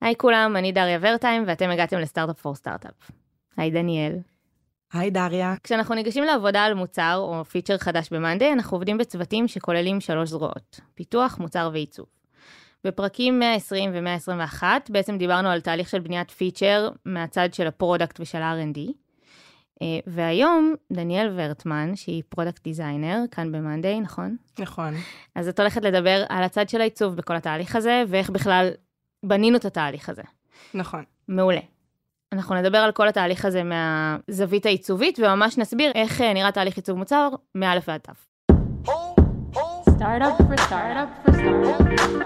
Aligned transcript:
היי 0.00 0.14
כולם, 0.16 0.56
אני 0.56 0.72
דריה 0.72 0.98
ורטהיים, 1.00 1.44
ואתם 1.46 1.70
הגעתם 1.70 1.98
ל 1.98 2.03
Startup 2.03 2.40
for 2.40 2.54
Startup. 2.54 3.10
היי 3.56 3.70
דניאל. 3.70 4.18
היי 4.92 5.10
דריה. 5.10 5.54
כשאנחנו 5.64 5.94
ניגשים 5.94 6.24
לעבודה 6.24 6.64
על 6.64 6.74
מוצר 6.74 7.16
או 7.18 7.44
feature 7.44 7.78
חדש 7.78 8.08
ב 8.12 8.17
monday, 8.17 8.52
אנחנו 8.52 8.76
עובדים 8.76 8.98
בצוותים 8.98 9.48
שכוללים 9.48 10.00
שלוש 10.00 10.28
זרועות, 10.28 10.80
פיתוח, 10.94 11.38
מוצר 11.38 11.70
ועיצוב. 11.72 12.06
בפרקים 12.84 13.38
120 13.38 13.90
ו-121 13.94 14.62
בעצם 14.88 15.18
דיברנו 15.18 15.48
על 15.48 15.60
תהליך 15.60 15.88
של 15.88 16.00
בניית 16.00 16.30
feature 16.30 16.88
מהצד 17.04 17.54
של 17.54 17.66
ה 17.66 17.73
product 17.73 18.20
ושל 18.20 18.42
ה-R&D. 18.42 18.78
אה, 19.82 19.98
והיום 20.06 20.74
דניאל 20.92 21.32
ורטמן, 21.36 21.96
שהיא 21.96 22.22
product 22.28 22.64
designer, 22.64 23.24
כאן 23.30 23.52
ב 23.52 23.58
monday, 23.58 24.00
נכון? 24.00 24.36
נכון. 24.58 24.94
אז 25.34 25.48
את 25.48 25.60
הולכת 25.60 25.82
לדבר 25.82 26.24
על 26.28 26.44
הצד 26.44 26.68
של 26.68 26.80
העיצוב 26.80 27.16
בכל 27.16 27.36
התהליך 27.36 27.76
הזה, 27.76 28.02
ואיך 28.08 28.30
בכלל 28.30 28.70
בנינו 29.22 29.56
את 29.56 29.64
התהליך 29.64 30.08
הזה. 30.08 30.22
נכון. 30.74 31.04
מעולה. 31.28 31.60
אנחנו 32.32 32.54
נדבר 32.54 32.78
על 32.78 32.92
כל 32.92 33.08
התהליך 33.08 33.44
הזה 33.44 33.62
מהזווית 33.62 34.66
העיצובית, 34.66 35.18
וממש 35.18 35.58
נסביר 35.58 35.92
איך 35.94 36.20
אה, 36.20 36.34
נראה 36.34 36.52
תהליך 36.52 36.76
עיצוב 36.76 36.98
מוצר 36.98 37.28
מא' 37.54 37.74
ועד 37.88 38.00
ת'. 38.00 38.08
Startup 39.98 40.36
for 40.48 40.58
startup 40.66 41.10
for 41.24 41.32
startup. 41.32 42.18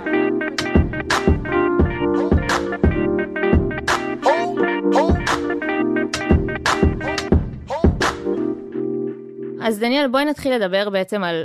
אז 9.65 9.79
דניאל, 9.79 10.09
בואי 10.09 10.25
נתחיל 10.25 10.55
לדבר 10.55 10.91
בעצם 10.91 11.25
על 11.25 11.45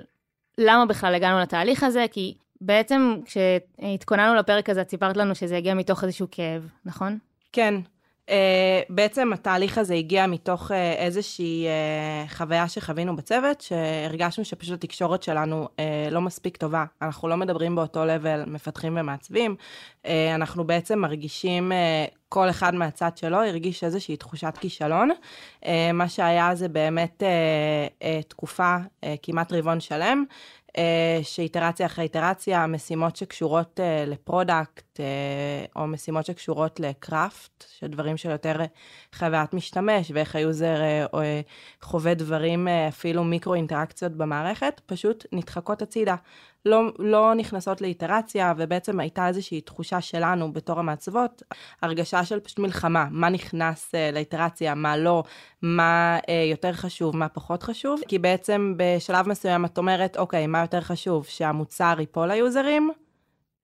למה 0.57 0.85
בכלל 0.85 1.15
הגענו 1.15 1.39
לתהליך 1.39 1.83
הזה, 1.83 2.05
כי 2.11 2.37
בעצם 2.61 3.15
כשהתכוננו 3.25 4.35
לפרק 4.35 4.69
הזה, 4.69 4.81
את 4.81 4.89
סיפרת 4.89 5.17
לנו 5.17 5.35
שזה 5.35 5.57
הגיע 5.57 5.73
מתוך 5.73 6.03
איזשהו 6.03 6.27
כאב, 6.31 6.69
נכון? 6.85 7.17
כן. 7.53 7.75
Uh, 8.27 8.29
בעצם 8.89 9.33
התהליך 9.33 9.77
הזה 9.77 9.93
הגיע 9.93 10.27
מתוך 10.27 10.71
uh, 10.71 10.73
איזושהי 10.73 11.65
uh, 11.67 12.33
חוויה 12.33 12.67
שחווינו 12.67 13.15
בצוות, 13.15 13.61
שהרגשנו 13.61 14.45
שפשוט 14.45 14.83
התקשורת 14.83 15.23
שלנו 15.23 15.65
uh, 15.65 16.11
לא 16.11 16.21
מספיק 16.21 16.57
טובה. 16.57 16.85
אנחנו 17.01 17.27
לא 17.27 17.37
מדברים 17.37 17.75
באותו 17.75 18.05
לבל 18.05 18.43
מפתחים 18.47 18.97
ומעצבים, 18.99 19.55
uh, 20.03 20.07
אנחנו 20.35 20.63
בעצם 20.63 20.99
מרגישים, 20.99 21.71
uh, 21.71 22.15
כל 22.29 22.49
אחד 22.49 22.75
מהצד 22.75 23.17
שלו 23.17 23.37
הרגיש 23.37 23.83
איזושהי 23.83 24.17
תחושת 24.17 24.53
כישלון. 24.59 25.09
אה, 25.61 25.67
מה 25.93 26.09
שהיה 26.09 26.55
זה 26.55 26.67
באמת 26.67 27.23
אה, 27.23 28.03
אה, 28.03 28.23
תקופה, 28.27 28.77
אה, 28.77 29.07
כמעט 29.21 29.53
רבעון 29.53 29.79
שלם, 29.79 30.23
אה, 30.29 30.35
שאיטרציה 31.23 31.85
אחרי 31.85 32.03
איטרציה, 32.03 32.67
משימות 32.67 33.15
שקשורות 33.15 33.79
אה, 33.79 34.09
ל 34.09 34.19
product, 34.19 34.99
אה, 34.99 35.01
או 35.75 35.87
משימות 35.87 36.25
שקשורות 36.25 36.79
ל 36.79 36.91
craft, 36.91 37.65
שדברים 37.79 38.17
של 38.17 38.29
יותר 38.29 38.55
חוויית 39.15 39.53
משתמש, 39.53 40.11
ואיך 40.13 40.35
ה 40.35 40.43
user 40.43 40.75
חווה 41.81 42.13
דברים, 42.13 42.67
אפילו 42.67 43.23
מיקרו 43.23 43.53
אינטראקציות 43.53 44.11
במערכת, 44.11 44.81
פשוט 44.85 45.25
נדחקות 45.31 45.81
הצידה. 45.81 46.15
לא, 46.65 46.81
לא 46.99 47.33
נכנסות 47.35 47.81
לאיטרציה, 47.81 48.53
ובעצם 48.57 48.99
הייתה 48.99 49.27
איזושהי 49.27 49.61
תחושה 49.61 50.01
שלנו 50.01 50.53
בתור 50.53 50.79
המעצבות, 50.79 51.43
הרגשה 51.81 52.25
של 52.25 52.39
פשוט 52.39 52.59
מלחמה, 52.59 53.05
מה 53.11 53.29
נכנס 53.29 53.91
uh, 53.95 54.13
לאיטרציה, 54.13 54.75
מה 54.75 54.97
לא, 54.97 55.23
מה 55.61 56.17
uh, 56.19 56.31
יותר 56.51 56.73
חשוב, 56.73 57.17
מה 57.17 57.29
פחות 57.29 57.63
חשוב, 57.63 58.01
כי 58.07 58.19
בעצם 58.19 58.73
בשלב 58.77 59.29
מסוים 59.29 59.65
את 59.65 59.77
אומרת, 59.77 60.17
אוקיי, 60.17 60.47
מה 60.47 60.61
יותר 60.61 60.81
חשוב, 60.81 61.25
שהמוצר 61.25 61.95
ייפול 61.99 62.27
ליוזרים? 62.27 62.91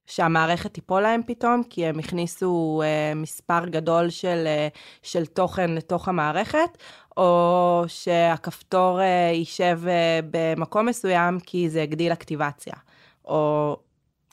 שהמערכת 0.07 0.73
תיפול 0.73 1.01
להם 1.01 1.21
פתאום, 1.27 1.61
כי 1.69 1.85
הם 1.85 1.99
הכניסו 1.99 2.81
uh, 2.83 3.15
מספר 3.15 3.65
גדול 3.65 4.09
של, 4.09 4.47
uh, 4.47 4.77
של 5.03 5.25
תוכן 5.25 5.71
לתוך 5.71 6.07
המערכת, 6.07 6.77
או 7.17 7.83
שהכפתור 7.87 8.99
uh, 8.99 9.03
יישב 9.33 9.79
uh, 9.83 10.25
במקום 10.31 10.86
מסוים 10.86 11.39
כי 11.39 11.69
זה 11.69 11.81
הגדיל 11.81 12.13
אקטיבציה. 12.13 12.73
או... 13.25 13.77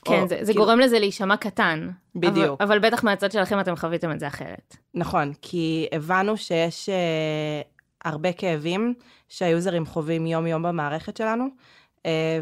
כן, 0.05 0.21
או, 0.21 0.27
זה, 0.27 0.37
זה 0.41 0.51
כאילו- 0.51 0.65
גורם 0.65 0.79
לזה 0.79 0.99
להישמע 0.99 1.37
קטן. 1.37 1.89
בדיוק. 2.15 2.61
אבל, 2.61 2.75
אבל 2.75 2.79
בטח 2.79 3.03
מהצד 3.03 3.31
שלכם 3.31 3.59
אתם 3.59 3.75
חוויתם 3.75 4.11
את 4.11 4.19
זה 4.19 4.27
אחרת. 4.27 4.77
נכון, 4.93 5.33
כי 5.41 5.87
הבנו 5.91 6.37
שיש 6.37 6.89
uh, 6.89 7.67
הרבה 8.05 8.33
כאבים 8.33 8.93
שהיוזרים 9.29 9.85
חווים 9.85 10.27
יום-יום 10.27 10.63
במערכת 10.63 11.17
שלנו, 11.17 11.47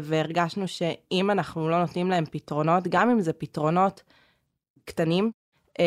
והרגשנו 0.02 0.68
שאם 0.68 1.30
אנחנו 1.30 1.68
לא 1.68 1.80
נותנים 1.80 2.10
להם 2.10 2.24
פתרונות, 2.30 2.88
גם 2.88 3.10
אם 3.10 3.20
זה 3.20 3.32
פתרונות 3.32 4.02
קטנים, 4.84 5.30
uh, 5.72 5.82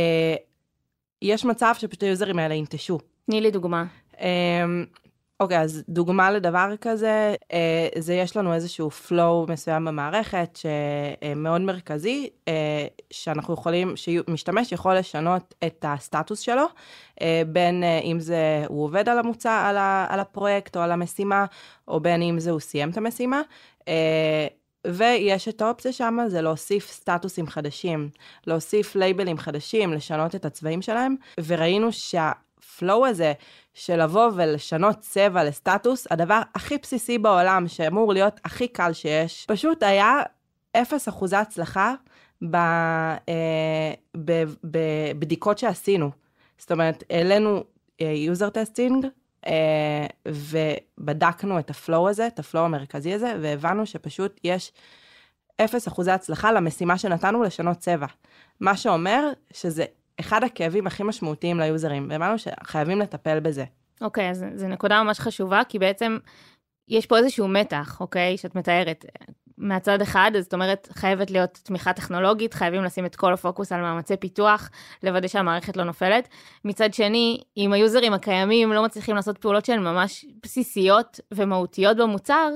יש 1.22 1.46
מצב 1.46 1.74
שפשוט 1.78 2.04
היוזרים 2.04 2.40
האלה 2.40 2.54
ינטשו. 2.54 3.00
תני 3.26 3.42
לי 3.42 3.52
דוגמה. 3.52 3.86
אוקיי, 5.44 5.60
אז 5.60 5.84
דוגמה 5.90 6.32
לדבר 6.32 6.74
כזה, 6.82 7.36
אה, 7.54 7.88
זה 7.98 8.14
יש 8.14 8.38
לנו 8.38 8.54
איזשהו 8.54 8.90
flow 8.90 9.52
מסוים 9.52 9.86
במערכת 9.86 10.60
שמאוד 10.62 11.62
מרכזי, 11.62 12.30
אה, 12.48 12.86
שאנחנו 13.12 13.54
יכולים, 13.54 13.94
שמשתמש 13.96 14.72
יכול 14.72 14.98
לשנות 14.98 15.54
את 15.66 15.86
הסטטוס 15.88 16.40
שלו, 16.40 16.66
אה, 17.22 17.42
בין 17.48 17.84
אה, 17.84 18.00
אם 18.00 18.20
זה 18.20 18.66
הוא 18.68 18.84
עובד 18.84 19.10
על 19.10 19.20
המוצע, 19.20 19.68
על, 20.10 20.20
הפרויקט 20.20 20.78
או 20.78 20.82
על 20.82 20.92
המשימה, 20.92 21.46
או 21.88 22.00
בין 22.00 22.22
אם 22.22 22.40
זה 22.40 22.52
הוא 22.52 22.60
סיים 22.60 22.90
את 22.90 22.98
המשימה. 22.98 23.42
אה, 23.88 24.48
ויש 24.88 25.48
את 25.48 25.62
האופציה 25.62 25.94
שם, 25.94 26.18
זה 26.28 26.42
להוסיף 26.42 26.92
סטטוסים 26.92 27.48
חדשים, 27.48 28.10
להוסיף 28.48 28.96
לייבלים 28.96 29.38
חדשים, 29.38 29.94
לשנות 29.94 30.36
את 30.36 30.46
הצבעים 30.46 30.82
שלהם, 30.82 31.16
וראינו 31.46 31.92
שהפלואו 32.64 33.06
הזה 33.06 33.34
של 33.74 34.04
לבוא 34.04 34.32
ולשנות 34.36 35.00
צבע 35.00 35.44
לסטטוס, 35.44 36.08
הדבר 36.12 36.42
הכי 36.56 36.78
בסיסי 36.78 37.18
בעולם, 37.18 37.68
שאמור 37.68 38.14
להיות 38.14 38.40
הכי 38.46 38.68
קל 38.68 38.94
שיש, 38.94 39.46
פשוט 39.48 39.84
היה 39.84 40.22
אפס 40.78 41.10
אחוזי 41.10 41.36
הצלחה 41.36 41.94
אה, 42.54 43.94
בבדיקות 44.64 45.58
שעשינו. 45.58 46.12
זאת 46.58 46.72
אומרת, 46.72 47.04
העלינו 47.10 47.64
user 48.00 48.50
testing, 48.50 49.06
אה, 49.48 50.06
ובדקנו 50.28 51.60
את 51.60 51.70
ה 51.70 51.78
flow 51.78 52.10
הזה, 52.10 52.28
את 52.28 52.40
ה 52.40 52.45
flow 52.45 52.66
המרכזי 52.66 53.14
הזה, 53.14 53.36
והבנו 53.42 53.86
שפשוט 53.86 54.40
יש 54.44 54.72
אפס 55.62 55.88
אחוזי 55.88 56.12
הצלחה 56.12 56.52
למשימה 56.52 56.98
שנתנו 56.98 57.44
לשנות 57.44 57.78
צבע. 57.78 58.08
מה 58.60 58.78
שאומר 58.78 59.30
שזה 59.54 59.86
אחד 60.20 60.44
הכאבים 60.44 60.88
הכי 60.88 61.04
משמעותיים 61.04 61.60
ליוזרים, 61.60 62.08
והבנו 62.10 62.36
שחייבים 62.38 63.00
לטפל 63.00 63.40
בזה. 63.40 63.66
אוקיי, 64.02 64.30
אז 64.30 64.46
זו 64.56 64.68
נקודה 64.68 65.04
ממש 65.04 65.20
חשובה, 65.20 65.62
כי 65.70 65.80
בעצם 65.80 66.18
יש 66.88 67.06
פה 67.06 67.18
איזשהו 67.18 67.48
מתח, 67.48 67.98
אוקיי, 68.02 68.38
שאת 68.38 68.56
מתארת. 68.56 69.06
מהצד 69.58 70.02
אחד, 70.02 70.32
זאת 70.40 70.54
אומרת, 70.54 70.90
חייבת 70.92 71.32
להיות 71.32 71.60
תמיכה 71.64 71.94
טכנולוגית, 71.94 72.54
חייבים 72.54 72.84
לשים 72.84 73.06
את 73.06 73.16
כל 73.16 73.34
הפוקוס 73.34 73.72
על 73.72 73.82
מאמצי 73.82 74.18
פיתוח, 74.18 74.70
לוודא 75.04 75.28
שהמערכת 75.28 75.78
לא 75.78 75.84
נופלת. 75.84 76.28
מצד 76.66 76.94
שני, 76.94 77.42
אם 77.58 77.74
היוזרים 77.74 78.14
הקיימים 78.14 78.74
לא 78.74 78.84
מצליחים 78.84 79.16
לעשות 79.16 79.38
פעולות 79.38 79.66
שהן 79.66 79.80
ממש 79.80 80.26
בסיסיות 80.44 81.20
ומהותיות 81.34 81.98
במוצר, 81.98 82.50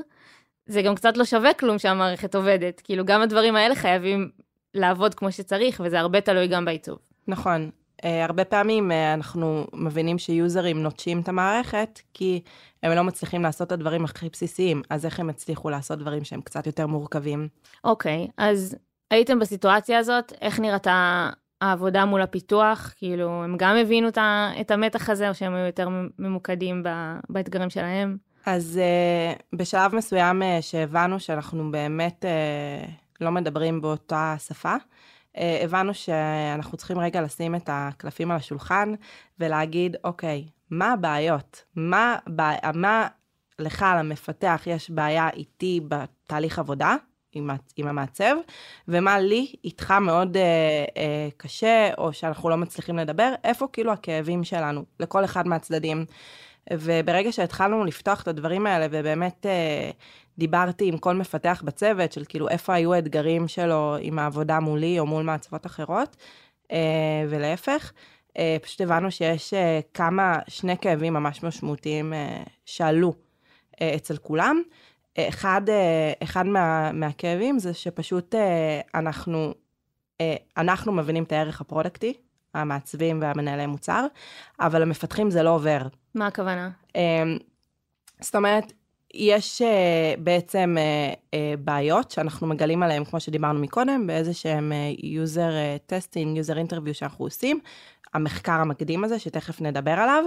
זה 0.65 0.81
גם 0.81 0.95
קצת 0.95 1.17
לא 1.17 1.25
שווה 1.25 1.53
כלום 1.53 1.79
שהמערכת 1.79 2.35
עובדת. 2.35 2.81
כאילו, 2.83 3.05
גם 3.05 3.21
הדברים 3.21 3.55
האלה 3.55 3.75
חייבים 3.75 4.29
לעבוד 4.73 5.15
כמו 5.15 5.31
שצריך, 5.31 5.81
וזה 5.85 5.99
הרבה 5.99 6.21
תלוי 6.21 6.47
גם 6.47 6.65
בעיצוב. 6.65 7.06
נכון. 7.27 7.69
Uh, 8.01 8.05
הרבה 8.23 8.45
פעמים 8.45 8.91
uh, 8.91 8.93
אנחנו 9.13 9.67
מבינים 9.73 10.17
שיוזרים 10.17 10.83
נוטשים 10.83 11.21
את 11.21 11.29
המערכת, 11.29 11.99
כי 12.13 12.41
הם 12.83 12.91
לא 12.91 13.03
מצליחים 13.03 13.41
לעשות 13.41 13.67
את 13.67 13.71
הדברים 13.71 14.05
הכי 14.05 14.29
בסיסיים, 14.29 14.81
אז 14.89 15.05
איך 15.05 15.19
הם 15.19 15.29
הצליחו 15.29 15.69
לעשות 15.69 15.99
דברים 15.99 16.23
שהם 16.23 16.41
קצת 16.41 16.67
יותר 16.67 16.87
מורכבים? 16.87 17.47
אוקיי, 17.83 18.27
אז 18.37 18.75
הייתם 19.11 19.39
בסיטואציה 19.39 19.99
הזאת, 19.99 20.33
איך 20.41 20.59
נראתה 20.59 21.29
העבודה 21.61 22.05
מול 22.05 22.21
הפיתוח? 22.21 22.93
כאילו, 22.97 23.43
הם 23.43 23.55
גם 23.57 23.75
הבינו 23.75 24.07
את 24.07 24.17
ה- 24.17 24.51
את 24.61 24.71
המתח 24.71 25.09
הזה, 25.09 25.29
או 25.29 25.35
שהם 25.35 25.53
היו 25.53 25.65
יותר 25.65 25.89
ממוקדים 26.19 26.83
באתגרים 27.29 27.69
שלהם? 27.69 28.17
אז 28.45 28.79
uh, 28.79 29.55
בשלב 29.55 29.95
מסוים 29.95 30.41
uh, 30.41 30.61
שהבנו 30.61 31.19
שאנחנו 31.19 31.71
באמת 31.71 32.25
uh, 32.25 32.91
לא 33.21 33.31
מדברים 33.31 33.81
באותה 33.81 34.35
שפה, 34.47 34.75
הבנו 35.63 35.93
שאנחנו 35.93 36.77
צריכים 36.77 36.99
רגע 36.99 37.21
לשים 37.21 37.55
את 37.55 37.69
הקלפים 37.73 38.31
על 38.31 38.37
השולחן 38.37 38.93
ולהגיד, 39.39 39.95
אוקיי, 40.03 40.45
מה 40.69 40.93
הבעיות? 40.93 41.63
מה, 41.75 42.15
בע... 42.27 42.51
מה 42.73 43.07
לך, 43.59 43.85
למפתח, 43.99 44.61
יש 44.65 44.89
בעיה 44.89 45.29
איתי 45.29 45.81
בתהליך 45.87 46.59
עבודה? 46.59 46.95
עם, 47.31 47.49
עם 47.75 47.87
המעצב, 47.87 48.35
ומה 48.87 49.19
לי 49.19 49.55
איתך 49.63 49.91
מאוד 49.91 50.37
אה, 50.37 50.43
אה, 50.97 51.27
קשה, 51.37 51.89
או 51.97 52.13
שאנחנו 52.13 52.49
לא 52.49 52.57
מצליחים 52.57 52.97
לדבר, 52.97 53.33
איפה 53.43 53.67
כאילו 53.73 53.91
הכאבים 53.91 54.43
שלנו, 54.43 54.85
לכל 54.99 55.25
אחד 55.25 55.47
מהצדדים. 55.47 56.05
וברגע 56.73 57.31
שהתחלנו 57.31 57.85
לפתוח 57.85 58.21
את 58.21 58.27
הדברים 58.27 58.67
האלה, 58.67 58.87
ובאמת 58.91 59.45
אה, 59.45 59.91
דיברתי 60.37 60.87
עם 60.87 60.97
כל 60.97 61.15
מפתח 61.15 61.61
בצוות, 61.65 62.11
של 62.11 62.23
כאילו 62.29 62.49
איפה 62.49 62.73
היו 62.73 62.93
האתגרים 62.93 63.47
שלו 63.47 63.95
עם 64.01 64.19
העבודה 64.19 64.59
מולי 64.59 64.99
או 64.99 65.05
מול 65.05 65.23
מעצבות 65.23 65.65
אחרות, 65.65 66.15
אה, 66.71 67.25
ולהפך. 67.29 67.91
אה, 68.37 68.57
פשוט 68.61 68.81
הבנו 68.81 69.11
שיש 69.11 69.53
אה, 69.53 69.79
כמה, 69.93 70.39
שני 70.47 70.77
כאבים 70.77 71.13
ממש 71.13 71.43
משמעותיים 71.43 72.13
שעלו 72.65 73.13
אצל 73.95 74.17
כולם. 74.17 74.61
אחד, 75.19 75.61
אחד 76.23 76.45
מה, 76.45 76.91
מהכאבים 76.91 77.59
זה 77.59 77.73
שפשוט 77.73 78.35
אנחנו, 78.95 79.53
אנחנו 80.57 80.91
מבינים 80.91 81.23
את 81.23 81.31
הערך 81.31 81.61
הפרודקטי, 81.61 82.13
המעצבים 82.53 83.21
והמנהלי 83.21 83.65
מוצר, 83.65 84.05
אבל 84.59 84.81
המפתחים 84.81 85.29
זה 85.29 85.43
לא 85.43 85.49
עובר. 85.49 85.81
מה 86.15 86.27
הכוונה? 86.27 86.69
אמ, 86.95 87.37
זאת 88.21 88.35
אומרת, 88.35 88.73
יש 89.17 89.61
אה, 89.61 90.13
בעצם 90.19 90.75
אה, 90.77 91.13
אה, 91.33 91.53
בעיות 91.59 92.11
שאנחנו 92.11 92.47
מגלים 92.47 92.83
עליהן, 92.83 93.03
כמו 93.05 93.19
שדיברנו 93.19 93.59
מקודם, 93.59 94.07
באיזה 94.07 94.33
שהם 94.33 94.71
user 94.97 95.91
testing, 95.91 96.37
user 96.37 96.69
interview 96.69 96.93
שאנחנו 96.93 97.25
עושים, 97.25 97.59
המחקר 98.13 98.51
המקדים 98.51 99.03
הזה, 99.03 99.19
שתכף 99.19 99.61
נדבר 99.61 99.91
עליו, 99.91 100.23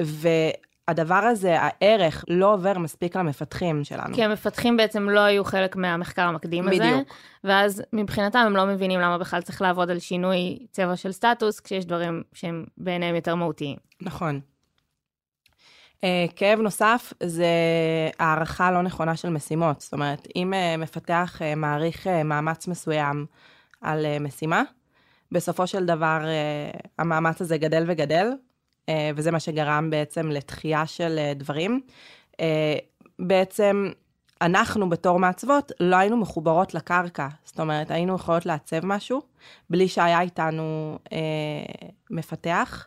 והדבר 0.00 1.14
הזה, 1.14 1.56
הערך, 1.60 2.24
לא 2.28 2.54
עובר 2.54 2.78
מספיק 2.78 3.16
למפתחים 3.16 3.84
שלנו. 3.84 4.14
כי 4.14 4.24
המפתחים 4.24 4.76
בעצם 4.76 5.08
לא 5.08 5.20
היו 5.20 5.44
חלק 5.44 5.76
מהמחקר 5.76 6.22
המקדים 6.22 6.68
הזה. 6.68 6.78
בדיוק. 6.78 7.08
ואז 7.44 7.82
מבחינתם 7.92 8.38
הם 8.38 8.56
לא 8.56 8.66
מבינים 8.66 9.00
למה 9.00 9.18
בכלל 9.18 9.42
צריך 9.42 9.62
לעבוד 9.62 9.90
על 9.90 9.98
שינוי 9.98 10.58
צבע 10.72 10.96
של 10.96 11.12
סטטוס, 11.12 11.60
כשיש 11.60 11.84
דברים 11.86 12.22
שהם 12.32 12.64
בעיניהם 12.76 13.14
יותר 13.14 13.34
מהותיים. 13.34 13.76
נכון. 14.00 14.40
Uh, 16.00 16.32
כאב 16.36 16.60
נוסף 16.60 17.12
זה 17.22 17.46
הערכה 18.18 18.70
לא 18.70 18.82
נכונה 18.82 19.16
של 19.16 19.28
משימות. 19.28 19.80
זאת 19.80 19.92
אומרת, 19.92 20.28
אם 20.36 20.52
uh, 20.52 20.80
מפתח 20.80 21.38
uh, 21.38 21.56
מעריך 21.56 22.06
מאמץ 22.06 22.68
מסוים 22.68 23.26
על 23.80 24.06
משימה, 24.20 24.62
בסופו 25.32 25.66
של 25.66 25.86
דבר 25.86 26.18
המאמץ 26.98 27.40
הזה 27.40 27.58
גדל 27.58 27.84
וגדל, 27.86 28.26
וזה 29.16 29.30
מה 29.30 29.40
שגרם 29.40 29.90
בעצם 29.90 30.30
לתחייה 30.30 30.86
של 30.86 31.18
דברים. 31.36 31.80
בעצם 33.18 33.90
אנחנו 34.40 34.88
בתור 34.88 35.18
מעצבות 35.18 35.72
לא 35.80 35.96
היינו 35.96 36.16
מחוברות 36.16 36.74
לקרקע. 36.74 37.28
זאת 37.44 37.60
אומרת, 37.60 37.90
היינו 37.90 38.14
יכולות 38.14 38.46
לעצב 38.46 38.86
משהו 38.86 39.22
בלי 39.70 39.88
שהיה 39.88 40.20
איתנו 40.20 40.98
uh, 41.04 41.10
מפתח. 42.10 42.86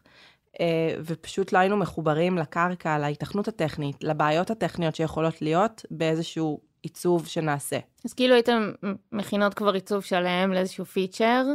אה, 0.59 0.95
ופשוט 1.05 1.53
לא 1.53 1.57
היינו 1.59 1.77
מחוברים 1.77 2.37
לקרקע, 2.37 2.97
להיתכנות 2.97 3.47
הטכנית, 3.47 4.03
לבעיות 4.03 4.51
הטכניות 4.51 4.95
שיכולות 4.95 5.41
להיות 5.41 5.85
באיזשהו 5.91 6.59
עיצוב 6.81 7.27
שנעשה. 7.27 7.77
אז 8.05 8.13
כאילו 8.13 8.35
הייתם 8.35 8.71
מכינות 9.11 9.53
כבר 9.53 9.73
עיצוב 9.73 10.01
שלם 10.03 10.53
לאיזשהו 10.53 10.85
feature, 10.85 11.45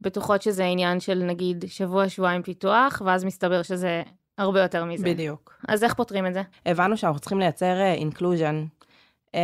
בטוחות 0.00 0.42
שזה 0.42 0.64
עניין 0.64 1.00
של 1.00 1.22
נגיד 1.22 1.64
שבוע, 1.68 2.08
שבועיים 2.08 2.42
פיתוח, 2.42 3.02
ואז 3.04 3.24
מסתבר 3.24 3.62
שזה 3.62 4.02
הרבה 4.38 4.62
יותר 4.62 4.84
מזה. 4.84 5.04
בדיוק. 5.04 5.54
אז 5.68 5.84
איך 5.84 5.94
פותרים 5.94 6.26
את 6.26 6.34
זה? 6.34 6.42
הבנו 6.66 6.96
שאנחנו 6.96 7.20
צריכים 7.20 7.38
לייצר 7.38 7.80
inclusion 7.80 8.64
אה, 8.64 9.30
אה, 9.30 9.36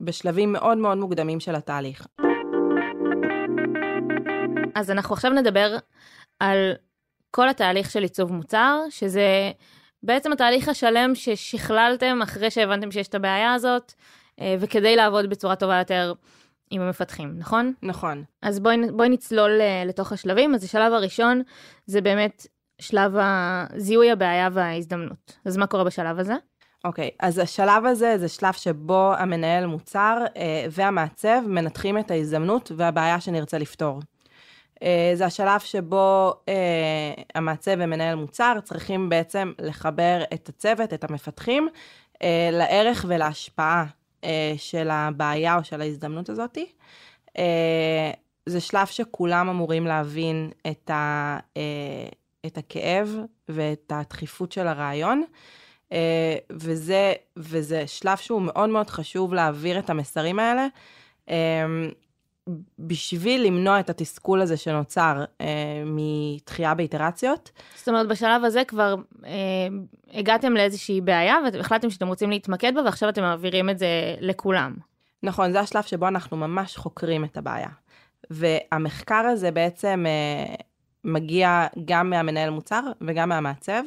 בשלבים 0.00 0.52
מאוד 0.52 0.78
מאוד 0.78 0.98
מוקדמים 0.98 1.40
של 1.40 1.54
התהליך. 1.54 2.06
אז 4.74 4.90
אנחנו 4.90 5.14
עכשיו 5.14 5.30
נדבר 5.30 5.76
על 6.40 6.72
כל 7.30 7.48
התהליך 7.48 7.90
של 7.90 8.02
עיצוב 8.02 8.32
מוצר, 8.32 8.80
שזה 8.90 9.50
בעצם 10.02 10.32
התהליך 10.32 10.68
השלם 10.68 11.14
ששכללתם 11.14 12.18
אחרי 12.22 12.50
שהבנתם 12.50 12.90
שיש 12.90 13.08
את 13.08 13.14
הבעיה 13.14 13.54
הזאת, 13.54 13.92
אה, 14.40 14.56
וכדי 14.60 14.96
לעבוד 14.96 15.30
בצורה 15.30 15.56
טובה 15.56 15.78
יותר 15.78 16.12
עם 16.70 16.82
המפתחים, 16.82 17.34
נכון? 17.38 17.72
נכון. 17.82 18.24
אז 18.42 18.60
בואי, 18.60 18.76
בואי 18.92 19.08
נצלול 19.08 19.60
אה, 19.60 19.82
לתוך 19.86 20.12
השלבים. 20.12 20.54
אז 20.54 20.64
השלב 20.64 20.92
הראשון 20.92 21.42
זה 21.86 22.00
באמת 22.00 22.46
שלב 22.80 23.12
זיהוי 23.76 24.10
הבעיה 24.10 24.48
וההזדמנות. 24.52 25.38
אז 25.44 25.56
מה 25.56 25.66
קורה 25.66 25.84
בשלב 25.84 26.18
הזה? 26.18 26.34
אוקיי, 26.84 27.10
okay, 27.12 27.16
אז 27.20 27.38
השלב 27.38 27.86
הזה 27.86 28.18
זה 28.18 28.28
שלב 28.28 28.52
שבו 28.52 29.12
המנהל 29.18 29.66
מוצר 29.66 30.24
אה, 30.36 30.66
והמעצב 30.70 31.40
מנתחים 31.46 31.98
את 31.98 32.10
ההזדמנות 32.10 32.72
והבעיה 32.76 33.20
שנרצה 33.20 33.58
לפתור. 33.58 34.00
אה, 34.82 35.10
זה 35.14 35.26
השלב 35.26 35.60
שבו 35.60 36.32
אה, 36.48 37.22
המעצב 37.34 37.70
ומנהל 37.78 38.14
מוצר 38.14 38.56
צריכים 38.64 39.08
בעצם 39.08 39.52
לחבר 39.58 40.22
את 40.34 40.48
הצוות, 40.48 40.92
את 40.92 41.04
המפתחים, 41.04 41.68
אה, 42.22 42.48
לערך 42.52 43.04
ולהשפעה 43.08 43.84
של 44.56 44.90
הבעיה 44.90 45.56
או 45.56 45.64
של 45.64 45.80
ההזדמנות 45.80 46.28
הזאת. 46.28 46.58
זה 48.46 48.60
שלב 48.60 48.86
שכולם 48.86 49.48
אמורים 49.48 49.86
להבין 49.86 50.50
את, 50.66 50.90
ה, 50.90 51.38
את 52.46 52.58
הכאב 52.58 53.16
ואת 53.48 53.92
הדחיפות 53.94 54.52
של 54.52 54.66
הרעיון. 54.66 55.22
וזה, 56.52 57.12
וזה 57.36 57.86
שלב 57.86 58.16
שהוא 58.16 58.42
מאוד 58.42 58.68
מאוד 58.68 58.90
חשוב 58.90 59.34
להעביר 59.34 59.78
את 59.78 59.90
המסרים 59.90 60.38
האלה. 60.38 60.66
בשביל 62.78 63.46
למנוע 63.46 63.80
את 63.80 63.90
התסכול 63.90 64.40
הזה 64.40 64.56
שנוצר 64.56 65.24
אה, 65.40 65.46
מתחייה 65.86 66.74
באיטרציות. 66.74 67.50
זאת 67.76 67.88
אומרת, 67.88 68.08
בשלב 68.08 68.44
הזה 68.44 68.62
כבר 68.64 68.94
אה, 69.24 69.30
הגעתם 70.14 70.52
לאיזושהי 70.52 71.00
בעיה 71.00 71.36
והחלטתם 71.44 71.90
שאתם 71.90 72.08
רוצים 72.08 72.30
להתמקד 72.30 72.72
בה, 72.74 72.82
ועכשיו 72.82 73.08
אתם 73.08 73.22
מעבירים 73.22 73.70
את 73.70 73.78
זה 73.78 74.14
לכולם. 74.20 74.74
נכון, 75.22 75.52
זה 75.52 75.60
השלב 75.60 75.82
שבו 75.82 76.08
אנחנו 76.08 76.36
ממש 76.36 76.76
חוקרים 76.76 77.24
את 77.24 77.36
הבעיה. 77.36 77.68
והמחקר 78.30 79.14
הזה 79.14 79.50
בעצם 79.50 80.04
אה, 80.06 80.54
מגיע 81.04 81.66
גם 81.84 82.10
מהמנהל 82.10 82.50
מוצר 82.50 82.80
וגם 83.00 83.28
מהמעצב. 83.28 83.82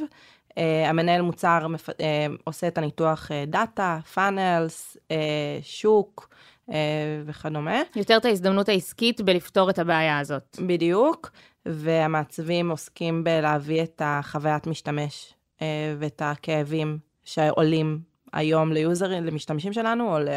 אה, 0.58 0.90
המנהל 0.90 1.22
מוצר 1.22 1.68
מפ... 1.68 1.90
אה, 1.90 2.28
עושה 2.44 2.68
את 2.68 2.78
הניתוח 2.78 3.32
אה, 3.32 3.44
דאטה, 3.48 4.00
פאנלס, 4.14 4.98
אה, 5.12 5.60
שוק, 5.62 6.30
וכדומה. 7.26 7.82
יותר 7.96 8.18
את 8.18 8.26
ההזדמנות 8.26 8.70
העסקית 8.70 9.22
בלפתור 9.22 9.70
את 9.70 9.80
הבעיה 9.80 10.20
הזאת. 10.20 10.58
בדיוק, 10.68 11.32
והמעצבים 11.66 12.72
עוסקים 12.72 13.24
בלהביא 13.24 13.84
את 13.84 14.02
החוויית 14.06 14.68
משתמש 14.68 15.34
אה, 15.62 15.96
ואת 16.00 16.22
הכאבים 16.26 16.98
שעולים 17.24 18.00
היום 18.34 18.72
ליוזרים, 18.72 19.26
למשתמשים 19.26 19.74
שלנו, 19.74 20.14
או, 20.14 20.20
ל, 20.20 20.28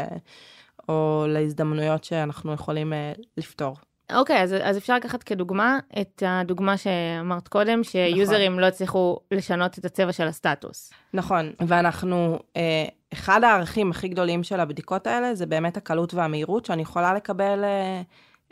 או 0.89 1.25
להזדמנויות 1.29 2.05
שאנחנו 2.05 2.53
יכולים 2.53 2.93
אה, 2.93 3.13
לפתור. 3.37 3.77
אוקיי, 4.15 4.37
okay, 4.37 4.43
אז, 4.43 4.55
אז 4.63 4.77
אפשר 4.77 4.97
לקחת 4.97 5.23
כדוגמה 5.23 5.79
את 6.01 6.23
הדוגמה 6.27 6.77
שאמרת 6.77 7.49
קודם, 7.49 7.85
שיוזרים 7.85 8.53
נכון. 8.53 8.61
לא 8.61 8.67
הצליחו 8.67 9.19
לשנות 9.31 9.79
את 9.79 9.85
הצבע 9.85 10.13
של 10.13 10.27
הסטטוס. 10.27 10.93
נכון, 11.15 11.53
ואנחנו, 11.67 12.39
אה, 12.57 12.85
אחד 13.13 13.45
הערכים 13.45 13.91
הכי 13.91 14.09
גדולים 14.09 14.43
של 14.43 14.61
הבדיקות 14.61 15.07
האלה 15.07 15.35
זה 15.35 15.47
באמת 15.47 15.77
הקלות 15.77 16.15
והמהירות, 16.15 16.65
שאני 16.65 16.83
יכולה 16.83 17.15
לקבל 17.15 17.65
אה, 17.65 18.03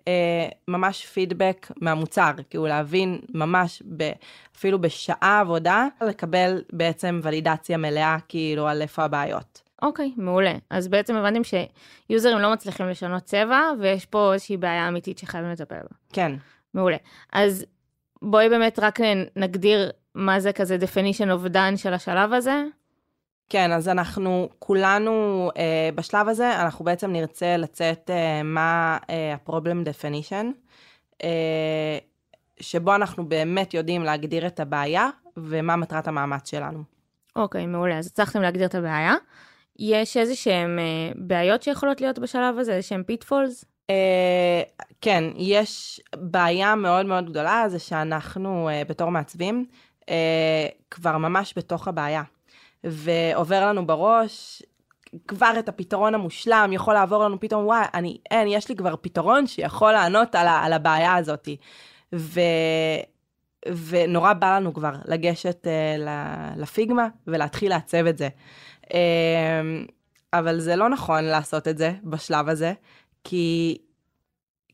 אה, 0.08 0.48
ממש 0.68 1.06
פידבק 1.06 1.72
מהמוצר, 1.80 2.30
כאילו 2.50 2.66
להבין 2.66 3.18
ממש, 3.34 3.82
ב, 3.96 4.10
אפילו 4.56 4.80
בשעה 4.80 5.40
עבודה, 5.40 5.86
לקבל 6.00 6.62
בעצם 6.72 7.20
ולידציה 7.22 7.76
מלאה, 7.76 8.16
כאילו, 8.28 8.68
על 8.68 8.82
איפה 8.82 9.04
הבעיות. 9.04 9.62
אוקיי, 9.82 10.12
okay, 10.16 10.22
מעולה. 10.22 10.54
אז 10.70 10.88
בעצם 10.88 11.16
הבנתם 11.16 11.40
שיוזרים 11.44 12.38
לא 12.38 12.52
מצליחים 12.52 12.88
לשנות 12.88 13.22
צבע, 13.22 13.60
ויש 13.80 14.06
פה 14.06 14.32
איזושהי 14.32 14.56
בעיה 14.56 14.88
אמיתית 14.88 15.18
שחייבים 15.18 15.50
לטפל 15.50 15.74
בה. 15.74 15.96
כן. 16.12 16.32
מעולה. 16.74 16.96
אז 17.32 17.64
בואי 18.22 18.48
באמת 18.48 18.78
רק 18.78 18.98
נגדיר 19.36 19.90
מה 20.14 20.40
זה 20.40 20.52
כזה 20.52 20.76
definition 20.76 21.26
of 21.26 21.52
done 21.52 21.76
של 21.76 21.92
השלב 21.92 22.32
הזה. 22.32 22.64
כן, 23.50 23.72
אז 23.72 23.88
אנחנו 23.88 24.48
כולנו 24.58 25.50
אה, 25.56 25.90
בשלב 25.94 26.28
הזה, 26.28 26.60
אנחנו 26.60 26.84
בעצם 26.84 27.12
נרצה 27.12 27.56
לצאת 27.56 28.10
אה, 28.10 28.42
מה 28.42 28.98
אה, 29.10 29.34
ה-problem 29.34 29.86
definition, 29.86 30.46
אה, 31.24 31.98
שבו 32.60 32.94
אנחנו 32.94 33.28
באמת 33.28 33.74
יודעים 33.74 34.02
להגדיר 34.02 34.46
את 34.46 34.60
הבעיה 34.60 35.08
ומה 35.36 35.76
מטרת 35.76 36.08
המאמץ 36.08 36.50
שלנו. 36.50 36.82
אוקיי, 37.36 37.66
מעולה. 37.66 37.98
אז 37.98 38.06
הצלחתם 38.06 38.42
להגדיר 38.42 38.66
את 38.66 38.74
הבעיה. 38.74 39.14
יש 39.78 40.16
איזה 40.16 40.36
שהן 40.36 40.78
אה, 40.78 41.12
בעיות 41.16 41.62
שיכולות 41.62 42.00
להיות 42.00 42.18
בשלב 42.18 42.58
הזה, 42.58 42.72
איזה 42.72 42.88
שהן 42.88 43.02
pitfalls? 43.02 43.64
אה, 43.90 44.62
כן, 45.00 45.24
יש 45.36 46.00
בעיה 46.16 46.74
מאוד 46.74 47.06
מאוד 47.06 47.30
גדולה, 47.30 47.64
זה 47.68 47.78
שאנחנו 47.78 48.68
אה, 48.68 48.82
בתור 48.88 49.10
מעצבים 49.10 49.66
אה, 50.08 50.66
כבר 50.90 51.18
ממש 51.18 51.54
בתוך 51.56 51.88
הבעיה. 51.88 52.22
ועובר 52.84 53.66
לנו 53.66 53.86
בראש 53.86 54.62
כבר 55.28 55.52
את 55.58 55.68
הפתרון 55.68 56.14
המושלם, 56.14 56.70
יכול 56.72 56.94
לעבור 56.94 57.24
לנו 57.24 57.40
פתאום, 57.40 57.66
וואי, 57.66 57.84
אני, 57.94 58.18
אין, 58.30 58.48
יש 58.48 58.68
לי 58.68 58.76
כבר 58.76 58.94
פתרון 59.00 59.46
שיכול 59.46 59.92
לענות 59.92 60.34
על, 60.34 60.46
על 60.48 60.72
הבעיה 60.72 61.14
הזאת. 61.14 61.48
ו, 62.14 62.40
ונורא 63.68 64.32
בא 64.32 64.56
לנו 64.56 64.74
כבר 64.74 64.92
לגשת 65.04 65.66
uh, 65.66 66.00
לפיגמה 66.56 67.08
ולהתחיל 67.26 67.70
לעצב 67.70 68.06
את 68.06 68.18
זה. 68.18 68.28
אמ, 68.94 69.86
אבל 70.32 70.60
זה 70.60 70.76
לא 70.76 70.88
נכון 70.88 71.24
לעשות 71.24 71.68
את 71.68 71.78
זה 71.78 71.92
בשלב 72.04 72.48
הזה, 72.48 72.72
כי, 73.24 73.78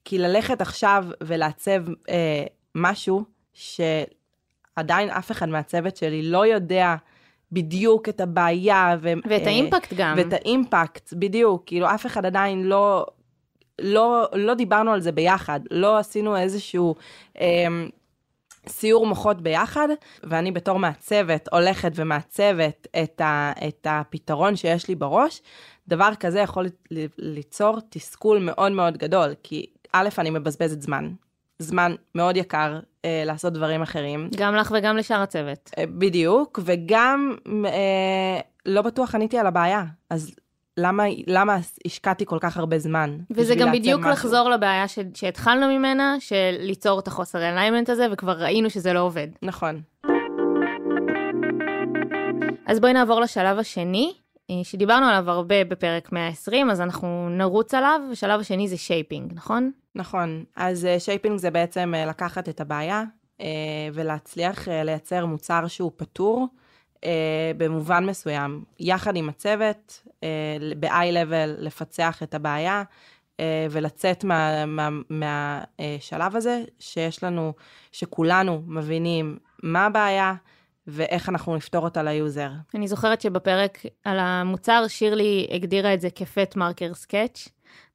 כי 0.05 0.19
ללכת 0.19 0.61
עכשיו 0.61 1.05
ולעצב 1.23 1.83
אה, 2.09 2.45
משהו 2.75 3.25
שעדיין 3.53 5.11
אף 5.11 5.31
אחד 5.31 5.49
מהצוות 5.49 5.97
שלי 5.97 6.23
לא 6.23 6.47
יודע 6.47 6.95
בדיוק 7.53 8.09
את 8.09 8.21
הבעיה. 8.21 8.97
ו, 9.01 9.13
ואת 9.29 9.43
אה, 9.43 9.47
האימפקט 9.47 9.93
גם. 9.97 10.15
ואת 10.17 10.33
האימפקט, 10.33 11.13
בדיוק. 11.13 11.63
כאילו, 11.67 11.87
אף 11.95 12.07
אחד 12.07 12.27
עדיין 12.27 12.63
לא, 12.65 13.07
לא, 13.81 14.29
לא 14.33 14.55
דיברנו 14.55 14.93
על 14.93 15.01
זה 15.01 15.13
ביחד. 15.13 15.61
לא 15.71 15.99
עשינו 15.99 16.37
איזשהו 16.37 16.95
אה, 17.41 17.67
סיור 18.69 19.07
מוחות 19.07 19.43
ביחד, 19.43 19.89
ואני 20.23 20.53
בתור 20.53 20.79
מעצבת 20.79 21.49
הולכת 21.53 21.93
ומעצבת 21.95 22.87
את, 23.03 23.21
ה, 23.21 23.53
את 23.69 23.87
הפתרון 23.91 24.57
שיש 24.57 24.89
לי 24.89 24.95
בראש. 24.95 25.43
דבר 25.89 26.11
כזה 26.21 26.41
יכול 26.41 26.67
ליצור 27.19 27.79
תסכול 27.91 28.39
מאוד 28.39 28.73
מאוד 28.73 28.97
גדול, 28.97 29.35
כי 29.43 29.67
א', 29.93 30.09
אני 30.19 30.31
מבזבזת 30.31 30.83
זמן. 30.83 31.13
זמן 31.59 31.95
מאוד 32.15 32.37
יקר 32.37 32.81
אה, 33.05 33.23
לעשות 33.27 33.53
דברים 33.53 33.83
אחרים. 33.83 34.31
גם 34.37 34.55
לך 34.55 34.75
וגם 34.77 34.97
לשאר 34.97 35.23
הצוות. 35.23 35.71
אה, 35.79 35.85
בדיוק, 35.87 36.61
וגם 36.65 37.37
אה, 37.67 38.41
לא 38.67 38.83
בטוח 38.83 39.15
עניתי 39.15 39.39
על 39.39 39.47
הבעיה. 39.47 39.85
אז 40.11 40.35
למה, 40.77 41.05
למה 41.27 41.59
השקעתי 41.87 42.27
כל 42.27 42.39
כך 42.41 42.57
הרבה 42.57 42.79
זמן? 42.79 43.19
וזה 43.31 43.55
גם 43.55 43.73
בדיוק 43.73 44.01
משהו? 44.01 44.13
לחזור 44.13 44.51
לבעיה 44.51 44.89
ש... 44.89 44.99
שהתחלנו 45.15 45.67
ממנה, 45.79 46.17
של 46.21 46.57
ליצור 46.59 46.99
את 46.99 47.09
החוסר 47.09 47.39
אליימנט 47.49 47.89
הזה, 47.91 48.07
וכבר 48.13 48.33
ראינו 48.33 48.71
שזה 48.71 48.93
לא 48.93 49.01
עובד. 49.01 49.29
נכון. 49.43 49.81
אז 52.67 52.81
בואי 52.81 52.93
נעבור 52.93 53.21
לשלב 53.21 53.59
השני, 53.59 54.13
שדיברנו 54.63 55.07
עליו 55.07 55.31
הרבה 55.31 55.65
בפרק 55.65 56.13
120, 56.13 56.71
אז 56.71 56.81
אנחנו 56.81 57.29
נרוץ 57.31 57.75
עליו, 57.75 58.01
השלב 58.13 58.41
השני 58.41 58.69
זה 58.69 58.77
shaping, 58.77 59.33
נכון? 59.35 59.71
נכון. 59.95 60.45
אז 60.57 60.89
shaping 60.99 61.39
זה 61.39 61.51
בעצם 61.51 61.93
אה, 61.97 62.07
לקחת 62.07 62.49
את 62.49 62.61
הבעיה 62.61 63.05
אה, 63.41 63.47
ולהצליח 63.93 64.69
אה, 64.69 64.85
לייצר 64.85 65.27
מוצר 65.27 65.67
שהוא 65.67 65.93
פתור 65.97 66.47
אה, 67.05 67.53
במובן 67.57 68.07
מסוים, 68.07 68.65
יחד 68.81 69.17
עם 69.17 69.29
הצוות, 69.29 70.03
אה, 70.23 70.29
ב-high-level, 70.81 71.49
לפצח 71.59 72.23
את 72.23 72.35
הבעיה 72.35 72.83
אה, 73.41 73.67
ולצאת 73.71 74.25
מהשלב 74.25 74.65
מה, 74.67 74.91
מה, 75.11 75.65
מהשלב 75.79 76.37
הזה, 76.37 76.63
שיש 76.79 77.25
לנו, 77.25 77.53
שכולנו 77.93 78.63
מבינים 78.67 79.39
מה 79.63 79.87
הבעיה 79.87 80.35
ואיך 80.87 81.29
אנחנו 81.29 81.57
נפתור 81.57 81.85
אותה 81.85 82.03
ל 82.03 82.11
user. 82.11 82.51
אני 82.75 82.89
זוכרת 82.89 83.21
שבפרק 83.21 83.79
על 84.05 84.19
המוצר, 84.19 84.85
שירלי 84.89 85.47
הגדירה 85.51 85.95
את 85.95 86.01
זה 86.01 86.11
כ 86.11 86.29
fat 86.29 86.57
marker 86.57 86.95
sketch. 86.95 87.49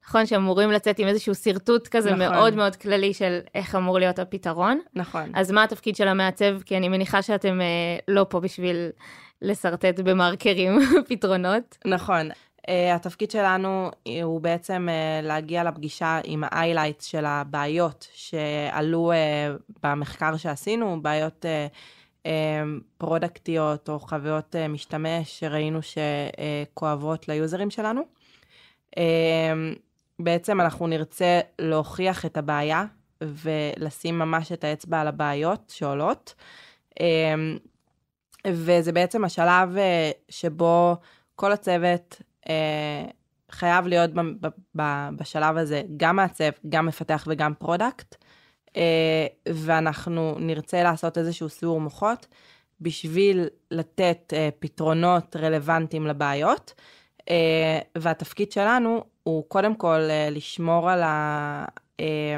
נכון 0.08 0.26
שאמורים 0.26 0.70
לצאת 0.70 0.98
עם 0.98 1.08
איזשהו 1.08 1.34
שרטוט 1.34 1.88
כזה 1.88 2.10
נכון. 2.10 2.34
מאוד 2.34 2.54
מאוד 2.56 2.76
כללי 2.76 3.14
של 3.14 3.38
איך 3.54 3.74
אמור 3.74 3.98
להיות 3.98 4.18
הפתרון. 4.18 4.80
נכון. 4.94 5.30
אז 5.34 5.50
מה 5.50 5.64
התפקיד 5.64 5.96
של 5.96 6.08
המעצב? 6.08 6.62
כי 6.62 6.76
אני 6.76 6.88
מניחה 6.88 7.22
שאתם 7.22 7.60
אה, 7.60 7.66
לא 8.08 8.26
פה 8.28 8.40
בשביל 8.40 8.90
לשרטט 9.42 10.00
במרקרים 10.00 10.78
פתרונות. 11.08 11.78
נכון. 11.84 12.30
אה, 12.30 12.94
התפקיד 12.94 13.30
שלנו 13.30 13.90
הוא 14.22 14.40
בעצם 14.40 14.88
אה, 14.88 15.26
להגיע 15.26 15.64
לפגישה 15.64 16.20
עם 16.24 16.44
ה-highlights 16.44 17.04
של 17.04 17.24
הבעיות 17.24 18.08
שעלו 18.14 19.12
אה, 19.12 19.74
במחקר 19.82 20.36
שעשינו, 20.36 21.02
בעיות 21.02 21.44
אה, 21.44 21.74
פרודקטיות 22.98 23.88
או 23.88 23.98
חוויות 23.98 24.54
אה, 24.54 24.68
משתמש 24.68 25.40
שראינו 25.40 25.80
שכואבות 25.82 27.28
ליוזרים 27.28 27.70
שלנו. 27.70 28.02
אה, 28.96 29.00
בעצם 30.18 30.60
אנחנו 30.60 30.86
נרצה 30.86 31.40
להוכיח 31.58 32.26
את 32.26 32.36
הבעיה 32.36 32.84
ולשים 33.22 34.18
ממש 34.18 34.52
את 34.52 34.64
האצבע 34.64 35.00
על 35.00 35.08
הבעיות 35.08 35.72
שעולות. 35.74 36.34
אה, 36.90 37.02
וזה 38.48 38.92
בעצם 38.92 39.24
השלב 39.24 39.76
אה, 39.76 39.80
שבו 40.28 40.96
כל 41.34 41.52
הצוות 41.52 42.22
אה, 42.48 43.04
חייב 43.50 43.86
להיות 43.86 44.10
בשלב 45.16 45.56
הזה 45.56 45.82
גם 45.96 46.16
מעצב, 46.16 46.50
גם 46.68 46.86
מפתח 46.86 47.24
וגם 47.26 47.54
product, 47.54 48.14
אה, 48.14 48.21
ואנחנו 49.48 50.34
נרצה 50.38 50.82
לעשות 50.82 51.18
איזשהו 51.18 51.48
סיעור 51.48 51.80
מוחות 51.80 52.26
בשביל 52.82 53.48
לתת 53.70 54.32
אה, 54.36 54.48
פתרונות 54.58 55.36
רלוונטיים 55.36 56.06
לבעיות, 56.06 56.74
אה, 57.30 57.78
והתפקיד 57.98 58.52
שלנו 58.52 59.04
הוא 59.22 59.44
קודם 59.48 59.74
כל 59.74 60.00
אה, 60.10 60.28
לשמור 60.30 60.90
על, 60.90 61.02
ה, 61.02 61.64
אה, 62.00 62.36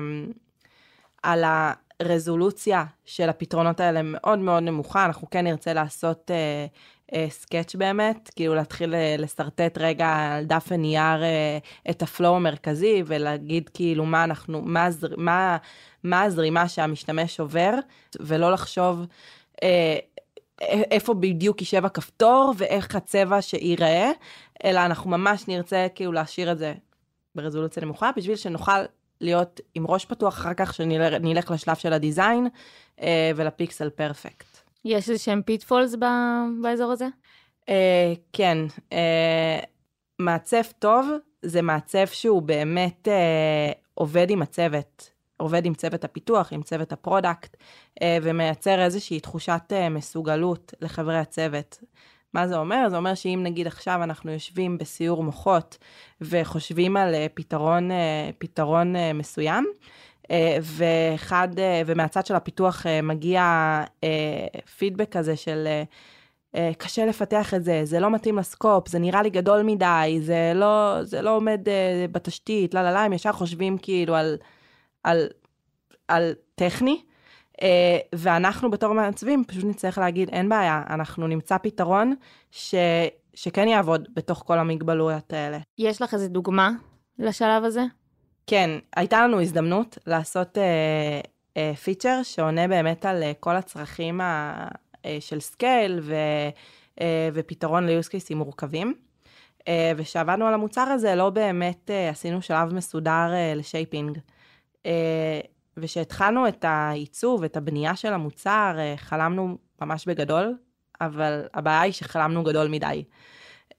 על 1.23 1.45
הרזולוציה 1.45 2.85
של 3.05 3.29
הפתרונות 3.29 3.81
האלה 3.81 4.01
מאוד 4.03 4.39
מאוד 4.39 4.63
נמוכה, 4.63 5.05
אנחנו 5.05 5.31
כן 5.31 5.45
נרצה 5.45 5.73
לעשות... 5.73 6.31
אה, 6.31 6.67
sketch 7.29 7.75
באמת, 7.75 8.31
כאילו 8.37 8.55
להתחיל 8.55 8.95
לשרטט 9.19 9.79
רגע 9.79 10.09
על 10.09 10.45
דף 10.45 10.73
הנייר 10.73 11.23
את 11.91 12.03
ה 12.03 12.09
flow 12.09 12.37
המרכזי 12.37 13.03
ולהגיד 13.07 13.69
כאילו 13.69 14.05
מה 14.05 14.25
אנחנו, 14.25 14.63
מה, 14.63 14.89
מה, 15.17 15.57
מה 16.05 16.23
הזרימה 16.23 16.69
שהמשתמש 16.69 17.41
עובר, 17.41 17.71
ולא 18.21 18.53
לחשוב 18.53 19.07
אה, 19.63 19.99
איפה 20.91 21.15
בדיוק 21.15 21.61
יישב 21.61 21.85
הכפתור 21.85 22.55
ואיך 22.57 22.95
הצבע 22.95 23.43
שייראה, 23.43 24.11
אלא 24.65 24.81
אנחנו 24.81 25.11
ממש 25.11 25.49
נרצה 25.49 25.87
כאילו 25.95 26.13
להשאיר 26.13 26.53
את 26.53 26.59
זה 26.59 26.75
ברזולוציה 27.35 27.83
נמוכה, 27.83 28.11
בשביל 28.17 28.37
שנוכל 28.37 28.81
להיות 29.21 29.61
עם 29.75 29.87
ראש 29.87 30.05
פתוח 30.05 30.35
אחר 30.35 30.55
כך, 30.55 30.75
שנלך 30.75 31.51
לשלב 31.51 31.77
של 31.77 31.93
ה 31.93 32.01
design 32.01 32.49
אה, 33.01 33.31
ול 33.37 33.52
pixel 33.52 33.91
perfect. 33.91 34.47
יש 34.85 35.09
איזה 35.09 35.23
שהם 35.23 35.43
pitfalls 35.43 35.95
באזור 36.63 36.93
הזה? 36.93 37.07
אה, 37.63 37.67
כן, 38.33 38.59
אה, 38.91 38.95
מעצב 40.19 40.63
טוב 40.79 41.07
זה 41.43 41.63
מעצב 41.63 42.07
שהוא 42.07 42.43
באמת 42.43 43.09
אה, 43.09 43.79
עובד 43.95 44.31
עם 44.31 44.43
הצוות, 44.43 45.11
עובד 45.37 45.67
עם 45.67 45.75
צוות 45.75 46.05
הפיתוח, 46.05 46.53
עם 46.53 46.63
צוות 46.63 46.93
ה 46.93 47.00
product, 47.00 47.57
אה, 47.57 48.03
ומייצר 48.23 48.83
איזושהי 48.83 49.21
תחושת 49.21 49.63
אה, 49.71 49.91
מסוגלות 49.91 50.75
לחברי 50.81 51.19
הצוות. 51.19 51.79
מה 52.35 52.49
זה 52.49 52.57
אומר? 52.59 52.87
זה 52.91 52.97
אומר 52.97 53.15
שאם 53.15 53.41
נגיד 53.43 53.67
עכשיו 53.67 54.03
אנחנו 54.03 54.33
יושבים 54.33 54.79
בסיעור 54.79 55.23
מוחות 55.23 55.79
וחושבים 56.21 56.97
על 56.97 57.15
אה, 57.15 57.17
פתרון, 57.35 57.91
פתרון 58.39 58.95
מסוים, 59.15 59.67
ואחד, 60.63 61.49
ומהצד 61.87 62.27
של 62.27 62.35
הפיתוח 62.35 62.87
מגיע 63.03 63.81
פידבק 64.77 65.17
כזה 65.17 65.37
של 65.37 65.69
קשה 66.79 67.07
לפתח 67.07 67.55
את 67.55 67.65
זה, 67.65 67.81
זה 67.85 68.01
לא 68.01 68.11
מתאים 68.11 68.39
לסקופ, 68.39 68.89
זה 68.89 68.99
נראה 68.99 69.23
לי 69.23 69.31
גדול 69.31 69.63
מדי, 69.63 70.19
זה 70.21 70.53
לא, 70.55 70.99
זה 71.03 71.23
לא 71.23 71.37
עומד 71.37 71.61
בתשתית, 72.13 72.75
לא, 72.75 72.83
לא, 72.83 72.91
לא, 72.91 72.99
הם 72.99 73.13
ישר 73.13 73.33
חושבים 73.33 73.79
כאילו 73.79 74.15
על, 74.15 74.37
על, 75.05 75.27
על 76.09 76.33
טכני, 76.55 77.03
uh, 77.53 77.65
ואנחנו 78.15 78.71
בתור 78.71 78.93
מעצבים 78.93 79.45
פשוט 79.45 79.65
נצטרך 79.65 79.99
להגיד, 79.99 80.29
אין 80.29 80.49
בעיה, 80.49 80.83
אנחנו 80.91 81.27
נמצא 81.27 81.59
פתרון 81.59 82.15
ש, 82.51 82.75
שכן 83.35 83.69
יעבוד 83.69 84.09
בתוך 84.15 84.43
כל 84.47 84.59
המגבלויות 84.59 85.33
האלה. 85.33 85.59
יש 85.79 86.03
לך 86.03 86.15
איזה 86.15 86.29
דוגמה 86.29 86.71
לשלב 87.19 87.65
הזה? 87.65 87.83
כן, 88.47 88.71
הייתה 88.97 89.25
לנו 89.25 89.41
הזדמנות 89.41 89.99
לעשות 90.07 90.59
אה, 90.59 91.21
אה, 91.57 91.75
פיצ'ר 91.75 92.21
שעונה 92.23 92.69
באמת 92.69 93.07
על 93.07 93.23
אה, 93.23 93.33
כל 93.41 93.57
הצרכים 93.57 94.21
ה, 94.21 94.55
אה, 95.05 95.17
של 95.21 95.41
scale 95.41 96.01
ו, 96.03 96.15
אה, 97.01 97.29
ופתרון 97.35 97.87
ל-use 97.87 98.09
cases 98.09 98.35
מורכבים. 98.35 98.95
אה, 99.69 99.93
וכשעבדנו 99.97 100.47
על 100.47 100.55
המוצר 100.55 100.83
הזה, 100.83 101.15
לא 101.15 101.31
באמת 101.31 101.91
אה, 101.91 102.09
עשינו 102.09 102.43
שלב 102.43 102.75
מסודר 102.75 103.33
אה, 103.33 103.53
ל 103.57 103.64
shaping. 103.64 104.19
אה, 104.87 105.41
וכשהתחלנו 105.77 106.49
את 106.49 106.65
העיצוב, 106.65 107.45
את 107.45 107.57
הבנייה 107.57 107.97
של 107.97 108.13
המוצר, 108.13 108.75
אה, 108.79 108.95
חלמנו 108.97 109.59
ממש 109.83 110.09
בגדול, 110.09 110.57
אבל 111.01 111.43
הבעיה 111.55 111.81
היא 111.81 111.93
שחלמנו 111.93 112.45
גדול 112.45 112.69
מדי. 112.69 113.05
אה, 113.73 113.77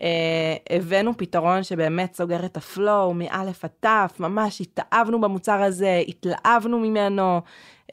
הבאנו 0.69 1.17
פתרון 1.17 1.63
שבאמת 1.63 2.13
סוגר 2.15 2.45
את 2.45 2.57
ה 2.57 2.69
flow 2.69 3.13
מאלף 3.13 3.65
עד 3.65 3.71
תו, 3.79 4.19
ממש 4.19 4.61
התאהבנו 4.61 5.21
במוצר 5.21 5.61
הזה, 5.61 6.01
התלהבנו 6.07 6.79
ממנו, 6.79 7.41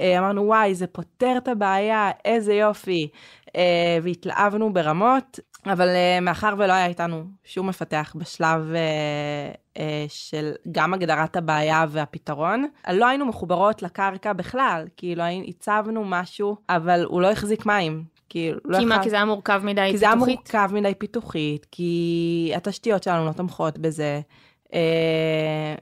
אמרנו 0.00 0.42
וואי 0.42 0.75
זה 0.75 0.87
פותר 0.87 1.35
את 1.37 1.49
הבעיה, 1.49 2.11
איזה 2.25 2.54
יופי, 2.54 3.09
והתלהבנו 4.02 4.73
ברמות, 4.73 5.40
אבל 5.66 5.88
uh, 5.88 6.21
מאחר 6.21 6.54
ולא 6.59 6.73
היה 6.73 6.87
איתנו 6.87 7.25
שום 7.45 7.69
מפתח 7.69 8.14
בשלב 8.19 8.73
uh, 8.73 9.76
uh, 9.76 9.81
של 10.09 10.52
גם 10.73 10.95
הגדרת 10.95 11.37
הבעיה 11.37 11.85
והפתרון, 11.88 12.66
לא 12.92 13.07
היינו 13.07 13.26
מחוברות 13.26 13.83
לקרקע 13.83 14.33
בכלל, 14.33 14.87
כאילו 14.97 15.25
הצבנו 15.49 16.04
משהו, 16.04 16.57
אבל 16.69 17.04
הוא 17.04 17.23
לא 17.23 17.31
החזיק 17.31 17.66
מים. 17.66 18.04
כי, 18.28 18.52
לא 18.64 18.78
כי 18.78 18.85
מה, 18.85 19.02
כי 19.02 19.11
זה 19.11 19.16
היה 19.16 19.25
מורכב 19.25 19.61
מדי 19.64 19.81
כי 19.90 19.92
פיתוחית? 19.92 19.92
כי 19.92 19.99
זה 19.99 20.07
היה 20.07 20.14
מורכב 20.14 20.71
מדי 20.73 20.95
פיתוחית, 20.99 21.66
כי 21.71 22.52
התשתיות 22.57 23.02
שלנו 23.02 23.26
לא 23.26 23.33
תומכות 23.33 23.78
בזה. 23.78 24.21
אה, 24.75 25.75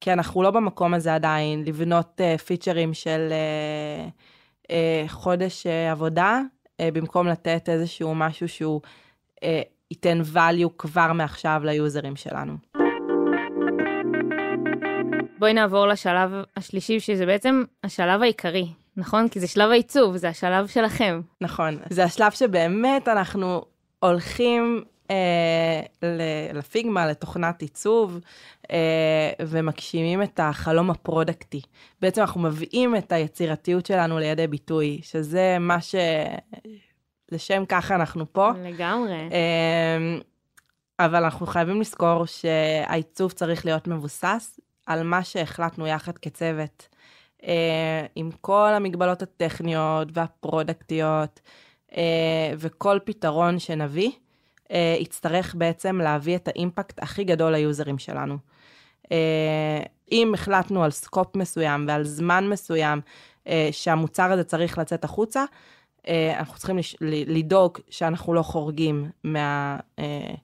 כי 0.00 0.12
אנחנו 0.12 0.42
לא 0.42 0.50
במקום 0.50 0.94
הזה 0.94 1.14
עדיין, 1.14 1.64
לבנות 1.66 2.20
uh, 2.20 2.40
פיצ'רים 2.40 2.94
של 2.94 3.28
uh, 3.28 4.66
uh, 4.66 4.70
חודש 5.08 5.66
uh, 5.66 5.92
עבודה, 5.92 6.40
uh, 6.40 6.84
במקום 6.92 7.26
לתת 7.26 7.68
איזשהו 7.68 8.14
משהו 8.14 8.48
שהוא 8.48 8.80
uh, 8.84 8.88
ייתן 9.90 10.20
value 10.34 10.70
כבר 10.78 11.12
מעכשיו 11.12 11.60
ליוזרים 11.64 12.16
שלנו. 12.16 12.52
בואי 15.38 15.52
נעבור 15.52 15.86
לשלב 15.86 16.30
השלישי, 16.56 17.00
שזה 17.00 17.26
בעצם 17.26 17.62
השלב 17.84 18.22
העיקרי, 18.22 18.66
נכון? 18.96 19.28
כי 19.28 19.40
זה 19.40 19.46
שלב 19.46 19.70
העיצוב, 19.70 20.16
זה 20.16 20.28
השלב 20.28 20.66
שלכם. 20.66 21.20
נכון, 21.40 21.78
זה 21.90 22.04
השלב 22.04 22.32
שבאמת 22.32 23.08
אנחנו 23.08 23.62
הולכים 23.98 24.82
אה, 25.10 25.80
לפיגמה, 26.54 27.06
לתוכנת 27.06 27.62
עיצוב, 27.62 28.20
אה, 28.70 29.30
ומגשימים 29.40 30.22
את 30.22 30.40
החלום 30.42 30.90
הפרודקטי. 30.90 31.60
בעצם 32.00 32.20
אנחנו 32.20 32.40
מביאים 32.40 32.96
את 32.96 33.12
היצירתיות 33.12 33.86
שלנו 33.86 34.18
לידי 34.18 34.46
ביטוי, 34.46 35.00
שזה 35.02 35.56
מה 35.60 35.80
ש... 35.80 35.94
לשם 37.32 37.64
ככה 37.68 37.94
אנחנו 37.94 38.32
פה. 38.32 38.50
לגמרי. 38.64 39.28
אה, 39.32 40.18
אבל 40.98 41.24
אנחנו 41.24 41.46
חייבים 41.46 41.80
לזכור 41.80 42.26
שהעיצוב 42.26 43.32
צריך 43.32 43.64
להיות 43.64 43.88
מבוסס 43.88 44.60
על 44.86 45.02
מה 45.02 45.24
שהחלטנו 45.24 45.86
יחד 45.86 46.18
כצוות, 46.18 46.88
אה, 47.44 48.06
עם 48.14 48.30
כל 48.40 48.70
המגבלות 48.74 49.22
הטכניות 49.22 50.08
והפרודקטיות, 50.12 51.40
אה, 51.96 52.52
וכל 52.58 52.98
פתרון 53.04 53.58
שנביא, 53.58 54.10
אה, 54.72 54.96
יצטרך 55.00 55.54
בעצם 55.54 56.00
להביא 56.00 56.36
את 56.36 56.48
ה 56.48 56.56
impact 56.56 57.02
הכי 57.02 57.24
גדול 57.24 57.52
ליוזרים 57.52 57.98
שלנו. 57.98 58.36
אם 60.12 60.34
החלטנו 60.34 60.84
על 60.84 60.90
scope 60.90 61.36
מסוים 61.36 61.84
ועל 61.88 62.04
זמן 62.04 62.48
מסוים 62.48 63.00
שהמוצר 63.70 64.32
הזה 64.32 64.44
צריך 64.44 64.78
לצאת 64.78 65.04
החוצה, 65.04 65.44
אנחנו 66.38 66.56
צריכים 66.58 66.78
לש- 66.78 66.96
לדאוג 67.26 67.78
שאנחנו 67.90 68.34
לא 68.34 68.42
חורגים 68.42 69.10
מה... 69.24 69.76
אה, 69.98 70.34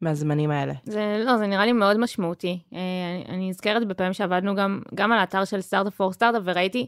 מהזמנים 0.00 0.50
האלה. 0.50 0.72
זה 0.84 1.22
לא, 1.26 1.36
זה 1.36 1.46
נראה 1.46 1.66
לי 1.66 1.72
מאוד 1.72 1.98
משמעותי. 1.98 2.58
אה, 2.74 2.78
אני, 2.78 3.36
אני 3.36 3.48
נזכרת 3.50 3.88
בפעמים 3.88 4.12
שעבדנו 4.12 4.54
גם, 4.54 4.80
גם 4.94 5.12
על 5.12 5.18
האתר 5.18 5.44
של 5.44 5.60
Startup 5.60 5.94
for 5.94 6.12
Startup, 6.12 6.42
וראיתי 6.44 6.86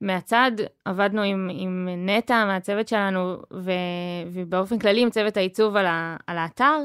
מהצד, 0.00 0.52
עבדנו 0.84 1.22
עם, 1.22 1.50
עם 1.52 1.88
נטע 2.06 2.44
מהצוות 2.44 2.88
שלנו, 2.88 3.36
ו, 3.52 3.72
ובאופן 4.32 4.78
כללי 4.78 5.02
עם 5.02 5.10
צוות 5.10 5.36
העיצוב 5.36 5.76
על, 5.76 5.86
ה, 5.86 6.16
על 6.26 6.38
האתר, 6.38 6.76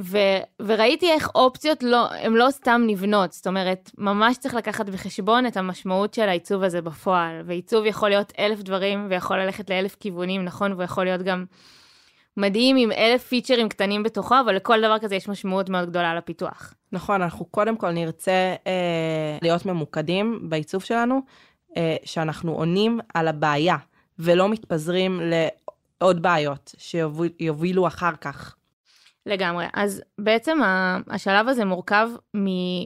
ו, 0.00 0.18
וראיתי 0.60 1.10
איך 1.10 1.30
אופציות 1.34 1.82
לא, 1.82 2.12
הן 2.12 2.32
לא 2.32 2.46
סתם 2.50 2.82
נבנות, 2.86 3.32
זאת 3.32 3.46
אומרת, 3.46 3.90
ממש 3.98 4.36
צריך 4.38 4.54
לקחת 4.54 4.88
בחשבון 4.88 5.46
את 5.46 5.56
המשמעות 5.56 6.14
של 6.14 6.28
העיצוב 6.28 6.62
הזה 6.62 6.82
בפועל, 6.82 7.40
ועיצוב 7.46 7.86
יכול 7.86 8.08
להיות 8.08 8.32
אלף 8.38 8.62
דברים, 8.62 9.06
ויכול 9.10 9.38
ללכת 9.38 9.70
לאלף 9.70 9.96
כיוונים, 10.00 10.44
נכון? 10.44 10.72
והוא 10.72 10.82
יכול 10.82 11.04
להיות 11.04 11.22
גם 11.22 11.44
מדהים 12.36 12.76
עם 12.76 12.92
אלף 12.92 13.22
פיצ'רים 13.28 13.68
קטנים 13.68 14.02
בתוכו, 14.02 14.34
אבל 14.44 14.56
לכל 14.56 14.80
דבר 14.80 14.98
כזה 14.98 15.14
יש 15.14 15.28
משמעות 15.28 15.68
מאוד 15.68 15.88
גדולה 15.90 16.14
לפיתוח. 16.14 16.74
נכון, 16.92 17.22
אנחנו 17.22 17.44
קודם 17.44 17.76
כל 17.76 17.90
נרצה 17.90 18.54
אה, 18.66 19.38
להיות 19.42 19.66
ממוקדים 19.66 20.48
בעיצוב 20.48 20.82
שלנו, 20.82 21.20
אה, 21.76 21.96
שאנחנו 22.04 22.52
עונים 22.52 23.00
על 23.14 23.28
הבעיה, 23.28 23.76
ולא 24.18 24.48
מתפזרים 24.48 25.20
לעוד 25.20 26.22
בעיות 26.22 26.74
שיובילו 26.78 27.86
אחר 27.86 28.12
כך. 28.20 28.56
לגמרי. 29.26 29.66
אז 29.74 30.02
בעצם 30.18 30.58
השלב 31.10 31.48
הזה 31.48 31.64
מורכב 31.64 32.08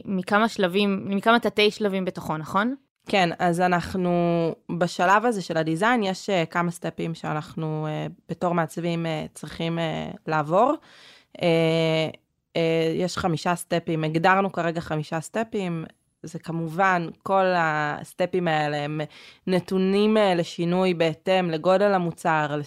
מכמה 0.05 0.47
שלבים, 0.47 1.05
מכמה 1.09 1.39
תתי 1.39 1.71
שלבים 1.71 2.05
בתוכו, 2.05 2.37
נכון? 2.37 2.75
כן, 3.09 3.29
אז 3.39 3.61
אנחנו, 3.61 4.11
בשלב 4.79 5.25
הזה 5.25 5.41
של 5.41 5.57
הדיזיין, 5.57 6.03
יש 6.03 6.29
uh, 6.29 6.45
כמה 6.45 6.71
סטפים 6.71 7.15
שאנחנו 7.15 7.87
uh, 7.87 8.13
בתור 8.29 8.53
מעצבים 8.53 9.05
uh, 9.05 9.09
צריכים 9.33 9.79
לעבור. 10.27 10.73
יש 12.95 13.17
חמישה 13.17 13.55
סטפים, 13.55 14.03
הגדרנו 14.03 14.51
כרגע 14.51 14.81
חמישה 14.81 15.21
סטפים. 15.21 15.85
זה 16.23 16.39
כמובן, 16.39 17.07
כל 17.23 17.45
הסטפים 17.55 18.47
האלה 18.47 18.77
הם 18.77 19.01
נתונים 19.47 20.17
לשינוי 20.35 20.93
בהתאם 20.93 21.49
לגודל 21.49 21.93
המוצר, 21.93 22.59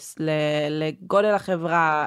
לגודל 0.70 1.34
החברה, 1.34 2.06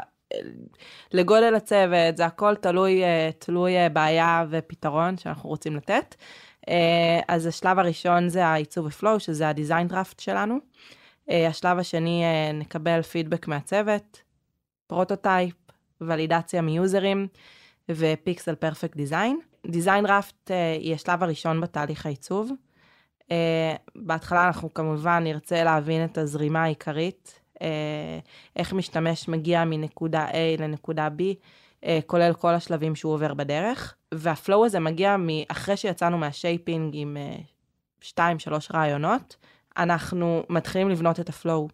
לגודל 1.12 1.56
הצוות, 1.56 2.18
זה 2.18 2.26
הכל 2.26 2.56
תלוי, 2.56 3.04
uh, 3.04 3.34
תלוי 3.40 3.86
uh, 3.86 3.90
בעיה 3.90 4.46
ופתרון 4.50 5.18
שאנחנו 5.18 5.50
רוצים 5.50 5.76
לתת. 5.76 6.16
אה, 6.70 7.20
אז 7.28 7.46
השלב 7.46 7.80
הראשון 7.80 8.30
זה 8.30 8.46
העיצוב 8.46 8.86
ופלואו, 8.86 9.20
שזה 9.20 9.50
הדיזיין 9.50 9.88
דראפט 9.88 10.20
שלנו. 10.20 10.58
אה, 11.30 11.48
השלב 11.48 11.80
השני, 11.80 12.24
אה, 12.24 12.52
נקבל 12.52 13.02
פידבק 13.02 13.48
מהצוות, 13.48 14.22
prototype, 14.88 15.56
ולידציה 16.02 16.62
מיוזרים 16.62 17.28
ו 17.92 18.03
pixel 18.03 18.56
perfect 18.56 18.96
design. 18.96 19.40
design 19.68 20.06
draft 20.06 20.52
היא 20.80 20.96
השלב 20.96 21.24
הראשון 21.24 21.62
בתהליך 21.62 22.06
העיצוב. 22.06 22.52
אה, 23.32 23.76
בהתחלה 23.96 24.48
אנחנו 24.48 24.74
כמובן 24.74 25.24
נרצה 25.24 25.64
להבין 25.64 26.06
את 26.06 26.18
הזרימה 26.18 26.64
העיקרית, 26.64 27.40
אה, 27.40 27.43
איך 28.56 28.74
משתמש 28.74 29.28
מגיע 29.28 29.66
מנקודה 29.66 30.28
A 30.30 30.62
לנקודה 30.62 31.08
B, 31.18 31.22
אה, 31.86 32.00
כולל 32.06 32.34
כל 32.34 32.54
השלבים 32.54 32.96
שהוא 32.96 33.14
עובר 33.14 33.34
בדרך. 33.34 33.96
וה 34.14 34.31
flow 34.31 34.66
הזה 34.66 34.80
מגיע 34.80 35.16
אחרי 35.48 35.78
שיצאנו 35.78 36.18
מה 36.18 36.35
shaping 36.35 36.96
עם 36.96 37.18
2-3 38.02 38.12
רעיונות, 38.74 39.36
אנחנו 39.78 40.44
מתחילים 40.50 40.90
לבנות 40.90 41.20
את 41.20 41.30
ה 41.30 41.36
flow. 41.36 41.68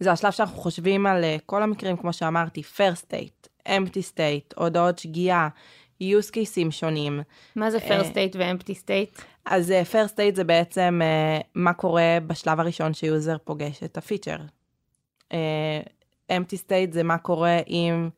זה 0.00 0.12
השלב 0.12 0.32
שאנחנו 0.32 0.56
חושבים 0.56 1.06
על 1.06 1.24
אה, 1.24 1.36
כל 1.46 1.62
המקרים, 1.62 1.96
כמו 1.96 2.12
שאמרתי, 2.12 2.62
first 2.76 3.04
state, 3.10 3.48
empty 3.68 4.12
state, 4.14 4.54
הודעות 4.56 4.98
שגיאה, 4.98 5.48
use 6.02 6.30
cases 6.30 6.70
שונים. 6.70 7.22
מה 7.56 7.70
זה 7.70 7.78
אה, 7.78 8.00
first 8.00 8.04
state 8.04 8.36
ו-empty 8.36 8.74
state? 8.84 9.22
אז 9.44 9.70
אה, 9.70 9.82
first 9.82 10.10
state 10.10 10.34
זה 10.34 10.44
בעצם 10.44 11.00
אה, 11.02 11.40
מה 11.54 11.72
קורה 11.72 12.18
בשלב 12.26 12.60
הראשון 12.60 12.94
שיוזר 12.94 13.36
פוגש 13.44 13.82
את 13.82 13.96
הפיצ'ר. 13.96 14.36
אה, 15.32 15.80
empty 16.32 16.56
state 16.66 16.92
זה 16.92 17.02
מה 17.02 17.18
קורה 17.18 17.58
אם 17.68 18.08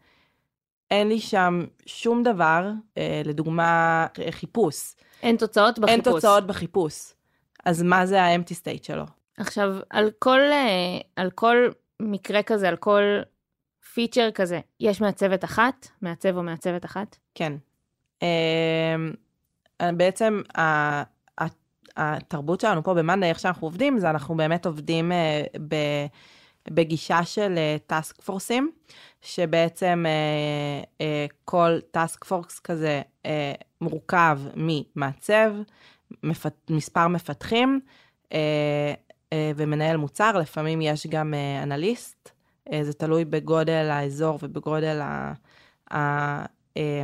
אין 0.90 1.09
לי 1.09 1.21
שם 1.21 1.64
שום 1.87 2.23
דבר, 2.23 2.71
אה, 2.99 3.23
לדוגמה 3.25 4.07
אה, 4.19 4.33
חיפוש. 4.33 4.95
אין 5.23 5.37
תוצאות 5.37 5.79
בחיפוש. 5.79 5.90
אין 5.90 6.14
תוצאות 6.14 6.47
בחיפוש. 6.47 7.12
אז 7.64 7.83
מה 7.83 8.07
זה 8.07 8.23
ה-empty 8.23 8.55
state 8.62 8.83
שלו? 8.87 9.05
עכשיו, 9.38 9.77
על 9.90 10.11
כל, 10.19 10.40
אה, 10.40 10.99
על 11.16 11.31
כל 11.31 11.57
מקרה 12.01 12.42
כזה, 12.42 12.69
על 12.69 12.77
כל 12.77 13.03
פיצ'ר 13.95 14.31
כזה, 14.35 14.61
יש 14.81 15.01
מעצבת 15.01 15.45
אחת, 15.45 15.88
מעצב 16.03 16.37
או 16.37 16.42
מעצבת 16.42 16.85
אחת? 16.85 17.16
כן. 17.35 17.53
אה, 18.23 18.97
בעצם 19.92 20.42
ה- 20.59 21.03
ה- 21.42 21.47
התרבות 21.97 22.61
שלנו 22.61 22.83
פה 22.83 22.95
במאנדיי, 22.95 23.29
איך 23.29 23.38
שאנחנו 23.38 23.66
עובדים, 23.66 23.99
זה 23.99 24.11
אנחנו 24.11 24.37
באמת 24.37 24.66
עובדים 24.66 25.12
אה, 25.12 25.42
ב- 25.69 26.07
בגישה 26.70 27.24
של 27.24 27.55
טאסק 27.87 28.20
פורסים, 28.20 28.70
שבעצם 29.22 30.05
אה, 30.07 30.83
אה, 31.00 31.26
כל 31.44 31.79
טאסק 31.90 32.24
פורס 32.24 32.59
כזה 32.59 33.02
אה, 33.26 33.52
מורכב 33.81 34.40
ממעצב, 34.57 35.52
מפת- 36.22 36.70
מספר 36.70 37.09
מפתחים 37.09 37.81
אה, 38.33 38.94
אה, 39.33 39.52
ומנהל 39.57 39.96
מוצר, 39.96 40.38
לפעמים 40.38 40.81
יש 40.81 41.07
גם 41.07 41.35
אה, 41.35 41.62
אנליסט, 41.62 42.31
אה, 42.72 42.85
זה 42.85 42.92
תלוי 42.92 43.24
בגודל 43.24 43.88
האזור 43.90 44.38
ובגודל 44.42 45.00
ה... 45.00 45.33
ה- 45.94 46.44
אה, 46.76 47.02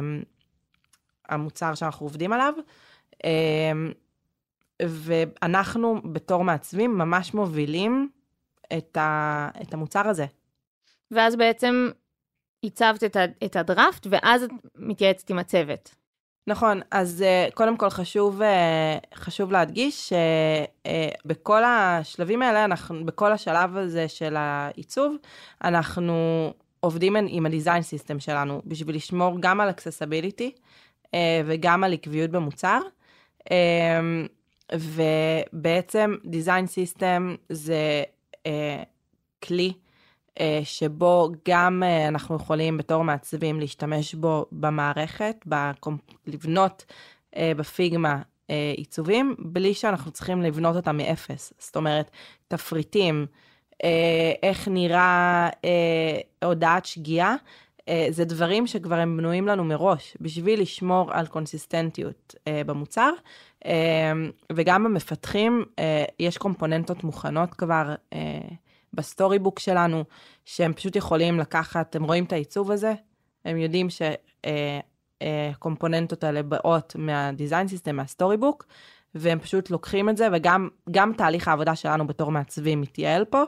המוצר 1.29 1.75
שאנחנו 1.75 2.07
עובדים 2.07 2.33
עליו. 2.33 2.55
אמ, 3.25 3.93
ואנחנו 4.83 6.01
בתור 6.13 6.45
מעצבים 6.45 6.99
ממש 6.99 7.35
מובילים 7.35 8.11
את, 8.79 8.97
ה, 8.97 9.49
את 9.63 9.75
המוצר 9.75 10.09
הזה. 10.09 10.27
ואז 11.11 11.37
בעצם 11.37 11.91
הצבת 12.65 13.05
את, 13.05 13.17
ה, 13.17 13.25
את 13.45 13.57
הדראפט, 13.57 14.07
ואז 14.11 14.43
את 14.43 14.51
מתייעצת 14.77 15.31
עם 15.31 15.39
הצוות. 15.39 15.95
נכון, 16.47 16.81
אז 16.91 17.25
uh, 17.25 17.55
קודם 17.55 17.77
כל 17.77 17.91
חשוב, 17.91 18.41
uh, 18.43 18.45
חשוב 19.15 19.53
להדגיש 19.53 20.13
שבכל 20.85 21.65
השלבים 21.65 22.43
האלה, 22.43 22.65
אנחנו, 22.65 23.07
בכל 23.07 23.33
השלב 23.33 23.77
הזה 23.77 24.09
של 24.09 24.37
העיצוב, 24.37 25.17
אנחנו 25.65 26.15
עובדים 26.81 27.17
עם 27.29 27.47
הדיזיין 27.47 27.83
סיסטם 27.83 28.21
שלנו 28.21 28.63
בשביל 28.65 28.97
לשמור 28.97 29.37
גם 29.41 29.61
על 29.61 29.71
accessibility 29.71 30.51
וגם 31.47 31.85
על 31.85 31.93
עקביות 31.93 32.31
במוצר. 32.31 32.81
ובעצם 34.73 36.15
design 36.25 36.67
system 36.67 37.35
זה 37.49 38.03
כלי 39.43 39.73
uh, 40.31 40.43
שבו 40.65 41.29
גם 41.49 41.83
אה, 41.83 42.09
אנחנו 42.09 42.37
יכולים 42.37 42.77
בתור 42.77 43.05
מעצבים 43.05 43.61
להשתמש 43.61 44.15
בו 44.15 44.47
במערכת, 44.53 45.37
בקומפ... 45.47 46.01
לבנות 46.27 46.85
אה, 47.37 47.53
ב 47.57 47.68
Figma 47.68 48.23
אה, 48.51 48.73
עיצובים, 48.77 49.35
בלי 49.39 49.75
שאנחנו 49.75 50.11
צריכים 50.11 50.43
לבנות 50.43 50.77
אותם 50.77 50.97
מאפס. 50.97 51.53
זאת 51.59 51.77
אומרת, 51.77 52.11
תפריטים, 52.49 53.27
אה, 53.85 54.33
איך 54.43 54.69
נראה 54.69 55.49
אה, 55.65 56.49
הודעת 56.49 56.85
שגיאה, 56.85 57.35
אה, 57.89 58.07
זה 58.11 58.25
דברים 58.25 58.67
שכבר 58.67 58.95
הם 58.95 59.17
בנויים 59.17 59.47
לנו 59.47 59.65
מראש, 59.65 60.17
בשביל 60.21 60.61
לשמור 60.61 61.13
על 61.13 61.27
קונסיסטנטיות 61.27 62.35
אה, 62.49 62.63
במוצר. 62.67 63.11
אה, 63.67 64.13
וגם 64.53 64.85
במפתחים, 64.85 65.65
אה, 65.79 66.05
יש 66.19 66.39
קומפוננטות 66.39 67.05
מוכנות 67.05 67.55
כבר 67.55 67.95
אה, 68.13 68.41
ב 68.95 69.39
Storybook 69.39 69.59
שלנו, 69.59 70.05
שהם 70.45 70.73
פשוט 70.73 70.97
יכולים 70.97 71.39
לקחת, 71.39 71.97
הם 71.97 72.05
רואים 72.05 72.25
את 72.25 72.33
העיצוב 72.33 72.71
הזה, 72.71 72.95
הם 73.45 73.57
יודעים 73.57 73.89
שהקומפוננטות 75.23 76.25
האלה 76.25 76.43
באות 76.43 76.97
מה 76.99 77.16
design 77.16 77.69
system, 77.69 77.90
מה 77.90 77.97
Storybook, 77.97 78.67
והם 79.15 79.39
פשוט 79.39 79.71
לוקחים 79.71 80.09
את 80.09 80.17
זה, 80.17 80.29
וגם 80.33 80.69
גם 80.91 81.13
תהליך 81.17 81.49
העבודה 81.49 81.77
שלנו 81.77 82.07
בתור 82.07 82.31
מעצבים 82.31 82.81
מתייעל 82.81 83.25
פה, 83.25 83.43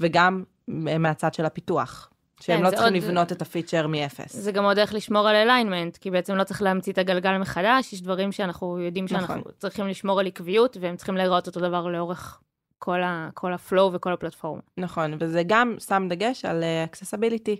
וגם 0.00 0.44
מהצד 0.68 1.34
של 1.34 1.44
הפיתוח. 1.44 2.10
שהם 2.40 2.58
כן, 2.58 2.62
לא 2.64 2.70
צריכים 2.70 2.94
עוד- 2.94 3.02
לבנות 3.02 3.32
את 3.32 3.42
הפיצ'ר 3.42 3.86
מאפס. 3.86 4.36
זה 4.36 4.52
גם 4.52 4.64
עוד 4.64 4.78
איך 4.78 4.94
לשמור 4.94 5.28
על 5.28 5.34
alignment, 5.36 5.96
כי 5.96 6.10
בעצם 6.10 6.34
לא 6.34 6.44
צריך 6.44 6.62
להמציא 6.62 6.92
את 6.92 6.98
הגלגל 6.98 7.38
מחדש, 7.38 7.92
יש 7.92 8.02
דברים 8.02 8.32
שאנחנו 8.32 8.78
יודעים 8.80 9.08
שאנחנו 9.08 9.34
נכון. 9.34 9.52
צריכים 9.58 9.88
לשמור 9.88 10.20
על 10.20 10.26
עקביות, 10.26 10.76
והם 10.80 10.96
צריכים 10.96 11.16
להיראות 11.16 11.46
אותו 11.46 11.60
דבר 11.60 11.86
לאורך 11.86 12.40
כל, 12.78 13.02
ה, 13.02 13.28
כל 13.34 13.52
ה 13.52 13.60
flow 13.60 13.92
וכל 13.92 14.12
הפלטפורמה. 14.12 14.60
נכון, 14.76 15.14
וזה 15.20 15.42
גם 15.46 15.74
שם 15.88 16.06
דגש 16.10 16.44
על 16.44 16.64
accessibility. 16.84 17.56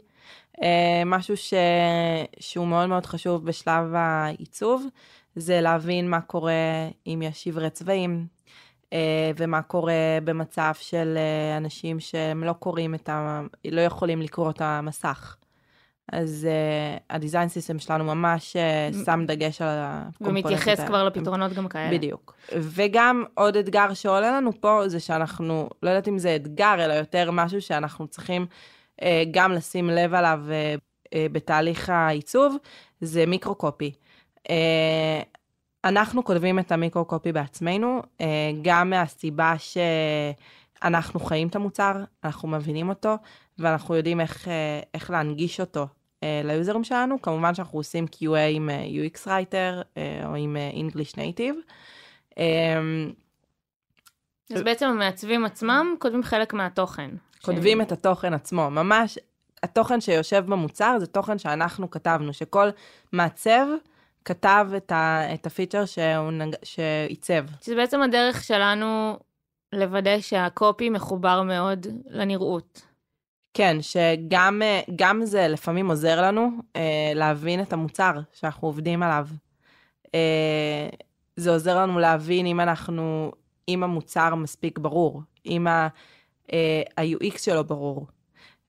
אה, 0.57 0.61
משהו 1.07 1.37
ש... 1.37 1.55
שהוא 2.41 2.67
מאוד 2.67 2.89
מאוד 2.89 3.07
חשוב 3.07 3.45
בשלב 3.45 3.95
העיצוב, 3.95 4.87
זה 5.37 5.61
להבין 5.61 6.11
מה 6.11 6.21
קורה 6.21 6.53
אם 7.07 7.23
יש 7.23 7.45
עיוורי 7.45 7.71
צבעים, 7.71 8.27
אה, 8.27 8.49
ומה 9.37 9.63
קורה 9.63 10.19
במצב 10.25 10.73
של 10.81 11.19
אה, 11.19 11.57
אנשים 11.57 12.01
שהם 12.01 12.45
לא 12.45 12.53
קוראים 12.53 12.95
את 12.95 13.09
ה... 13.09 13.43
לא 13.65 13.81
יכולים 13.81 14.23
לקרוא 14.23 14.51
את 14.51 14.61
המסך. 14.61 15.37
אז 16.13 16.49
uh, 16.49 17.03
הדיזיין 17.11 17.49
סיסטם 17.49 17.79
שלנו 17.79 18.05
ממש 18.05 18.57
אה, 18.57 19.05
שם 19.05 19.25
דגש 19.27 19.63
על 19.63 19.69
הקומפוננטות 19.81 20.53
ומתייחס. 20.53 20.81
כבר 20.87 21.05
לפתרונות 21.05 21.53
גם 21.53 21.69
כאלה. 21.69 21.91
בדיוק. 21.99 22.35
וגם 22.53 23.25
עוד 23.35 23.57
אתגר 23.57 23.95
שעולה 23.95 24.31
לנו 24.31 24.61
פה 24.61 24.83
זה 24.87 25.01
שאנחנו, 25.01 25.69
לא 25.83 25.91
יודעת 25.91 26.09
אם 26.09 26.19
זה 26.19 26.37
אתגר, 26.37 26.75
אלא 26.79 26.93
יותר 26.93 27.31
משהו 27.31 27.61
שאנחנו 27.63 28.07
צריכים 28.07 28.47
אה, 29.03 29.23
גם 29.31 29.53
לשים 29.53 29.91
לב 29.91 30.15
עליו 30.15 30.41
אה, 30.51 30.75
אה, 31.15 31.27
בתהליך 31.33 31.91
העיצוב, 31.91 32.57
זה 33.01 33.27
מיקרו-קופי. 33.27 33.93
אנחנו 35.85 36.25
כותבים 36.25 36.59
את 36.59 36.73
המיקרו-קופי 36.73 37.33
בעצמנו, 37.33 38.03
אה, 38.21 38.27
גם 38.63 38.91
מהסיבה 38.91 39.55
שאנחנו 39.59 41.21
חיים 41.21 41.49
את 41.49 41.57
המוצר, 41.57 41.93
אנחנו 42.25 42.49
מבינים 42.49 42.89
אותו, 42.89 43.15
ואנחנו 43.59 43.95
יודעים 43.95 44.21
איך, 44.21 44.49
אה, 44.49 44.81
איך 44.95 45.11
להנגיש 45.11 45.61
אותו 45.61 45.87
אה, 46.23 46.41
ליוזרים 46.45 46.85
שלנו. 46.85 47.23
כמובן 47.23 47.55
שאנחנו 47.55 47.79
עושים 47.79 48.05
QA 48.05 48.39
עם 48.51 48.71
UX 48.71 49.27
Writer 49.27 50.01
או 50.25 50.35
עם 50.35 50.57
English 50.75 51.13
Native. 51.13 51.73
אז 54.55 54.63
בעצם 54.63 54.87
המעצבים 54.87 55.45
עצמם 55.45 55.95
כותבים 55.99 56.23
חלק 56.23 56.55
מהתוכן. 56.55 57.11
כותבים 57.43 57.81
את 57.81 57.93
התוכן 57.93 58.35
עצמו, 58.35 58.71
ממש, 58.71 59.19
התוכן 59.63 60.01
שיושב 60.01 60.45
במוצר 60.47 60.97
זה 60.99 61.07
תוכן 61.07 61.39
שאנחנו 61.39 61.91
כתבנו, 61.91 62.33
שכל 62.33 62.69
מעצב 63.13 63.67
כתב 64.29 64.67
את, 64.77 64.93
ה, 64.93 65.35
את 65.35 65.47
הפיצ'ר 65.47 65.85
שהוא 65.85 66.31
נג, 66.31 66.55
שעיצב. 66.63 67.45
שזה 67.61 67.75
בעצם 67.75 68.03
הדרך 68.03 68.45
שלנו 68.45 69.19
לוודא 69.73 70.21
שהקופי 70.21 70.91
מחובר 70.91 71.43
מאוד 71.43 71.87
לנראות. 72.07 72.83
כן, 73.55 73.77
שגם 73.81 74.63
גם 74.97 75.25
זה 75.25 75.49
לפעמים 75.49 75.89
עוזר 75.89 76.23
לנו 76.23 76.51
אה, 76.77 77.13
להבין 77.15 77.63
את 77.63 77.73
המוצר 77.73 78.13
שאנחנו 78.33 78.69
עובדים 78.69 79.03
עליו. 79.03 79.27
אה, 80.15 80.89
זה 81.37 81.51
עוזר 81.51 81.79
לנו 81.79 81.99
להבין 81.99 82.47
אם 82.47 82.61
אנחנו, 82.61 83.33
אם 83.69 83.83
המוצר 83.83 84.35
מספיק 84.35 84.79
ברור, 84.79 85.23
אם 85.47 85.67
ה, 85.67 85.89
אה, 86.53 86.83
ה-UX 86.97 87.39
שלו 87.39 87.65
ברור. 87.65 88.07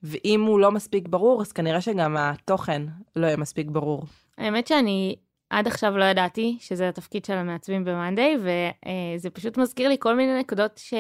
ואם 0.04 0.44
הוא 0.48 0.60
לא 0.60 0.72
מספיק 0.72 1.08
ברור, 1.08 1.42
אז 1.42 1.52
כנראה 1.52 1.82
שגם 1.82 2.18
התוכן 2.18 2.82
לא 3.16 3.28
יהיה 3.28 3.38
מספיק 3.38 3.68
ברור. 3.68 4.04
האמת 4.38 4.68
שאני 4.68 5.16
עד 5.50 5.68
עכשיו 5.68 5.98
לא 5.98 6.04
ידעתי 6.04 6.58
שזה 6.60 6.90
התפקיד 6.90 7.26
של 7.26 7.34
המעצבים 7.34 7.86
ב-Monday, 7.86 8.40
וזה 8.40 9.30
פשוט 9.30 9.58
מזכיר 9.58 9.90
לי 9.90 9.96
כל 10.00 10.16
מיני 10.16 10.40
נקודות 10.40 10.78
ש... 10.78 10.94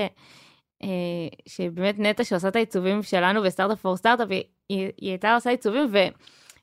אה, 0.83 1.27
שבאמת 1.47 1.99
נטע 1.99 2.23
שעושה 2.23 2.47
את 2.47 2.55
העיצובים 2.55 3.03
שלנו 3.03 3.41
בסטארט-אפ 3.41 3.79
פור 3.79 3.97
סטארט-אפ, 3.97 4.27
היא, 4.29 4.43
היא, 4.69 4.91
היא 4.97 5.09
הייתה 5.09 5.35
עושה 5.35 5.49
עיצובים 5.49 5.87
ו, 5.91 5.97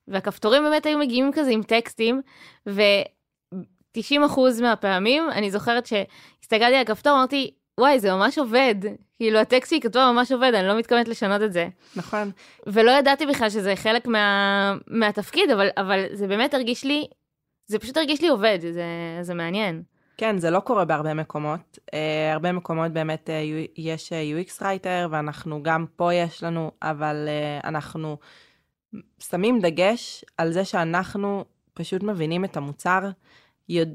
והכפתורים 0.08 0.62
באמת 0.62 0.86
היו 0.86 0.98
מגיעים 0.98 1.30
כזה 1.32 1.50
עם 1.50 1.62
טקסטים, 1.62 2.22
ו-90% 2.66 4.40
מהפעמים 4.62 5.30
אני 5.30 5.50
זוכרת 5.50 5.86
שהסתכלתי 5.86 6.74
על 6.74 6.82
הכפתור, 6.82 7.12
אמרתי, 7.12 7.50
וואי, 7.80 8.00
זה 8.00 8.12
ממש 8.12 8.38
עובד. 8.38 8.74
כאילו, 9.16 9.38
הטקסט 9.38 9.70
שהיא 9.70 9.80
כתבה 9.80 10.12
ממש 10.12 10.32
עובד, 10.32 10.54
אני 10.54 10.68
לא 10.68 10.78
מתכוונת 10.78 11.08
לשנות 11.08 11.42
את 11.42 11.52
זה. 11.52 11.68
נכון. 11.96 12.30
ולא 12.66 12.90
ידעתי 12.90 13.26
בכלל 13.26 13.50
שזה 13.50 13.76
חלק 13.76 14.06
מה, 14.06 14.76
מהתפקיד, 14.86 15.50
אבל, 15.50 15.68
אבל 15.76 16.04
זה 16.12 16.26
באמת 16.26 16.54
הרגיש 16.54 16.84
לי, 16.84 17.06
זה 17.66 17.78
פשוט 17.78 17.96
הרגיש 17.96 18.22
לי 18.22 18.28
עובד, 18.28 18.58
זה, 18.60 18.84
זה 19.22 19.34
מעניין. 19.34 19.82
כן, 20.16 20.38
זה 20.38 20.50
לא 20.50 20.60
קורה 20.60 20.84
בהרבה 20.84 21.14
מקומות. 21.14 21.78
Uh, 21.90 21.94
הרבה 22.32 22.52
מקומות 22.52 22.92
באמת 22.92 23.28
uh, 23.28 23.70
יש 23.76 24.12
uh, 24.12 24.48
UX 24.48 24.62
writer, 24.62 25.08
ואנחנו 25.10 25.62
גם 25.62 25.86
פה 25.96 26.14
יש 26.14 26.42
לנו, 26.42 26.70
אבל 26.82 27.28
uh, 27.28 27.66
אנחנו 27.66 28.16
שמים 29.18 29.60
דגש 29.60 30.24
על 30.38 30.52
זה 30.52 30.64
שאנחנו 30.64 31.44
פשוט 31.74 32.02
מבינים 32.02 32.44
את 32.44 32.56
המוצר, 32.56 33.00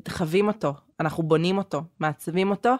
חווים 0.09 0.47
אותו, 0.47 0.73
אנחנו 0.99 1.23
בונים 1.23 1.57
אותו, 1.57 1.81
מעצבים 1.99 2.49
אותו, 2.49 2.75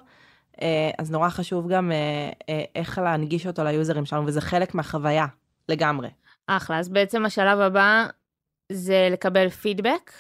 uh, 0.56 0.60
אז 0.98 1.12
נורא 1.12 1.30
חשוב 1.30 1.70
גם 1.70 1.92
uh, 1.92 2.36
uh, 2.44 2.46
איך 2.76 2.98
להנגיש 2.98 3.48
אותו 3.48 3.64
ליוזרים 3.64 4.06
שלנו, 4.06 4.26
וזה 4.26 4.42
חלק 4.42 4.76
מהחוויה 4.76 5.26
לגמרי. 5.70 6.10
אחלה, 6.48 6.80
אז 6.80 6.90
בעצם 6.90 7.26
השלב 7.26 7.60
הבא 7.60 8.06
זה 8.72 9.10
לקבל 9.12 9.50
פידבק. 9.50 10.12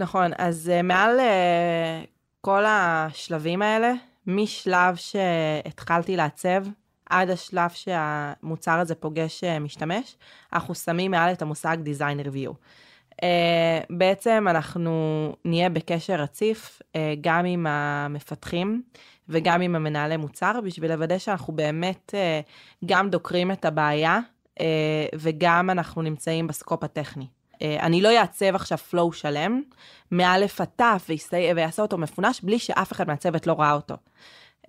נכון, 0.00 0.30
אז 0.38 0.72
uh, 0.78 0.82
מעל 0.82 1.18
uh, 1.18 2.06
כל 2.40 2.64
השלבים 2.66 3.62
האלה, 3.62 3.92
משלב 4.26 4.96
שהתחלתי 4.96 6.16
לעצב 6.16 6.64
עד 7.10 7.30
השלב 7.30 7.70
שהמוצר 7.70 8.78
הזה 8.78 8.94
פוגש 8.94 9.44
uh, 9.44 9.60
משתמש, 9.60 10.16
אנחנו 10.52 10.74
שמים 10.74 11.10
מעל 11.10 11.32
את 11.32 11.42
המושג 11.42 11.76
Design 11.84 12.26
Review. 12.26 12.52
Uh, 13.10 13.24
בעצם 13.90 14.46
אנחנו 14.50 14.92
נהיה 15.44 15.68
בקשר 15.68 16.14
רציף 16.14 16.82
uh, 16.82 16.96
גם 17.20 17.44
עם 17.44 17.66
המפתחים 17.66 18.82
וגם 19.28 19.60
עם 19.60 19.74
המנהלי 19.76 20.16
מוצר, 20.16 20.52
בשביל 20.64 20.92
לוודא 20.92 21.18
שאנחנו 21.18 21.52
באמת 21.52 22.14
uh, 22.14 22.86
גם 22.86 23.10
דוקרים 23.10 23.52
את 23.52 23.64
הבעיה 23.64 24.18
uh, 24.58 24.62
וגם 25.14 25.70
אנחנו 25.70 26.02
נמצאים 26.02 26.46
בסקופ 26.46 26.84
הטכני. 26.84 27.26
Uh, 27.60 27.62
אני 27.80 28.00
לא 28.00 28.18
אעצב 28.18 28.54
עכשיו 28.54 28.78
flow 28.90 29.12
שלם, 29.12 29.62
מאלף 30.12 30.60
עד 30.60 30.68
תף 30.76 31.10
ויעשה 31.56 31.82
אותו 31.82 31.98
מפונש 31.98 32.40
בלי 32.40 32.58
שאף 32.58 32.92
אחד 32.92 33.08
מהצוות 33.08 33.46
לא 33.46 33.52
ראה 33.58 33.72
אותו. 33.72 33.94
Uh, 34.62 34.68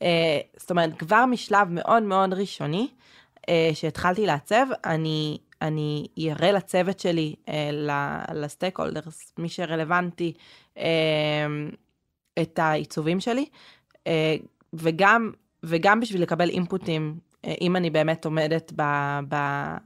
זאת 0.58 0.70
אומרת, 0.70 1.00
כבר 1.00 1.26
משלב 1.26 1.68
מאוד 1.70 2.04
מאוד 2.04 2.34
ראשוני 2.34 2.88
uh, 3.38 3.44
שהתחלתי 3.74 4.26
לעצב, 4.26 4.66
אני, 4.86 5.38
אני 5.62 6.08
אראה 6.20 6.52
לצוות 6.52 7.00
שלי, 7.00 7.36
לסטייק 8.34 8.80
הולדרס, 8.80 9.34
מי 9.38 9.50
שרלוונטי, 9.50 10.34
את 12.42 12.60
העיצובים 12.60 13.20
שלי, 13.20 13.46
וגם, 14.74 15.32
וגם 15.64 16.00
בשביל 16.00 16.22
לקבל 16.22 16.50
אינפוטים, 16.50 17.20
אם 17.62 17.76
אני 17.76 17.90
באמת 17.90 18.26
עומדת 18.26 18.72
ב... 18.76 18.82
ב 19.30 19.36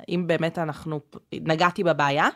אם 0.10 0.24
באמת 0.28 0.60
אנחנו, 0.60 1.00
נגעתי 1.34 1.84
בבעיה, 1.84 2.24
אה, 2.24 2.30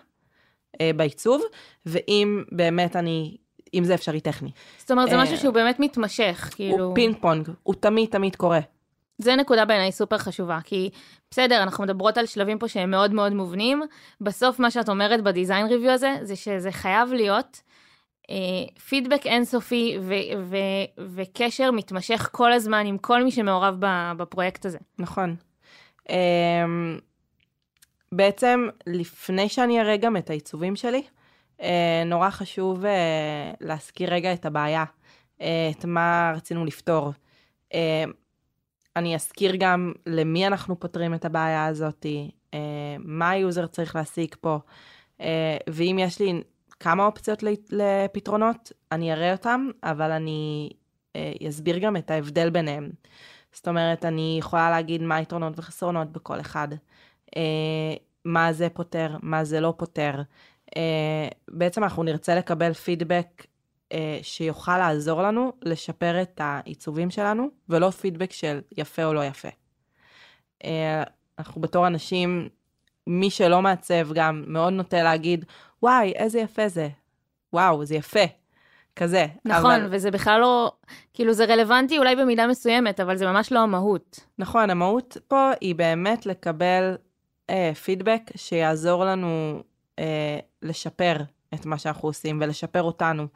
בעיצוב, 0.96 1.42
ואם 1.86 2.44
באמת 2.52 2.96
אני, 2.96 3.38
אם 3.74 3.84
זה 3.84 3.94
אפשרי 3.94 4.20
טכני. 4.22 4.52
זאת 4.78 4.92
אומרת, 4.92 5.10
זה 5.10 5.16
אה, 5.16 5.24
משהו 5.24 5.38
שהוא 5.38 5.54
באמת 5.54 5.80
מתמשך, 5.80 6.50
כאילו... 6.56 6.86
הוא 6.86 6.96
פינג 6.96 7.16
פונג, 7.22 7.50
הוא 7.64 7.76
תמיד 7.76 8.10
תמיד 8.10 8.36
קורה. 8.36 8.60
זה 9.18 9.36
נקודה 9.36 9.66
בעיניי 9.66 9.92
סופר 9.92 10.18
חשובה, 10.18 10.60
כי 10.64 10.90
בסדר, 11.32 11.64
אנחנו 11.64 11.84
מדברות 11.84 12.18
על 12.18 12.26
שלבים 12.26 12.60
פה 12.60 12.68
שהם 12.68 12.92
מאוד 12.92 13.14
מאוד 13.14 13.34
מובנים, 13.34 13.82
בסוף 14.22 14.60
מה 14.60 14.72
שאת 14.72 14.90
אומרת 14.90 15.24
ב 15.24 15.30
design 15.30 15.68
review 15.68 15.92
הזה, 15.92 16.16
זה 16.22 16.36
שזה 16.36 16.72
חייב 16.72 17.14
להיות 17.14 17.62
אה, 18.30 18.36
פידבק 18.90 19.26
אינסופי 19.26 19.98
ו- 20.02 20.44
ו- 20.44 21.04
וקשר 21.16 21.72
מתמשך 21.72 22.30
כל 22.32 22.54
הזמן 22.54 22.86
עם 22.86 22.98
כל 22.98 23.24
מי 23.24 23.32
שמעורב 23.32 23.76
בפרויקט 24.18 24.66
הזה. 24.66 24.78
נכון. 25.00 25.36
אמ, 26.10 27.00
בעצם, 28.12 28.68
לפני 28.88 29.50
שאני 29.50 29.82
אראה 29.82 29.98
גם 29.98 30.18
את 30.18 30.30
העיצובים 30.30 30.76
שלי, 30.76 31.04
אה, 31.62 32.04
נורא 32.06 32.30
חשוב 32.30 32.86
אה, 32.86 33.52
להזכיר 33.62 34.14
רגע 34.14 34.34
את 34.34 34.46
הבעיה. 34.46 34.84
אה, 35.42 35.72
את 35.72 35.86
מה 35.86 36.34
רצינו 36.36 36.66
לפתור. 36.66 37.12
אני 38.96 39.16
אזכיר 39.16 39.56
גם 39.60 39.94
למי 40.06 40.48
אנחנו 40.48 40.80
פותרים 40.80 41.14
את 41.14 41.26
הבעיה 41.26 41.66
הזאת, 41.66 42.06
מה 43.00 43.30
ה 43.30 43.37
user 43.37 43.68
צריך 43.68 43.96
להשיג 43.96 44.36
פה, 44.42 44.60
ואם 45.70 45.98
יש 46.00 46.20
לי 46.20 46.42
כמה 46.80 47.06
אופציות 47.06 47.44
לפתרונות, 47.72 48.72
אני 48.92 49.14
אראה 49.14 49.32
אותם, 49.32 49.70
אבל 49.84 50.12
אני 50.12 50.70
אסביר 51.50 51.78
גם 51.78 51.98
את 51.98 52.12
ההבדל 52.12 52.50
ביניהם. 52.50 52.90
זאת 53.52 53.68
אומרת, 53.68 54.06
אני 54.06 54.36
יכולה 54.40 54.70
להגיד 54.70 55.02
מה 55.02 55.16
היתרונות 55.16 55.60
וחסרונות 55.60 56.12
בכל 56.12 56.40
אחד, 56.40 56.68
מה 58.26 58.54
זה 58.54 58.70
פותר, 58.70 59.16
מה 59.22 59.44
זה 59.44 59.60
לא 59.60 59.74
פותר. 59.78 60.22
בעצם 61.52 61.84
אנחנו 61.84 62.04
נרצה 62.04 62.36
לקבל 62.36 62.74
פידבק 62.74 63.46
שיוכל 64.22 64.78
לעזור 64.78 65.22
לנו 65.22 65.54
לשפר 65.62 66.22
את 66.22 66.42
העיצובים 66.44 67.10
שלנו, 67.10 67.48
ולא 67.70 67.90
פידבק 67.90 68.32
של 68.32 68.62
יפה 68.78 69.06
או 69.06 69.14
לא 69.14 69.26
יפה. 69.26 69.50
אנחנו 71.40 71.62
בתור 71.62 71.88
אנשים, 71.88 72.50
מי 73.08 73.30
שלא 73.30 73.62
מעצב 73.62 74.14
גם 74.14 74.44
מאוד 74.48 74.74
נוטה 74.74 75.04
להגיד, 75.04 75.46
וואי, 75.84 76.12
איזה 76.12 76.40
יפה 76.40 76.68
זה. 76.68 76.90
וואו, 77.54 77.86
זה 77.86 77.96
יפה. 77.96 78.26
כזה. 78.96 79.26
נכון, 79.46 79.72
אבל... 79.72 79.88
וזה 79.92 80.12
בכלל 80.12 80.40
לא, 80.42 80.72
כאילו 81.14 81.34
זה 81.34 81.46
רלוונטי 81.46 81.98
אולי 81.98 82.16
במידה 82.16 82.48
מסוימת, 82.48 83.00
אבל 83.00 83.18
זה 83.18 83.28
ממש 83.28 83.52
לא 83.52 83.60
המהות. 83.60 84.20
נכון, 84.40 84.70
המהות 84.70 85.18
פה 85.28 85.52
היא 85.62 85.76
באמת 85.76 86.26
לקבל 86.26 86.96
אה, 87.50 87.72
פידבק 87.84 88.22
שיעזור 88.36 89.06
לנו 89.06 89.64
אה, 90.00 90.40
לשפר 90.62 91.16
את 91.54 91.66
מה 91.66 91.78
שאנחנו 91.78 92.10
עושים 92.10 92.40
ולשפר 92.42 92.84
אותנו. 92.84 93.28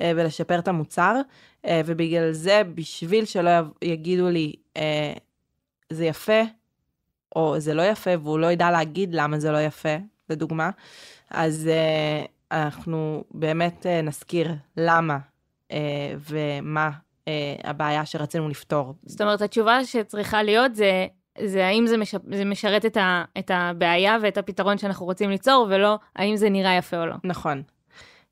אה, 0.00 0.12
ולשפר 0.16 0.58
את 0.58 0.68
המוצר, 0.68 1.20
אה, 1.66 1.80
ובגלל 1.86 2.32
זה, 2.32 2.62
בשביל 2.74 3.24
שלא 3.24 3.50
יגידו 3.82 4.28
לי, 4.28 4.52
אה, 4.76 5.12
זה 5.90 6.04
יפה, 6.04 6.40
או 7.36 7.60
זה 7.60 7.74
לא 7.74 7.82
יפה, 7.82 8.10
והוא 8.22 8.38
לא 8.38 8.46
ידע 8.46 8.70
להגיד 8.70 9.14
למה 9.14 9.38
זה 9.38 9.50
לא 9.50 9.58
יפה, 9.58 9.96
לדוגמה, 10.30 10.70
אז 11.30 11.70
uh, 11.70 12.28
אנחנו 12.52 13.24
באמת 13.30 13.86
uh, 13.86 14.06
נזכיר 14.06 14.54
למה 14.76 15.18
אה, 15.68 15.72
ומה 16.18 16.90
אה, 16.90 17.28
הבעיה 17.64 18.06
שרצינו 18.06 18.48
לפתור. 18.48 18.94
זאת 19.06 19.20
אומרת, 19.20 19.42
התשובה 19.42 19.84
שצריכה 19.84 20.42
להיות 20.42 20.74
זה, 20.74 21.06
זה 21.44 21.66
האם 21.66 21.86
זה, 21.86 21.96
מש, 21.96 22.14
זה 22.32 22.44
משרת 22.44 22.86
את, 22.86 22.96
ה, 22.96 23.24
את 23.38 23.50
הבעיה 23.54 24.16
ואת 24.22 24.38
הפתרון 24.38 24.78
שאנחנו 24.78 25.06
רוצים 25.06 25.30
ליצור, 25.30 25.66
ולא 25.70 25.98
האם 26.16 26.36
זה 26.36 26.50
נראה 26.50 26.76
יפה 26.76 26.96
או 26.96 27.06
לא. 27.06 27.14
נכון. 27.24 27.62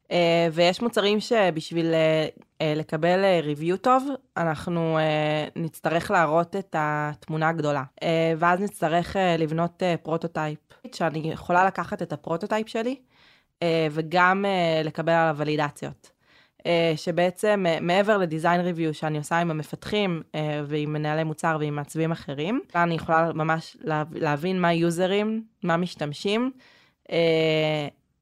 אה, 0.04 0.16
ויש 0.52 0.82
מוצרים 0.82 1.20
שבשביל 1.20 1.86
אה, 1.86 2.38
אה, 2.38 2.64
לקבל 2.76 3.40
review 3.42 3.76
טוב, 3.76 4.08
אנחנו 4.36 4.98
אה, 4.98 5.58
נצטרך 5.58 6.10
להראות 6.10 6.56
את 6.56 6.76
התמונה 6.78 7.48
הגדולה. 7.48 7.82
אה, 7.94 8.04
ואז 8.38 8.60
נצטרך 8.60 9.16
אה, 9.16 9.18
לבנות 9.38 9.82
אה, 9.82 10.02
prototype, 10.02 10.58
שאני 10.94 11.32
יכולה 11.32 11.66
לקחת 11.66 12.02
את 12.02 12.12
ה 12.12 12.18
prototype 12.18 12.68
שלי, 12.68 12.96
אה, 13.60 13.64
וגם 13.90 14.44
אה, 14.44 14.86
לקבל 14.86 15.12
עליו 15.12 15.36
ולידציות. 15.38 16.13
Uh, 16.64 16.66
שבעצם 16.96 17.66
uh, 17.66 17.80
מעבר 17.80 18.18
לדיזיין 18.18 18.60
ריוויו 18.60 18.94
שאני 18.94 19.18
עושה 19.18 19.38
עם 19.38 19.50
המפתחים 19.50 20.22
אה, 20.32 20.36
ועם 20.66 20.92
מנהלי 20.92 21.24
מוצר 21.24 21.56
ועם 21.60 21.76
מעצבים 21.76 22.12
אחרים, 22.12 22.60
אני 22.74 22.94
יכולה 22.94 23.32
ממש 23.34 23.76
להבין 24.12 24.60
מה 24.60 24.72
יוזרים, 24.72 25.44
מה 25.62 25.76
משתמשים. 25.76 26.50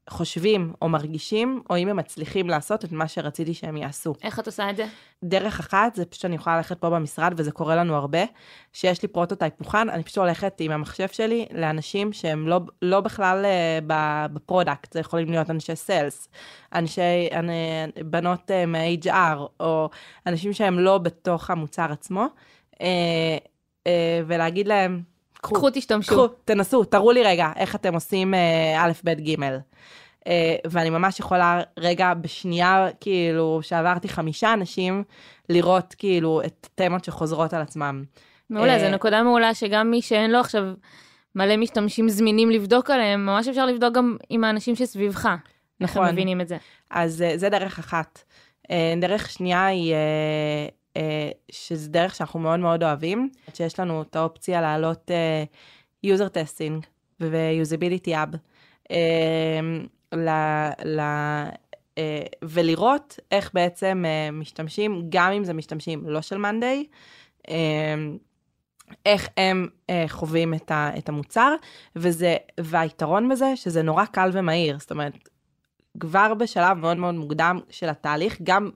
חושבים 0.09 0.73
או 0.81 0.89
מרגישים, 0.89 1.61
או 1.69 1.77
אם 1.77 1.87
הם 1.87 1.97
מצליחים 1.97 2.49
לעשות 2.49 2.85
את 2.85 2.91
מה 2.91 3.07
שרציתי 3.07 3.53
שהם 3.53 3.77
יעשו. 3.77 4.13
איך 4.23 4.39
את 4.39 4.45
עושה 4.45 4.69
את 4.69 4.77
זה? 4.77 4.85
דרך 5.23 5.59
אחת, 5.59 5.95
זה 5.95 6.05
פשוט 6.05 6.21
שאני 6.21 6.35
יכולה 6.35 6.57
ללכת 6.57 6.77
פה 6.79 6.89
במשרד, 6.89 7.33
וזה 7.37 7.51
קורה 7.51 7.75
לנו 7.75 7.95
הרבה, 7.95 8.23
שיש 8.73 9.01
לי 9.01 9.07
prototype 9.07 9.53
מוכן, 9.59 9.89
אני 9.89 10.03
פשוט 10.03 10.17
הולכת 10.17 10.55
עם 10.59 10.71
המחשב 10.71 11.07
שלי 11.07 11.45
לאנשים 11.51 12.13
שהם 12.13 12.47
לא, 12.47 12.59
לא 12.81 13.01
בכלל 13.01 13.45
אה, 13.45 13.83
ב 14.33 14.40
product, 14.40 14.93
זה 14.93 14.99
יכולים 14.99 15.31
להיות 15.31 15.49
אנשי 15.49 15.75
sales, 15.75 16.29
אנשי, 16.75 17.29
אני, 17.31 17.53
בנות 18.05 18.51
אה, 18.51 18.67
מ-HR, 18.67 19.37
או 19.59 19.89
אנשים 20.27 20.53
שהם 20.53 20.79
לא 20.79 20.97
בתוך 20.97 21.49
המוצר 21.49 21.91
עצמו, 21.91 22.25
אה, 22.73 22.77
אה, 22.77 23.87
ולהגיד 24.27 24.67
להם, 24.67 25.12
קחו, 25.43 25.55
קחו 25.55 25.69
תשתמשו. 25.73 26.15
קחו, 26.15 26.27
תנסו, 26.27 26.83
תראו 26.83 27.11
לי 27.11 27.23
רגע 27.23 27.51
איך 27.55 27.75
אתם 27.75 27.93
עושים 27.93 28.33
א', 28.77 28.91
ב', 29.03 29.09
ג'. 29.09 29.35
ואני 30.67 30.89
ממש 30.89 31.19
יכולה 31.19 31.61
רגע 31.77 32.13
בשנייה, 32.13 32.87
כאילו, 32.99 33.59
שעברתי 33.61 34.09
חמישה 34.09 34.53
אנשים, 34.53 35.03
לראות 35.49 35.95
כאילו 35.97 36.41
את 36.45 36.67
תמות 36.75 37.03
שחוזרות 37.03 37.53
על 37.53 37.61
עצמם. 37.61 38.03
מעולה, 38.49 38.79
זו 38.79 38.89
נקודה 38.89 39.23
מעולה 39.23 39.53
שגם 39.53 39.91
מי 39.91 40.01
שאין 40.01 40.31
לו 40.31 40.39
עכשיו 40.39 40.63
מלא 41.35 41.57
משתמשים 41.57 42.09
זמינים 42.09 42.51
לבדוק 42.51 42.89
עליהם, 42.89 43.25
ממש 43.25 43.47
אפשר 43.47 43.65
לבדוק 43.65 43.93
גם 43.93 44.17
עם 44.29 44.43
האנשים 44.43 44.75
שסביבך. 44.75 45.25
נכון. 45.25 45.37
איך 45.81 45.97
הם 45.97 46.13
מבינים 46.13 46.41
את 46.41 46.47
זה. 46.47 46.57
אז 46.89 47.23
זה 47.35 47.49
דרך 47.49 47.79
אחת. 47.79 48.23
דרך 49.01 49.29
שנייה 49.29 49.65
היא 49.65 49.93
אה, 49.93 50.67
שזה 51.51 51.89
דרך 51.89 52.15
שאנחנו 52.15 52.39
מאוד 52.39 52.59
מאוד 52.59 52.83
אוהבים, 52.83 53.29
שיש 53.53 53.79
לנו 53.79 54.01
את 54.01 54.15
האופציה 54.15 54.61
להעלות 54.61 55.11
uh, 55.11 56.05
user 56.07 56.29
testing 56.29 56.85
ו-usability 57.19 58.07
hub, 58.07 58.37
ל, 60.15 60.99
uh, 60.99 61.99
ולראות 62.43 63.19
איך 63.31 63.51
בעצם 63.53 64.03
uh, 64.05 64.31
משתמשים, 64.31 65.05
גם 65.09 65.31
אם 65.31 65.43
זה 65.43 65.53
משתמשים 65.53 66.09
לא 66.09 66.21
של 66.21 66.37
מאנדיי, 66.37 66.85
uh, 67.47 67.51
איך 69.05 69.29
הם 69.37 69.67
uh, 69.87 69.93
חווים 70.07 70.53
את, 70.53 70.71
ה, 70.71 70.91
את 70.97 71.09
המוצר, 71.09 71.55
וזה, 71.95 72.35
והיתרון 72.59 73.29
בזה 73.29 73.55
שזה 73.55 73.81
נורא 73.81 74.05
קל 74.05 74.29
ומהיר, 74.33 74.79
זאת 74.79 74.91
אומרת, 74.91 75.29
כבר 75.99 76.33
בשלב 76.33 76.77
מאוד 76.77 76.97
מאוד 76.97 77.15
מוקדם 77.15 77.59
של 77.69 77.89
התהליך, 77.89 78.37
גם 78.43 78.69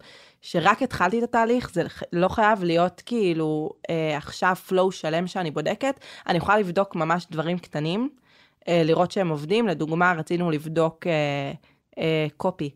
שרק 0.50 0.84
התחלתי 0.84 1.20
את 1.20 1.24
התהליך, 1.24 1.70
זה 1.74 1.84
לא 2.14 2.28
חייב 2.28 2.64
להיות 2.64 3.02
כאילו 3.06 3.70
אה, 3.90 4.18
עכשיו 4.18 4.56
flow 4.70 4.92
שלם 4.92 5.28
שאני 5.28 5.52
בודקת, 5.52 6.00
אני 6.28 6.38
יכולה 6.38 6.58
לבדוק 6.58 6.96
ממש 6.96 7.28
דברים 7.32 7.58
קטנים, 7.60 8.10
אה, 8.68 8.82
לראות 8.86 9.12
שהם 9.12 9.30
עובדים, 9.30 9.68
לדוגמה 9.68 10.14
רצינו 10.14 10.52
לבדוק 10.52 11.08
אה, 11.08 11.52
אה, 11.98 12.28
קופי, 12.38 12.70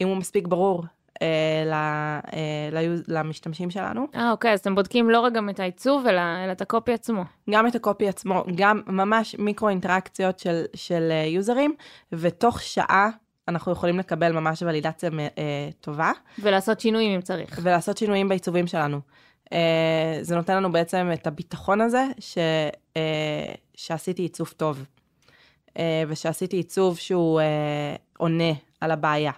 אם 0.00 0.08
הוא 0.08 0.16
מספיק 0.16 0.46
ברור. 0.46 0.84
אה, 1.22 1.62
ל, 1.66 1.72
אה, 1.72 2.96
למשתמשים 3.08 3.70
שלנו. 3.70 4.06
אה, 4.14 4.30
אוקיי, 4.30 4.52
אז 4.52 4.60
אתם 4.60 4.74
בודקים 4.74 5.10
לא 5.10 5.20
רק 5.20 5.32
גם 5.32 5.50
את 5.50 5.60
העיצוב, 5.60 6.06
אלא, 6.06 6.20
אלא 6.44 6.52
את 6.52 6.60
הקופי 6.60 6.92
עצמו. 6.92 7.22
גם 7.50 7.66
את 7.66 7.74
הקופי 7.74 8.08
עצמו, 8.08 8.44
גם 8.54 8.80
ממש 8.86 9.36
מיקרו 9.38 9.68
אינטראקציות 9.68 10.38
של, 10.38 10.64
של 10.74 11.08
אה, 11.10 11.24
יוזרים, 11.26 11.74
ותוך 12.12 12.62
שעה 12.62 13.10
אנחנו 13.50 13.72
יכולים 13.72 13.98
לקבל 13.98 14.32
ממש 14.32 14.62
ולידציה 14.62 15.10
אה, 15.18 15.68
טובה. 15.80 16.12
ולעשות 16.38 16.80
שינויים 16.80 17.14
אם 17.14 17.20
צריך. 17.20 17.58
ולעשות 17.62 17.98
שינויים 17.98 18.28
בעיצובים 18.28 18.66
שלנו. 18.66 19.00
אה, 19.52 20.18
זה 20.20 20.36
נותן 20.36 20.56
לנו 20.56 20.72
בעצם 20.72 21.10
את 21.12 21.26
הביטחון 21.26 21.80
הזה 21.80 22.04
ש, 22.18 22.38
אה, 22.96 23.54
שעשיתי 23.74 24.22
עיצוב 24.22 24.52
טוב. 24.56 24.84
אה, 25.78 26.02
ושעשיתי 26.08 26.56
עיצוב 26.56 26.98
שהוא 26.98 27.40
אה, 27.40 27.96
עונה 28.18 28.52
על 28.80 28.90
הבעיה. 28.90 29.32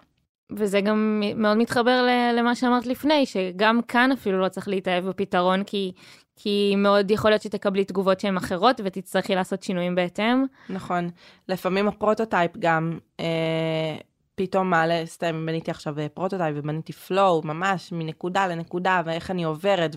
וזה 0.57 0.81
גם 0.81 1.23
מאוד 1.37 1.57
מתחבר 1.57 2.07
למה 2.37 2.55
שאמרת 2.55 2.87
לפני, 2.87 3.27
שגם 3.27 3.81
כאן 3.89 4.13
אפילו 4.13 4.41
לא 4.41 4.49
צריך 4.49 4.69
להתאהב 4.69 5.09
בפתרון, 5.09 5.65
כי 5.65 5.93
כי 6.37 6.75
מאוד 6.77 7.11
יכול 7.11 7.31
להיות 7.31 7.43
שתקבלי 7.43 7.85
תגובות 7.85 8.21
שהן 8.21 8.37
אחרות 8.37 8.81
ותצטרכי 8.85 9.35
לעשות 9.35 9.63
שינויים 9.63 9.95
בהתאם. 9.95 10.45
נכון. 10.69 11.11
לפעמים 11.49 11.89
ה 11.89 11.96
prototype 11.96 12.57
גם 12.59 12.99
אה, 13.21 13.97
פתאום 14.35 14.71
מעלה, 14.71 15.07
סתם 15.07 15.47
בניתי 15.47 15.71
עכשיו 15.71 15.99
אה, 15.99 16.09
prototype 16.09 16.57
ובניתי 16.59 16.93
flow 16.93 17.43
ממש 17.45 17.93
מנקודה 17.93 18.47
לנקודה 18.47 19.03
ואיך 19.05 19.31
אני 19.31 19.45
עוברת 19.45 19.97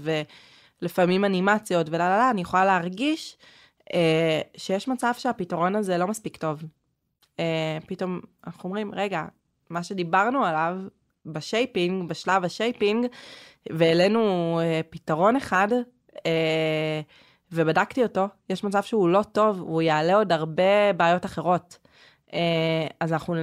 ולפעמים 0.81 1.25
אנימציות 1.25 1.87
ולה 1.89 2.09
לה 2.09 2.17
לה, 2.17 2.29
אני 2.29 2.41
יכולה 2.41 2.65
להרגיש 2.65 3.37
אה, 3.93 4.41
שיש 4.57 4.87
מצב 4.87 5.11
שהפתרון 5.17 5.75
הזה 5.75 5.97
לא 5.97 6.07
מספיק 6.07 6.37
טוב. 6.37 6.63
אה, 7.39 7.77
פתאום 7.87 8.19
אנחנו 8.47 8.67
אומרים, 8.67 8.91
רגע, 8.93 9.25
מה 9.69 9.83
שדיברנו 9.83 10.45
עליו 10.45 10.77
ב 11.25 11.34
shaping, 11.34 12.09
בשלב 12.09 12.43
ה 12.43 12.50
shaping, 12.50 13.05
והעלינו 13.71 14.59
אה, 14.63 14.81
פתרון 14.89 15.35
אחד, 15.35 15.67
ובדקתי 17.51 18.03
אותו, 18.03 18.27
יש 18.49 18.63
מצב 18.63 18.83
שהוא 18.83 19.09
לא 19.09 19.23
טוב, 19.31 19.59
הוא 19.59 19.81
יעלה 19.81 20.15
עוד 20.15 20.31
הרבה 20.31 20.93
בעיות 20.97 21.25
אחרות. 21.25 21.77
אה, 22.33 22.87
אז 22.99 23.13
אנחנו 23.13 23.35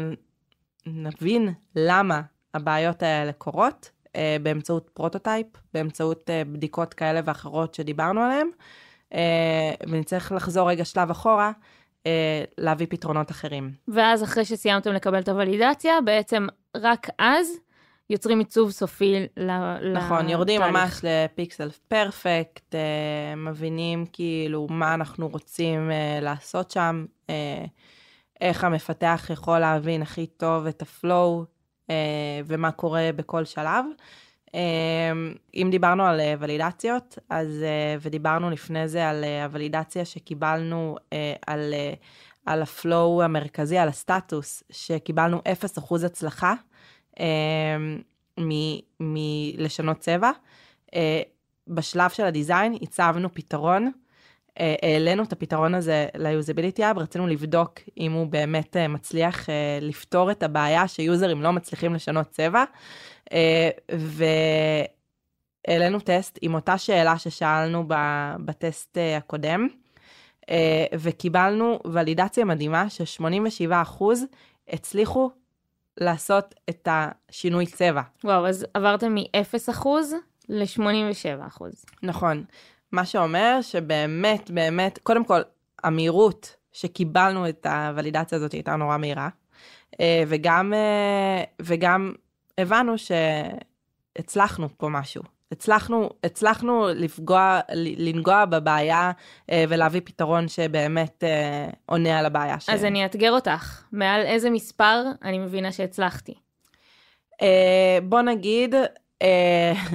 נבין 0.86 1.52
למה 1.76 2.20
הבעיות 2.54 3.02
האלה 3.02 3.32
קורות 3.32 3.90
אה, 4.16 4.36
באמצעות 4.42 4.90
prototype, 4.94 5.46
באמצעות 5.74 6.30
אה, 6.30 6.42
בדיקות 6.44 6.94
כאלה 6.94 7.20
ואחרות 7.24 7.74
שדיברנו 7.74 8.20
עליהן, 8.20 8.48
אה, 9.14 9.74
ונצטרך 9.88 10.32
לחזור 10.32 10.70
רגע 10.70 10.84
שלב 10.84 11.10
אחורה. 11.10 11.52
אה, 12.06 12.44
להביא 12.58 12.86
פתרונות 12.90 13.30
אחרים. 13.30 13.70
ואז 13.88 14.24
אחרי 14.24 14.44
שסיימתם 14.44 14.92
לקבל 14.92 15.18
את 15.18 15.28
הוולידציה, 15.28 16.00
בעצם 16.04 16.46
רק 16.76 17.06
אז 17.18 17.48
יוצרים 18.12 18.38
עיצוב 18.38 18.70
סופי 18.70 19.26
ל- 19.36 19.92
נכון, 19.96 20.28
יורדים 20.28 20.60
לתהליך. 20.60 20.76
ממש 20.76 21.00
לפיקסל 21.02 21.70
פרפקט, 21.88 22.74
אה, 22.74 22.80
מבינים 23.36 24.06
כאילו 24.12 24.66
מה 24.70 24.94
אנחנו 24.94 25.28
רוצים 25.28 25.90
אה, 25.90 26.18
לעשות 26.22 26.70
שם, 26.70 27.04
אה, 27.30 27.64
איך 28.40 28.64
המפתח 28.64 29.26
יכול 29.32 29.58
להבין 29.58 30.02
הכי 30.02 30.26
טוב 30.26 30.66
את 30.66 30.82
הפלואו 30.82 31.44
אה, 31.90 31.94
ומה 32.46 32.70
קורה 32.70 33.10
בכל 33.16 33.44
שלב. 33.44 33.84
אה, 34.54 34.60
אם 35.54 35.68
דיברנו 35.70 36.04
על 36.06 36.20
אה, 36.20 36.34
ולידציות, 36.38 37.18
אז, 37.30 37.62
אה, 37.62 37.96
ודיברנו 38.00 38.50
לפני 38.50 38.88
זה 38.88 39.08
על 39.08 39.24
אה, 39.24 39.44
הוולידציה 39.44 40.04
שקיבלנו 40.04 40.96
אה, 41.12 41.34
על, 41.46 41.74
אה, 41.74 41.92
על 42.46 42.62
הפלואו 42.62 43.22
המרכזי, 43.22 43.78
על 43.78 43.88
הסטטוס, 43.88 44.62
שקיבלנו 44.70 45.40
0% 45.88 46.04
הצלחה. 46.06 46.54
מלשנות 49.00 49.98
צבע. 49.98 50.30
אה, 50.94 51.22
בשלב 51.68 52.10
של 52.10 52.24
הדיזיין 52.24 52.76
הצבנו 52.82 53.34
פתרון, 53.34 53.92
אה, 54.60 54.74
העלינו 54.82 55.22
את 55.22 55.32
הפתרון 55.32 55.74
הזה 55.74 56.06
ל-usability 56.14 56.78
app, 56.78 56.98
רצינו 56.98 57.26
לבדוק 57.26 57.80
אם 57.98 58.12
הוא 58.12 58.26
באמת 58.26 58.76
אה, 58.76 58.88
מצליח 58.88 59.48
לפתור 59.80 60.30
את 60.30 60.42
הבעיה 60.42 60.88
שיוזרים 60.88 61.42
לא 61.42 61.52
מצליחים 61.52 61.94
לשנות 61.94 62.30
צבע, 62.30 62.64
והעלינו 65.68 66.00
טסט 66.00 66.38
עם 66.42 66.54
אותה 66.54 66.78
שאלה 66.78 67.18
ששאלנו 67.18 67.84
בטסט 68.44 68.98
הקודם, 69.18 69.68
וקיבלנו 70.94 71.78
ולידציה 71.92 72.44
מדהימה 72.44 72.90
ש-87% 72.90 74.04
הצליחו 74.68 75.30
לעשות 76.00 76.54
את 76.70 76.88
השינוי 76.90 77.66
צבע. 77.66 78.02
וואו, 78.24 78.46
אז 78.46 78.66
עברתם 78.74 79.14
מ-0% 79.14 79.86
ל-87%. 80.48 81.62
נכון. 82.02 82.44
מה 82.92 83.06
שאומר 83.06 83.58
שבאמת, 83.62 84.50
באמת, 84.50 84.98
קודם 85.02 85.24
כל, 85.24 85.40
המהירות 85.84 86.56
שקיבלנו 86.72 87.48
את 87.48 87.66
הוולידציה 87.66 88.36
הזאת 88.36 88.52
הייתה 88.52 88.76
נורא 88.76 88.96
מהירה, 88.96 89.28
אה, 90.00 90.22
וגם, 90.28 90.72
אה, 90.74 91.44
וגם 91.62 92.12
הבנו 92.58 92.94
שהצלחנו 92.98 94.68
פה 94.76 94.88
משהו. 94.88 95.22
הצלחנו, 95.52 96.10
הצלחנו 96.24 96.88
לפגוע, 96.94 97.60
לנגוע 97.74 98.44
בבעיה 98.44 99.10
אה, 99.50 99.64
ולהביא 99.68 100.00
פתרון 100.04 100.48
שבאמת 100.48 101.24
אה, 101.24 101.68
עונה 101.86 102.18
על 102.18 102.26
הבעיה 102.26 102.60
שלנו. 102.60 102.78
אז 102.78 102.84
אני 102.84 103.04
אאתגר 103.04 103.32
אותך, 103.32 103.82
מעל 103.92 104.20
איזה 104.20 104.50
מספר 104.50 105.02
אני 105.22 105.38
מבינה 105.38 105.72
שהצלחתי. 105.72 106.34
אה, 107.42 107.98
בוא 108.02 108.20
נגיד, 108.20 108.74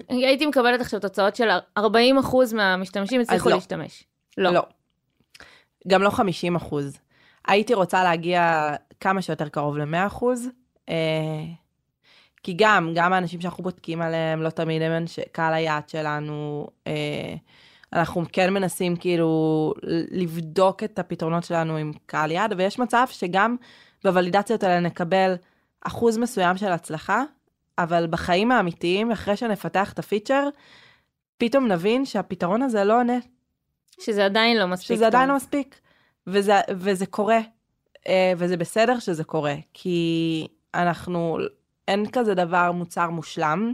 הייתי 0.09 0.45
מקבלת 0.45 0.81
עכשיו 0.81 0.99
תוצאות 0.99 1.35
של 1.35 1.49
40% 1.79 1.81
מהמשתמשים 2.55 3.21
הצליחו 3.21 3.49
לא. 3.49 3.55
להשתמש. 3.55 4.03
לא. 4.37 4.51
לא. 4.51 4.61
גם 5.87 6.01
לא 6.01 6.09
50 6.09 6.55
אחוז. 6.55 6.97
הייתי 7.47 7.73
רוצה 7.73 8.03
להגיע 8.03 8.69
כמה 8.99 9.21
שיותר 9.21 9.49
קרוב 9.49 9.77
ל-100 9.77 10.07
אחוז. 10.07 10.49
כי 12.47 12.53
גם, 12.57 12.91
גם 12.95 13.13
האנשים 13.13 13.41
שאנחנו 13.41 13.63
בודקים 13.63 14.01
עליהם, 14.01 14.41
לא 14.41 14.49
תמיד 14.49 14.81
הם 14.81 14.91
אנשי- 14.91 15.21
קהל 15.31 15.53
היעד 15.53 15.89
שלנו. 15.89 16.67
אה, 16.87 17.33
אנחנו 17.93 18.23
כן 18.33 18.53
מנסים 18.53 18.95
כאילו 18.95 19.73
לבדוק 20.11 20.83
את 20.83 20.99
הפתרונות 20.99 21.43
שלנו 21.43 21.77
עם 21.77 21.91
קהל 22.05 22.31
יעד, 22.31 22.53
ויש 22.57 22.79
מצב 22.79 23.05
שגם 23.11 23.55
בוולידציות 24.03 24.63
האלה 24.63 24.79
נקבל 24.79 25.35
אחוז 25.81 26.17
מסוים 26.17 26.57
של 26.57 26.71
הצלחה, 26.71 27.23
אבל 27.77 28.07
בחיים 28.09 28.51
האמיתיים, 28.51 29.11
אחרי 29.11 29.37
שנפתח 29.37 29.93
את 29.93 29.99
הפיצ'ר, 29.99 30.49
פתאום 31.37 31.67
נבין 31.67 32.05
שהפתרון 32.05 32.61
הזה 32.61 32.83
לא 32.83 32.99
עונה 32.99 33.17
שזה 33.99 34.25
עדיין 34.25 34.57
לא 34.57 34.65
מספיק 34.67 34.87
טוב. 34.87 34.97
שזה 34.97 35.07
עדיין 35.07 35.29
לא 35.29 35.35
מספיק. 35.35 35.79
וזה, 36.27 36.53
וזה 36.71 37.05
קורה, 37.05 37.39
אה, 38.07 38.33
וזה 38.37 38.57
בסדר 38.57 38.99
שזה 38.99 39.23
קורה, 39.23 39.55
כי 39.73 40.47
אנחנו, 40.75 41.37
אין 41.87 42.05
כזה 42.11 42.33
דבר 42.33 42.71
מוצר 42.71 43.09
מושלם. 43.09 43.73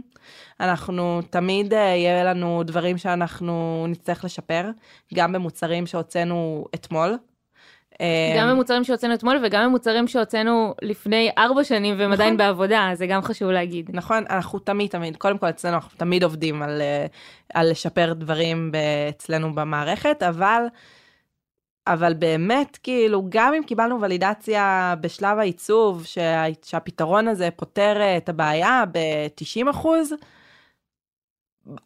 אנחנו, 0.60 1.20
תמיד 1.30 1.74
אה, 1.74 1.78
יהיה 1.78 2.24
לנו 2.24 2.62
דברים 2.66 2.98
שאנחנו 2.98 3.86
נצטרך 3.88 4.24
לשפר, 4.24 4.70
גם 5.14 5.32
במוצרים 5.32 5.86
שהוצאנו 5.86 6.64
אתמול. 6.74 7.16
אה, 8.00 8.34
גם 8.38 8.50
במוצרים 8.50 8.84
שהוצאנו 8.84 9.14
אתמול 9.14 9.40
וגם 9.44 9.64
במוצרים 9.64 10.08
שהוצאנו 10.08 10.74
לפני 10.82 11.30
ארבע 11.38 11.64
שנים 11.64 11.94
והם 11.98 12.12
עדיין 12.12 12.36
בעבודה, 12.36 12.90
זה 12.94 13.06
גם 13.06 13.22
חשוב 13.22 13.50
להגיד. 13.50 13.90
נכון, 13.92 14.24
אנחנו 14.30 14.58
תמיד 14.58 14.90
תמיד, 14.90 15.16
קודם 15.16 15.38
כל 15.38 15.48
אצלנו 15.48 15.74
אנחנו 15.74 15.98
תמיד 15.98 16.22
עובדים 16.22 16.62
על, 16.62 16.80
אה, 16.82 17.06
על 17.54 17.70
לשפר 17.70 18.12
דברים 18.12 18.72
אצלנו 19.08 19.54
במערכת, 19.54 20.22
אבל, 20.22 20.62
אבל 21.86 22.14
באמת, 22.14 22.78
כאילו, 22.82 23.22
גם 23.28 23.54
אם 23.54 23.62
קיבלנו 23.62 24.00
ולידציה 24.00 24.94
בשלב 25.00 25.38
העיצוב, 25.38 26.04
שה, 26.04 26.44
שהפתרון 26.62 27.28
הזה 27.28 27.48
פותר 27.56 27.96
אה, 28.00 28.16
את 28.16 28.28
הבעיה 28.28 28.84
ב-90 28.92 29.70
אחוז, 29.70 30.12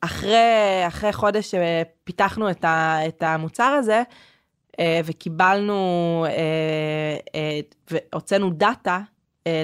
אחרי, 0.01 0.85
אחרי 0.87 1.13
חודש 1.13 1.55
שפיתחנו 1.55 2.51
את, 2.51 2.65
ה, 2.65 2.99
את 3.09 3.23
המוצר 3.23 3.65
הזה, 3.65 4.03
אה, 4.81 5.01
וקיבלנו, 5.05 6.25
אה, 6.29 7.61
והוצאנו 7.91 8.51
דאטה, 8.51 9.01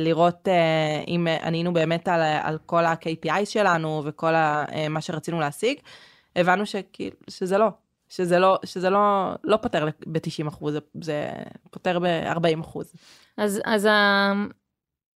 לראות 0.01 0.49
אם 1.09 1.27
ענינו 1.43 1.73
באמת 1.73 2.09
על, 2.09 2.21
על 2.43 2.59
כל 2.67 2.85
ה-KPI 2.85 3.45
שלנו 3.45 4.03
וכל 4.05 4.35
ה, 4.35 4.65
מה 4.91 5.01
שרצינו 5.01 5.41
להשיג, 5.41 5.79
הבנו 6.37 6.67
שכאילו, 6.67 7.17
שזה 7.31 7.59
לא, 7.59 7.69
שזה 8.17 8.39
לא, 8.39 8.59
שזה 8.65 8.91
לא, 8.91 9.35
לא 9.45 9.57
פותר 9.57 9.87
ב-90 10.07 10.49
אחוז, 10.49 10.73
זה, 10.73 10.81
זה 11.01 11.33
פותר 11.71 11.99
ב-40 11.99 12.61
אחוז. 12.61 12.93
אז, 13.37 13.61
אז 13.65 13.89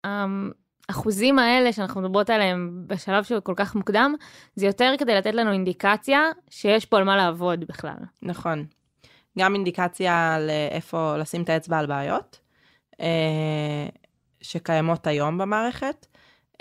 האחוזים 0.04 1.40
האלה 1.40 1.74
שאנחנו 1.74 2.02
מדברות 2.02 2.30
עליהם 2.30 2.84
בשלב 2.88 3.24
שהוא 3.24 3.40
כל 3.40 3.54
כך 3.56 3.76
מוקדם, 3.76 4.16
זה 4.56 4.66
יותר 4.66 4.94
כדי 4.98 5.16
לתת 5.16 5.34
לנו 5.34 5.52
אינדיקציה 5.52 6.22
שיש 6.50 6.86
פה 6.86 6.98
על 6.98 7.04
מה 7.04 7.18
לעבוד 7.18 7.66
בכלל. 7.66 7.98
נכון. 8.22 8.66
גם 9.40 9.56
אינדיקציה 9.56 10.38
לאיפה 10.40 11.18
לשים 11.18 11.44
את 11.44 11.50
האצבע 11.50 11.78
על 11.78 11.86
בעיות, 11.86 12.40
אה, 13.02 13.88
שקיימות 14.42 15.08
היום 15.08 15.38
במערכת, 15.38 16.08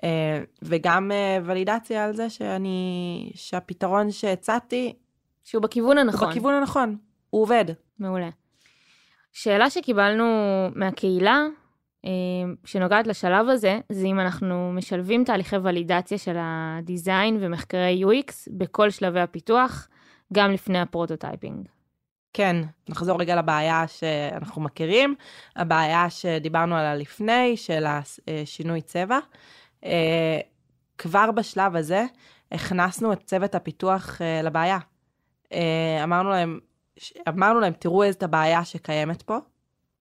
אה, 0.04 0.40
וגם 0.62 1.12
אה, 1.12 1.38
ולידציה 1.44 2.04
על 2.04 2.16
זה 2.16 2.30
שאני, 2.30 3.30
שהפתרון 3.34 4.10
שהצעתי 4.10 4.92
שהוא 5.46 5.62
בכיוון 5.62 5.98
הנכון. 5.98 6.20
הוא 6.20 6.30
בכיוון 6.30 6.54
הנכון, 6.54 6.96
הוא 7.30 7.42
עובד. 7.42 7.64
מעולה. 7.98 8.28
שאלה 9.32 9.70
שקיבלנו 9.70 10.24
מהקהילה, 10.74 11.46
אה, 12.04 12.10
שנוגעת 12.64 13.06
לשלב 13.06 13.48
הזה, 13.48 13.78
זה 13.92 14.06
אם 14.06 14.20
אנחנו 14.20 14.72
משלבים 14.72 15.24
תהליכי 15.24 15.56
ולידציה 15.56 16.18
של 16.18 16.36
ה 16.40 16.54
design 16.54 17.38
ומחקרי 17.40 18.04
UX 18.04 18.32
בכל 18.50 18.90
שלבי 18.90 19.20
הפיתוח, 19.20 19.88
גם 20.32 20.52
לפני 20.52 20.80
ה 20.80 20.87
prototyping. 20.87 21.68
כן, 22.32 22.56
נחזור 22.88 23.20
רגע 23.20 23.36
לבעיה 23.36 23.84
שאנחנו 23.88 24.62
מכירים, 24.62 25.14
הבעיה 25.56 26.10
שדיברנו 26.10 26.76
עליה 26.76 26.94
לפני, 26.94 27.56
של 27.56 27.84
השינוי 27.86 28.80
צבע. 28.80 29.18
אה, 29.84 30.38
כבר 30.98 31.30
בשלב 31.30 31.76
הזה 31.76 32.04
הכנסנו 32.52 33.12
את 33.12 33.22
צוות 33.22 33.54
הפיתוח 33.54 34.22
אה, 34.22 34.42
לבעיה. 34.42 34.78
אה, 35.52 36.04
אמרנו 36.04 36.30
להם, 36.30 36.58
אמרנו 37.28 37.60
להם, 37.60 37.72
תראו 37.72 38.08
את 38.10 38.22
הבעיה 38.22 38.64
שקיימת 38.64 39.22
פה. 39.22 39.38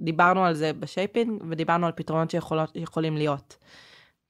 דיברנו 0.01 0.45
על 0.45 0.53
זה 0.53 0.73
בשייפינג 0.73 1.43
ודיברנו 1.49 1.85
על 1.85 1.91
פתרונות 1.95 2.29
שיכולים 2.73 3.17
להיות. 3.17 3.57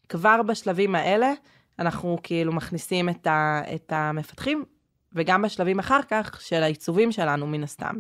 כבר 0.10 0.42
בשלבים 0.42 0.96
האלה 0.96 1.34
אנחנו 1.80 2.18
כאילו 2.24 2.54
מכניסים 2.54 3.10
את, 3.10 3.28
ה, 3.28 3.62
את 3.76 3.94
המפתחים 3.96 4.66
וגם 5.14 5.42
בשלבים 5.42 5.80
אחר 5.80 6.00
כך 6.10 6.42
של 6.42 6.64
העיצובים 6.64 7.12
שלנו 7.12 7.48
מן 7.48 7.64
הסתם. 7.64 7.96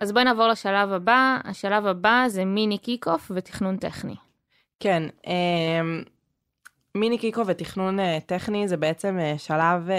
אז 0.00 0.12
בואי 0.12 0.24
נעבור 0.24 0.48
לשלב 0.48 0.92
הבא. 0.92 1.38
השלב 1.44 1.86
הבא 1.86 2.24
זה 2.28 2.44
mini 2.44 2.78
kick-off 2.78 3.30
ותכנון 3.34 3.76
טכני. 3.76 4.14
כן, 4.80 5.02
אה, 5.26 5.80
mini 6.94 7.18
kick-off 7.18 7.46
ותכנון 7.46 8.00
אה, 8.00 8.18
טכני 8.26 8.68
זה 8.68 8.76
בעצם 8.76 9.18
אה, 9.18 9.34
שלב 9.38 9.90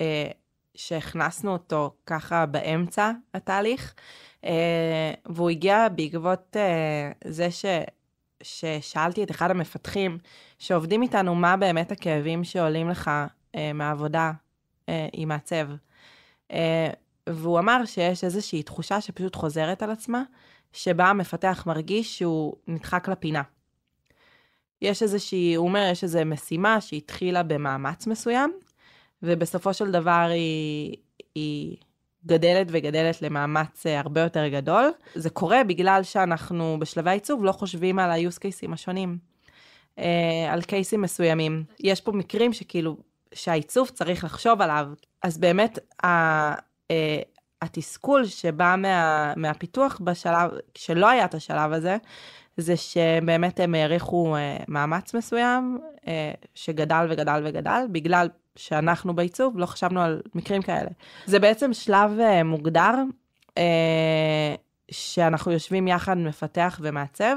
אה, 0.00 0.30
שהכנסנו 0.74 1.52
אותו 1.52 1.94
ככה 2.06 2.46
באמצע 2.46 3.10
התהליך, 3.34 3.94
והוא 5.26 5.50
הגיע 5.50 5.88
בעקבות 5.88 6.56
זה 7.24 7.50
ש... 7.50 7.64
ששאלתי 8.42 9.22
את 9.22 9.30
אחד 9.30 9.50
המפתחים 9.50 10.18
שעובדים 10.58 11.02
איתנו 11.02 11.34
מה 11.34 11.56
באמת 11.56 11.92
הכאבים 11.92 12.44
שעולים 12.44 12.88
לך 12.88 13.10
מהעבודה 13.74 14.32
עם 15.12 15.28
מעצב. 15.28 15.66
והוא 17.28 17.58
אמר 17.58 17.84
שיש 17.84 18.24
איזושהי 18.24 18.62
תחושה 18.62 19.00
שפשוט 19.00 19.36
חוזרת 19.36 19.82
על 19.82 19.90
עצמה, 19.90 20.22
שבה 20.72 21.06
המפתח 21.06 21.64
מרגיש 21.66 22.18
שהוא 22.18 22.54
נדחק 22.66 23.08
לפינה. 23.08 23.42
יש 24.82 25.02
איזושהי, 25.02 25.54
הוא 25.54 25.68
אומר, 25.68 25.88
יש 25.92 26.04
איזו 26.04 26.18
משימה 26.26 26.80
שהתחילה 26.80 27.42
במאמץ 27.42 28.06
מסוים, 28.06 28.52
ובסופו 29.22 29.74
של 29.74 29.90
דבר 29.90 30.28
היא, 30.30 30.96
היא 31.34 31.76
גדלת 32.26 32.66
וגדלת 32.70 33.22
למאמץ 33.22 33.86
אה, 33.86 34.00
הרבה 34.00 34.20
יותר 34.20 34.48
גדול. 34.48 34.90
זה 35.14 35.30
קורה 35.30 35.64
בגלל 35.64 36.02
שאנחנו 36.02 36.76
בשלבי 36.80 37.10
העיצוב 37.10 37.44
לא 37.44 37.52
חושבים 37.52 37.98
על 37.98 38.10
ה-use 38.10 38.38
cases 38.38 38.72
השונים, 38.72 39.18
אה, 39.98 40.48
על 40.50 40.62
קייסים 40.62 41.02
מסוימים. 41.02 41.64
יש 41.80 42.00
פה 42.00 42.12
מקרים 42.12 42.52
שכאילו, 42.52 42.96
שהעיצוב 43.34 43.88
צריך 43.88 44.24
לחשוב 44.24 44.62
עליו. 44.62 44.86
אז 45.22 45.38
באמת, 45.38 45.78
ה, 46.04 46.06
אה, 46.90 47.20
התסכול 47.62 48.26
שבא 48.26 48.74
מה, 48.78 49.32
מהפיתוח 49.36 50.00
בשלב, 50.04 50.50
כשלא 50.74 51.08
היה 51.08 51.24
את 51.24 51.34
השלב 51.34 51.72
הזה, 51.72 51.96
זה 52.56 52.76
שבאמת 52.76 53.60
הם 53.60 53.74
העריכו 53.74 54.36
אה, 54.36 54.56
מאמץ 54.68 55.14
מסוים, 55.14 55.78
אה, 56.06 56.32
שגדל 56.54 57.06
וגדל 57.10 57.42
וגדל, 57.44 57.84
בגלל 57.92 58.28
שאנחנו 58.56 59.14
בעיצוב 59.14 59.58
לא 59.58 59.66
חשבנו 59.66 60.00
על 60.00 60.22
מקרים 60.34 60.62
כאלה. 60.62 60.90
זה 61.26 61.38
בעצם 61.38 61.72
שלב 61.72 62.18
אה, 62.20 62.42
מוגדר, 62.42 62.94
שאנחנו 64.90 65.52
יושבים 65.52 65.88
יחד, 65.88 66.16
מפתח 66.16 66.80
ומעצב, 66.82 67.36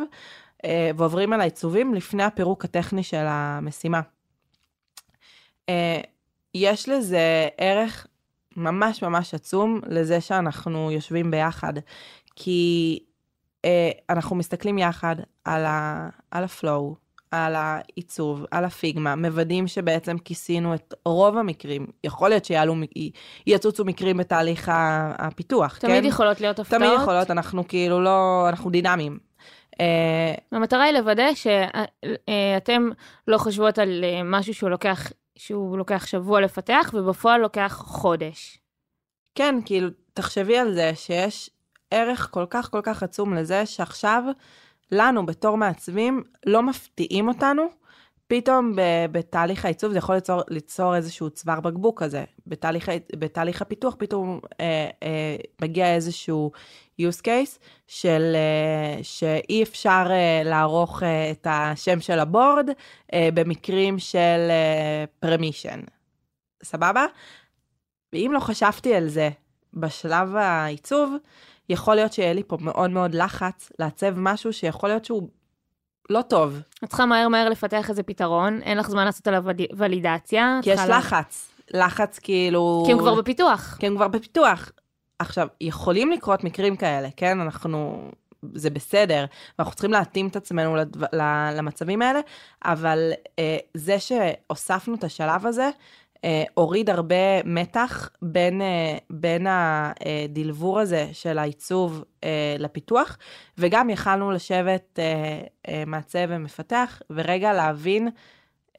ועוברים 0.95 1.33
על 1.33 1.41
העיצובים 1.41 1.93
לפני 1.93 2.23
הפירוק 2.23 2.65
הטכני 2.65 3.03
של 3.03 3.25
המשימה. 3.27 4.01
יש 6.53 6.89
לזה 6.89 7.47
ערך 7.57 8.07
ממש 8.57 9.03
ממש 9.03 9.33
עצום 9.33 9.81
לזה 9.87 10.21
שאנחנו 10.21 10.91
יושבים 10.91 11.31
ביחד, 11.31 11.73
כי 12.35 12.99
אנחנו 14.09 14.35
מסתכלים 14.35 14.77
יחד 14.77 15.15
על, 15.45 15.65
ה, 15.65 16.09
על 16.31 16.43
הפלואו, 16.43 16.95
על 17.31 17.55
העיצוב, 17.55 18.45
על 18.51 18.65
הפיגמה, 18.65 19.15
מוודאים 19.15 19.67
שבעצם 19.67 20.17
כיסינו 20.17 20.73
את 20.73 20.93
רוב 21.05 21.37
המקרים. 21.37 21.87
יכול 22.03 22.29
להיות 22.29 22.45
שיעלו, 22.45 22.75
יצוצו 23.47 23.85
מקרים 23.85 24.17
בתהליך 24.17 24.71
הפיתוח, 25.17 25.77
תמיד 25.77 26.03
כן? 26.03 26.09
יכולות 26.09 26.41
להיות 26.41 26.59
הפתעות. 26.59 26.81
תמיד 26.81 26.93
יכולות, 27.01 27.31
אנחנו 27.31 27.67
כאילו 27.67 28.01
לא, 28.01 28.45
אנחנו 28.49 28.69
דינמיים. 28.69 29.19
אה, 29.79 30.33
המטרה 30.51 30.83
היא 30.83 30.93
לוודא 30.93 31.27
שאתם 31.33 32.89
לא 33.27 33.37
חושבות 33.37 33.79
על 33.79 34.03
אה, 34.03 34.23
משהו 34.23 34.53
שהוא 34.53 34.69
לוקח, 34.69 35.11
שהוא 35.35 35.77
לוקח 35.77 36.05
שבוע 36.05 36.41
לפתח, 36.41 36.91
ובפועל 36.93 37.41
לוקח 37.41 37.83
חודש. 37.85 38.59
כן, 39.35 39.55
כאילו, 39.65 39.89
תחשבי 40.13 40.57
על 40.57 40.73
זה 40.73 40.91
שיש 40.95 41.49
ערך 41.91 42.29
כל 42.31 42.45
כך 42.49 42.71
כל 42.71 42.81
כך 42.83 43.03
עצום 43.03 43.33
לזה 43.33 43.65
שעכשיו 43.65 44.23
לנו 44.91 45.25
בתור 45.25 45.57
מעצבים 45.57 46.23
לא 46.45 46.63
מפתיעים 46.63 47.27
אותנו. 47.27 47.63
פתאום 48.27 48.75
ב- 48.75 49.05
בתהליך 49.11 49.65
העיצוב 49.65 49.91
זה 49.91 49.97
יכול 49.97 50.15
ליצור, 50.15 50.41
ליצור 50.49 50.95
איזשהו 50.95 51.29
צוואר 51.29 51.59
בקבוק 51.59 52.03
כזה. 52.03 52.23
בתהליך, 52.47 52.89
בתהליך 53.15 53.61
הפיתוח 53.61 53.95
פתאום 53.99 54.39
אה, 54.59 54.89
אה, 55.03 55.35
מגיע 55.61 55.95
איזשהו 55.95 56.51
use 57.01 57.21
case 57.21 57.59
של 57.87 58.35
אה, 58.35 59.03
שאי 59.03 59.63
אפשר 59.63 60.05
אה, 60.09 60.41
לערוך 60.45 61.03
אה, 61.03 61.31
את 61.31 61.47
השם 61.49 62.01
של 62.01 62.19
הבורד 62.19 62.69
אה, 63.13 63.29
במקרים 63.33 63.99
של 63.99 64.47
אה, 64.49 65.05
permission. 65.25 65.89
סבבה? 66.63 67.05
ואם 68.13 68.31
לא 68.33 68.39
חשבתי 68.39 68.95
על 68.95 69.07
זה 69.07 69.29
בשלב 69.73 70.35
העיצוב, 70.35 71.15
יכול 71.69 71.95
להיות 71.95 72.13
שיהיה 72.13 72.33
לי 72.33 72.43
פה 72.47 72.57
מאוד 72.61 72.89
מאוד 72.89 73.15
לחץ 73.15 73.71
לעצב 73.79 74.13
משהו 74.19 74.53
שיכול 74.53 74.89
להיות 74.89 75.05
שהוא 75.05 75.29
לא 76.09 76.21
טוב, 76.21 76.59
את 76.83 76.89
צריכה 76.89 77.05
מהר 77.05 77.27
מהר 77.27 77.49
לפתח 77.49 77.89
איזה 77.89 78.03
פתרון, 78.03 78.61
אין 78.61 78.77
לך 78.77 78.89
זמן 78.89 79.05
לעשות 79.05 79.27
עליו 79.27 79.43
וליד- 79.45 79.73
ולידציה. 79.77 80.59
כי 80.63 80.69
יש 80.69 80.79
לה- 80.79 80.97
לחץ. 80.97 81.51
לחץ 81.73 82.19
כאילו... 82.19 82.83
כי 82.85 82.91
הם 82.91 82.97
כבר 82.99 83.15
בפיתוח. 83.15 83.77
כי 83.79 83.87
הם 83.87 83.95
כבר 83.95 84.07
בפיתוח. 84.07 84.71
עכשיו, 85.19 85.47
יכולים 85.61 86.11
לקרות 86.11 86.43
מקרים 86.43 86.75
כאלה, 86.75 87.07
כן? 87.17 87.39
אנחנו... 87.39 88.09
זה 88.53 88.69
בסדר, 88.69 89.25
ואנחנו 89.59 89.73
צריכים 89.73 89.91
להתאים 89.91 90.27
את 90.27 90.35
עצמנו 90.35 90.75
לדו, 90.75 90.99
למצבים 91.57 92.01
האלה, 92.01 92.19
אבל 92.65 93.11
אה, 93.39 93.57
זה 93.73 93.97
שהוספנו 93.99 94.95
את 94.95 95.03
השלב 95.03 95.45
הזה, 95.45 95.69
אה, 96.23 96.43
הוריד 96.53 96.89
הרבה 96.89 97.43
מתח 97.45 98.09
בין, 98.21 98.61
אה, 98.61 98.97
בין 99.09 99.47
הדלבור 99.49 100.79
הזה 100.79 101.07
של 101.13 101.37
העיצוב 101.37 102.03
אה, 102.23 102.55
לפיתוח, 102.59 103.17
וגם 103.57 103.89
יכלנו 103.89 104.31
לשבת 104.31 104.99
אה, 104.99 105.41
אה, 105.67 105.83
מעצב 105.87 106.25
ומפתח, 106.29 107.01
ורגע 107.09 107.53
להבין, 107.53 108.09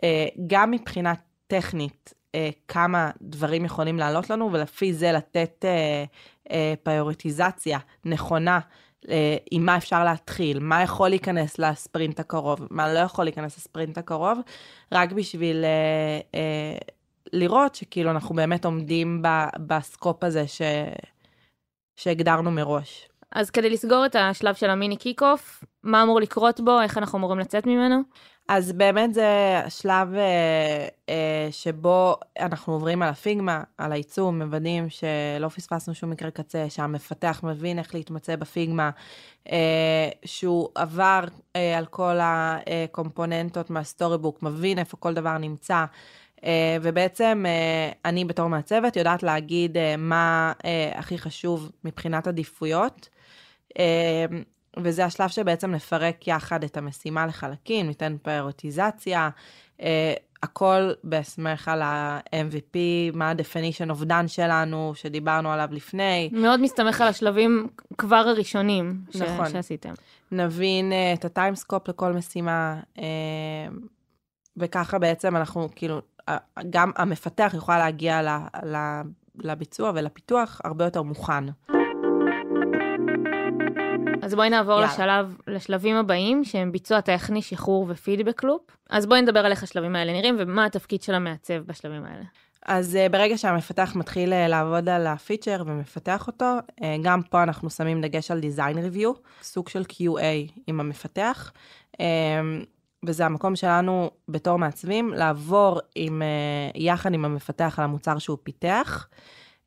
אה, 0.05 0.27
גם 0.47 0.71
מבחינה 0.71 1.13
טכנית, 1.47 2.15
אה, 2.35 2.51
כמה 2.69 3.11
דברים 3.23 3.65
יכולים 3.65 3.99
לעלות 3.99 4.31
לנו, 4.31 4.53
ולפי 4.53 4.93
זה 4.93 5.13
לתת 5.13 5.65
אה, 5.65 6.05
אה, 6.51 6.75
פריוריטיזציה 6.83 7.79
נכונה. 8.05 8.61
אה, 9.09 9.37
עם 9.51 9.67
מה 9.67 9.77
אפשר 9.77 10.05
להתחיל, 10.05 10.59
מה 10.59 10.83
יכול 10.83 11.09
להיכנס 11.09 11.59
לספרינט 11.59 12.21
הקרוב, 12.21 12.61
מה 12.71 12.95
לא 12.95 12.99
יכול 12.99 13.25
להיכנס 13.25 13.57
לספרינט 13.57 13.99
הקרוב, 13.99 14.39
רק 14.93 15.13
בשביל 15.13 15.65
אה, 15.65 16.21
אה, 16.35 16.79
לראות 17.33 17.75
שכאילו 17.75 18.11
אנחנו 18.11 18.35
באמת 18.35 18.65
עומדים 18.65 19.23
ב, 19.23 19.29
ב 19.67 19.76
scope 19.76 20.25
הזה 20.25 20.49
ש, 20.49 20.63
שהגדרנו 21.97 22.51
מראש. 22.51 23.09
אז 23.33 23.51
כדי 23.51 23.71
לסגור 23.71 24.07
את 24.07 24.17
השלב 24.17 24.55
של 24.55 24.71
ה 24.71 24.76
mini 24.76 24.97
kick-off, 24.97 25.65
מה 25.83 26.03
אמור 26.03 26.21
לקרות 26.21 26.61
בו, 26.61 26.81
איך 26.81 26.99
אנחנו 26.99 27.19
אמורים 27.19 27.39
לצאת 27.39 27.67
ממנו? 27.67 28.03
אז 28.49 28.73
באמת 28.73 29.15
זה 29.15 29.61
השלב 29.65 30.15
אה, 30.15 30.89
אה, 31.09 31.49
שבו 31.51 32.17
אנחנו 32.41 32.73
עוברים 32.73 33.03
על 33.03 33.09
הפיגמה, 33.09 33.63
על 33.79 33.93
העיצוב, 33.93 34.35
מוודאים 34.35 34.87
שלא 34.89 35.49
פספסנו 35.49 35.95
שום 35.95 36.11
מקרה 36.11 36.31
קצה, 36.31 36.71
שהמפתח 36.71 37.41
מבין 37.43 37.79
איך 37.79 37.95
להתמצא 37.95 38.37
בפיגמה, 38.37 38.91
אה, 39.51 40.09
שהוא 40.25 40.69
עבר 40.75 41.25
אה, 41.57 41.79
על 41.79 41.87
כל 41.87 42.17
הקומפוננטות 42.21 43.71
מהסטורי 43.71 44.19
בוק, 44.19 44.43
מבין 44.43 44.79
איפה 44.79 44.97
כל 44.97 45.15
דבר 45.15 45.39
נמצא. 45.39 45.85
אה, 46.47 46.77
ובעצם 46.83 47.45
אה, 47.47 47.91
אני 48.05 48.25
בתור 48.25 48.49
מעצבת 48.49 48.97
יודעת 48.97 49.23
להגיד 49.23 49.77
אה, 49.77 49.95
מה 49.99 50.53
הכי 50.95 51.19
חשוב 51.19 51.73
מבחינת 51.85 52.27
עדיפויות. 52.27 53.09
וזה 54.79 55.05
השלב 55.05 55.29
שבעצם 55.29 55.71
נפרק 55.71 56.29
יחד 56.29 56.65
את 56.65 56.77
המשימה 56.77 57.27
לחלקים, 57.27 57.87
ניתן 57.87 58.17
פריוריטיזציה, 58.23 59.29
אה, 59.83 60.15
הכל 60.43 60.91
בהסמך 61.05 61.69
על 61.69 61.83
ה-MVP, 61.83 62.77
מה 63.15 63.31
ה-definition 63.31 63.91
of 63.91 64.05
done 64.09 64.29
שלנו, 64.29 64.93
שדיברנו 64.95 65.53
עליו 65.53 65.69
לפני. 65.73 66.31
מאוד 66.33 66.61
מסתמך 66.61 67.01
על 67.01 67.09
השלבים 67.09 67.69
כבר 67.99 68.17
הראשונים 68.17 69.01
ש- 69.11 69.17
נכון. 69.17 69.51
שעשיתם. 69.51 69.93
נבין 70.33 70.93
אה, 70.93 71.13
את 71.13 71.25
הטיימסקופ 71.25 71.89
לכל 71.89 72.13
משימה, 72.13 72.81
וככה 74.57 74.99
בעצם 74.99 75.37
אנחנו 75.37 75.69
כאילו, 75.75 76.01
גם 76.71 76.91
המפתח 76.97 77.51
יוכל 77.55 77.79
להגיע 77.79 78.23
ל, 78.23 78.29
ל, 78.67 79.01
לביצוע 79.39 79.93
ולפיתוח 79.95 80.61
הרבה 80.65 80.85
יותר 80.85 81.03
מוכן. 81.03 81.45
אז 84.23 84.35
בואי 84.35 84.51
נעבור 84.51 84.75
יאללה. 84.75 84.93
לשלב, 84.93 85.37
לשלבים 85.47 85.97
הבאים, 85.97 86.45
שהם 86.45 86.73
ביצוע 86.73 87.01
טכני, 87.01 87.43
שחרור 87.43 87.87
ופידבק 87.89 88.45
לופ. 88.45 88.77
אז 88.91 89.07
בואי 89.07 89.23
נדבר 89.23 89.41
על 89.41 89.51
איך 89.51 89.63
השלבים 89.63 89.97
האלה 89.97 90.13
נראים, 90.13 90.37
ומה 90.39 90.65
התפקיד 90.65 91.03
של 91.03 91.15
המעצב 91.15 91.55
בשלבים 91.55 92.05
האלה. 92.05 92.25
אז 92.67 92.99
uh, 93.07 93.13
ברגע 93.13 93.39
שהמפתח 93.39 93.93
מתחיל 93.97 94.33
uh, 94.33 94.49
לעבוד 94.49 94.89
על 94.89 95.07
הפיצ'ר 95.07 95.63
ומפתח 95.67 96.27
אותו, 96.27 96.59
uh, 96.71 96.85
גם 97.03 97.23
פה 97.23 97.43
אנחנו 97.43 97.71
שמים 97.71 98.01
דגש 98.01 98.31
על 98.31 98.41
design 98.41 98.77
review, 98.77 99.19
סוג 99.43 99.69
של 99.69 99.83
QA 99.83 100.53
עם 100.67 100.81
המפתח, 100.81 101.53
וזה 103.07 103.27
המקום 103.27 103.57
שלנו 103.57 104.11
בתור 104.29 104.59
מעצבים 104.59 105.13
לעבור 105.13 105.81
עם, 105.95 106.23
uh, 106.23 106.79
יחד 106.79 107.15
עם 107.15 107.25
המפתח 107.25 107.75
על 107.79 107.85
המוצר 107.85 108.19
שהוא 108.19 108.39
פיתח, 108.43 109.09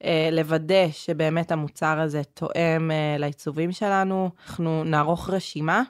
uh, 0.04 0.06
לוודא 0.32 0.90
שבאמת 0.92 1.52
המוצר 1.52 2.00
הזה 2.00 2.24
תואם 2.24 2.92
uh, 2.92 3.20
לעיצובים 3.20 3.72
שלנו, 3.72 4.30
אנחנו 4.48 4.84
נערוך 4.84 5.30
רשימה 5.30 5.84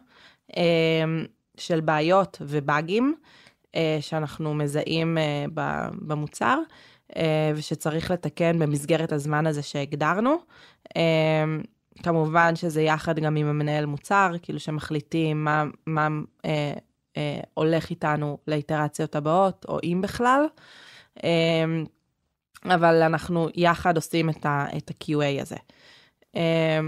של 1.58 1.80
בעיות 1.80 2.38
ובאגים. 2.42 3.16
שאנחנו 4.02 4.54
מזהים 4.54 5.18
במוצר, 6.02 6.60
אה, 7.16 7.52
ושצריך 7.56 8.12
לתקן 8.12 8.60
במסגרת 8.60 9.12
הזמן 9.12 9.48
הזה 9.48 9.62
שהגדרנו. 9.62 10.36
אה, 10.98 11.44
כמובן 12.04 12.56
שזה 12.56 12.82
יחד 12.82 13.20
גם 13.20 13.36
עם 13.36 13.48
המנהל 13.48 13.86
מוצר, 13.86 14.32
כאילו 14.42 14.60
שמחליטים 14.60 15.44
מה, 15.44 15.64
מה 15.88 16.08
אה, 16.46 16.50
אה, 16.50 16.74
הולך 17.54 17.90
איתנו 17.90 18.38
לאיטרציות 18.48 19.16
הבאות, 19.16 19.66
או 19.70 19.80
אם 19.84 20.00
בכלל. 20.04 20.46
אה, 21.24 21.66
אבל 22.66 23.02
אנחנו 23.02 23.48
יחד 23.56 23.96
עושים 23.96 24.30
את 24.30 24.46
ה- 24.46 24.66
את 24.78 24.92
ה-QA 24.92 25.42
הזה. 25.42 25.56
אה, 26.36 26.80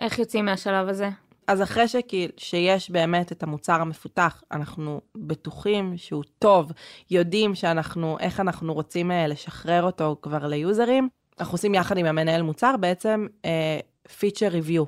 איך 0.00 0.18
יוצאים 0.18 0.44
מהשלב 0.44 0.88
הזה? 0.88 1.08
אז 1.46 1.62
אחרי 1.62 1.88
שכי, 1.88 2.28
שיש 2.36 2.90
באמת 2.90 3.32
את 3.32 3.42
המוצר 3.42 3.80
המפותח, 3.80 4.42
אנחנו 4.52 5.00
בטוחים 5.16 5.92
שהוא 5.96 6.24
טוב, 6.38 6.72
יודעים 7.10 7.54
שאנחנו, 7.54 8.16
איך 8.20 8.40
אנחנו 8.40 8.74
רוצים 8.74 9.10
אה, 9.10 9.26
לשחרר 9.26 9.82
אותו 9.82 10.16
כבר 10.22 10.46
ליוזרים, 10.46 11.08
אנחנו 11.40 11.54
עושים 11.54 11.74
יחד 11.74 11.98
עם 11.98 12.06
המנהל 12.06 12.42
מוצר 12.42 12.74
בעצם 12.80 13.26
פיצ'ר 14.18 14.46
uh, 14.48 14.50
ריוויו. 14.50 14.84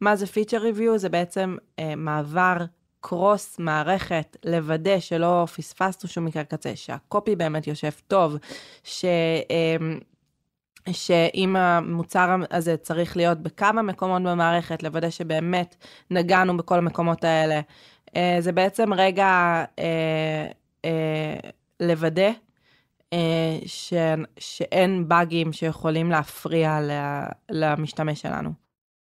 מה 0.00 0.16
זה 0.16 0.26
פיצ'ר 0.26 0.58
ריוויו? 0.58 0.98
זה 0.98 1.08
בעצם 1.08 1.56
uh, 1.60 1.82
מעבר 1.96 2.56
קרוס 3.00 3.58
מערכת, 3.58 4.36
לוודא 4.44 5.00
שלא 5.00 5.46
פספסנו 5.56 6.08
שום 6.08 6.24
מקרה 6.24 6.44
קצה, 6.44 6.76
שהקופי 6.76 7.36
באמת 7.36 7.66
יושב 7.66 7.90
טוב, 8.08 8.36
ש... 8.84 9.04
Uh, 9.48 10.04
שאם 10.92 11.56
המוצר 11.56 12.36
הזה 12.50 12.76
צריך 12.76 13.16
להיות 13.16 13.38
בכמה 13.38 13.82
מקומות 13.82 14.22
במערכת, 14.22 14.82
לוודא 14.82 15.10
שבאמת 15.10 15.76
נגענו 16.10 16.56
בכל 16.56 16.78
המקומות 16.78 17.24
האלה. 17.24 17.60
אה, 18.16 18.36
זה 18.40 18.52
בעצם 18.52 18.94
רגע 18.94 19.64
אה, 19.78 20.46
אה, 20.84 21.50
לוודא 21.80 22.30
ש, 23.66 23.94
שאין 24.38 25.08
באגים 25.08 25.52
שיכולים 25.52 26.10
להפריע 26.10 26.78
למשתמש 27.50 28.20
שלנו. 28.20 28.50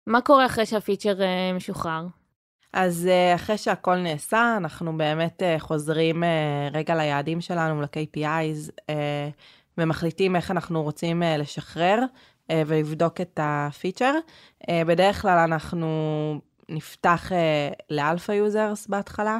מה 0.07 0.21
קורה 0.21 0.45
אחרי 0.45 0.65
שהפיצ'ר 0.65 1.15
משוחרר? 1.53 2.05
אז 2.73 3.09
אחרי 3.35 3.57
שהכל 3.57 3.95
נעשה, 3.95 4.53
אנחנו 4.57 4.97
באמת 4.97 5.41
חוזרים 5.59 6.23
רגע 6.73 6.95
ליעדים 6.95 7.41
שלנו, 7.41 7.81
ל-KPIs. 7.81 8.71
ומחליטים 9.79 10.35
איך 10.35 10.51
אנחנו 10.51 10.83
רוצים 10.83 11.23
אה, 11.23 11.37
לשחרר 11.37 11.99
אה, 12.51 12.63
ולבדוק 12.67 13.21
את 13.21 13.39
הפיצ'ר. 13.43 14.13
אה, 14.69 14.81
בדרך 14.85 15.21
כלל 15.21 15.37
אנחנו 15.37 15.89
נפתח 16.69 17.31
ל 17.89 17.96
alpha 17.96 18.31
users 18.31 18.87
בהתחלה, 18.87 19.39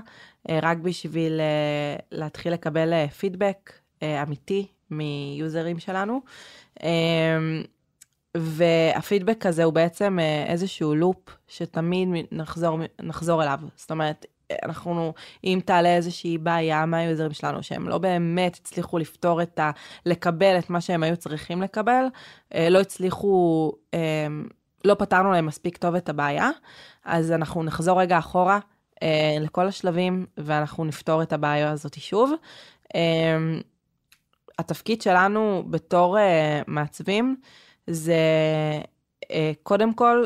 רק 0.50 0.78
בשביל 0.78 1.42
להתחיל 2.12 2.54
לקבל 2.54 3.08
פידבק 3.08 3.74
אמיתי 4.04 4.68
מיוזרים 4.92 5.80
שלנו. 5.80 6.22
והפידבק 8.38 9.46
הזה 9.46 9.64
הוא 9.64 9.74
בעצם 9.74 10.18
איזשהו 10.48 10.96
לופ 10.96 11.38
שתמיד 11.48 12.10
נחזור, 12.32 12.80
נחזור 13.02 13.44
אליו. 13.44 13.60
זאת 13.76 13.92
אומרת, 13.92 14.26
אנחנו, 14.64 15.14
אם 15.44 15.60
תעלה 15.66 15.96
איזושהי 15.96 16.38
בעיה 16.38 16.86
מהיוזרים 16.86 17.34
שלנו, 17.34 17.64
שהם 17.64 17.90
לא 17.90 17.98
באמת 17.98 18.56
הצליחו 18.56 18.98
לפתור 18.98 19.42
את 19.42 19.60
ה... 19.60 19.72
לקבל 20.06 20.60
את 20.60 20.70
מה 20.70 20.82
שהם 20.82 21.04
היו 21.04 21.18
צריכים 21.18 21.62
לקבל, 21.62 22.06
אה, 22.56 22.70
לא 22.70 22.80
הצליחו, 22.80 23.72
אה, 23.94 24.28
לא 24.86 24.94
פתרנו 24.94 25.32
להם 25.32 25.46
מספיק 25.46 25.78
טוב 25.78 25.96
את 25.96 26.10
הבעיה, 26.10 26.50
אז 27.06 27.32
אנחנו 27.32 27.64
נחזור 27.64 28.02
רגע 28.02 28.18
אחורה 28.18 28.60
אה, 29.04 29.38
לכל 29.40 29.68
השלבים, 29.68 30.26
ואנחנו 30.38 30.86
נפתור 30.86 31.22
את 31.22 31.34
הבעיה 31.34 31.72
הזאת 31.72 32.00
שוב. 32.00 32.32
התפקיד 34.60 35.02
שלנו 35.02 35.64
בתור 35.70 36.18
מעצבים, 36.68 37.36
זה 37.90 38.22
קודם 39.64 39.94
כל 39.94 40.26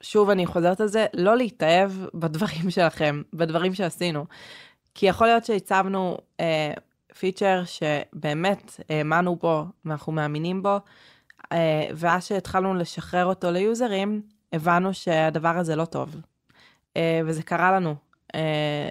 שוב, 0.00 0.30
אני 0.30 0.46
חוזרת 0.46 0.80
על 0.80 0.86
זה, 0.86 1.06
לא 1.14 1.36
להתאהב 1.36 1.92
בדברים 2.14 2.70
שלכם, 2.76 3.22
בדברים 3.32 3.74
שעשינו. 3.74 4.24
כי 4.94 5.06
יכול 5.06 5.26
להיות 5.26 5.44
שהצבנו 5.44 6.16
אה, 6.40 6.72
פיצ'ר 7.18 7.62
שבאמת 7.64 8.80
האמנו 8.88 9.36
בו, 9.36 9.64
ואנחנו 9.84 10.12
מאמינים 10.12 10.62
בו, 10.62 10.78
אה, 11.52 11.86
ואז 11.94 12.26
שהתחלנו 12.26 12.74
לשחרר 12.74 13.26
אותו 13.26 13.50
ליוזרים, 13.50 14.22
הבנו 14.52 14.94
שהדבר 14.94 15.58
הזה 15.58 15.76
לא 15.76 15.84
טוב. 15.84 16.16
אה, 16.96 17.20
וזה 17.26 17.42
קרה 17.42 17.72
לנו. 17.72 17.94
אה, 18.34 18.88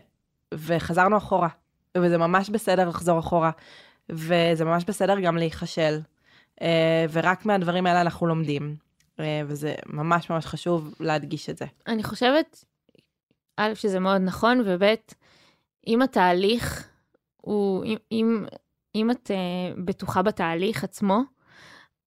וחזרנו 0.54 1.18
אחורה. 1.18 1.50
וזה 1.98 2.18
ממש 2.18 2.50
בסדר 2.50 2.90
לחזור 2.90 3.20
אחורה. 3.20 3.52
וזה 4.10 4.66
ממש 4.66 4.84
בסדר 4.88 5.20
גם 5.20 5.38
להיכשל. 5.38 6.00
אה, 6.62 7.06
ורק 7.12 7.46
מהדברים 7.46 7.86
האלה 7.86 8.02
אנחנו 8.02 8.28
לומדים. 8.28 8.76
אה, 9.20 9.42
וזה 9.48 9.76
ממש 9.86 10.30
ממש 10.30 10.46
חשוב 10.46 10.96
להדגיש 11.00 11.50
את 11.50 11.58
זה. 11.58 11.66
אני 11.88 12.04
חושבת, 12.04 12.66
א', 13.58 13.74
שזה 13.74 14.00
מאוד 14.00 14.22
נכון, 14.22 14.62
וב', 14.66 14.84
אם 15.88 16.02
התהליך 16.02 16.88
הוא, 17.38 17.86
אם, 17.86 17.98
אם, 18.12 18.46
אם 18.96 19.12
את 19.12 19.32
uh, 19.32 19.80
בטוחה 19.86 20.22
בתהליך 20.22 20.84
עצמו, 20.84 21.22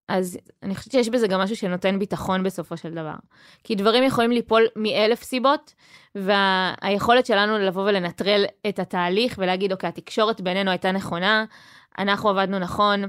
אז 0.09 0.39
אני 0.63 0.75
חושבת 0.75 0.93
שיש 0.93 1.09
בזה 1.09 1.29
גם 1.29 1.41
משהו 1.41 1.57
שנותן 1.57 1.99
ביטחון 1.99 2.43
בסופו 2.43 2.77
של 2.77 2.91
דבר. 2.91 3.15
כי 3.65 3.75
דברים 3.75 4.05
יכולים 4.05 4.31
ליפול 4.31 4.67
מאלף 4.77 5.23
סיבות, 5.23 5.75
והיכולת 6.15 7.27
שלנו 7.27 7.59
לבוא 7.59 7.83
ולנטרל 7.83 8.45
את 8.69 8.79
התהליך 8.79 9.35
ולהגיד, 9.39 9.73
אוקיי, 9.73 9.89
התקשורת 9.89 10.41
בינינו 10.41 10.71
הייתה 10.71 10.93
נכונה, 10.93 11.45
אנחנו 11.99 12.29
עבדנו 12.29 12.59
נכון, 12.59 13.05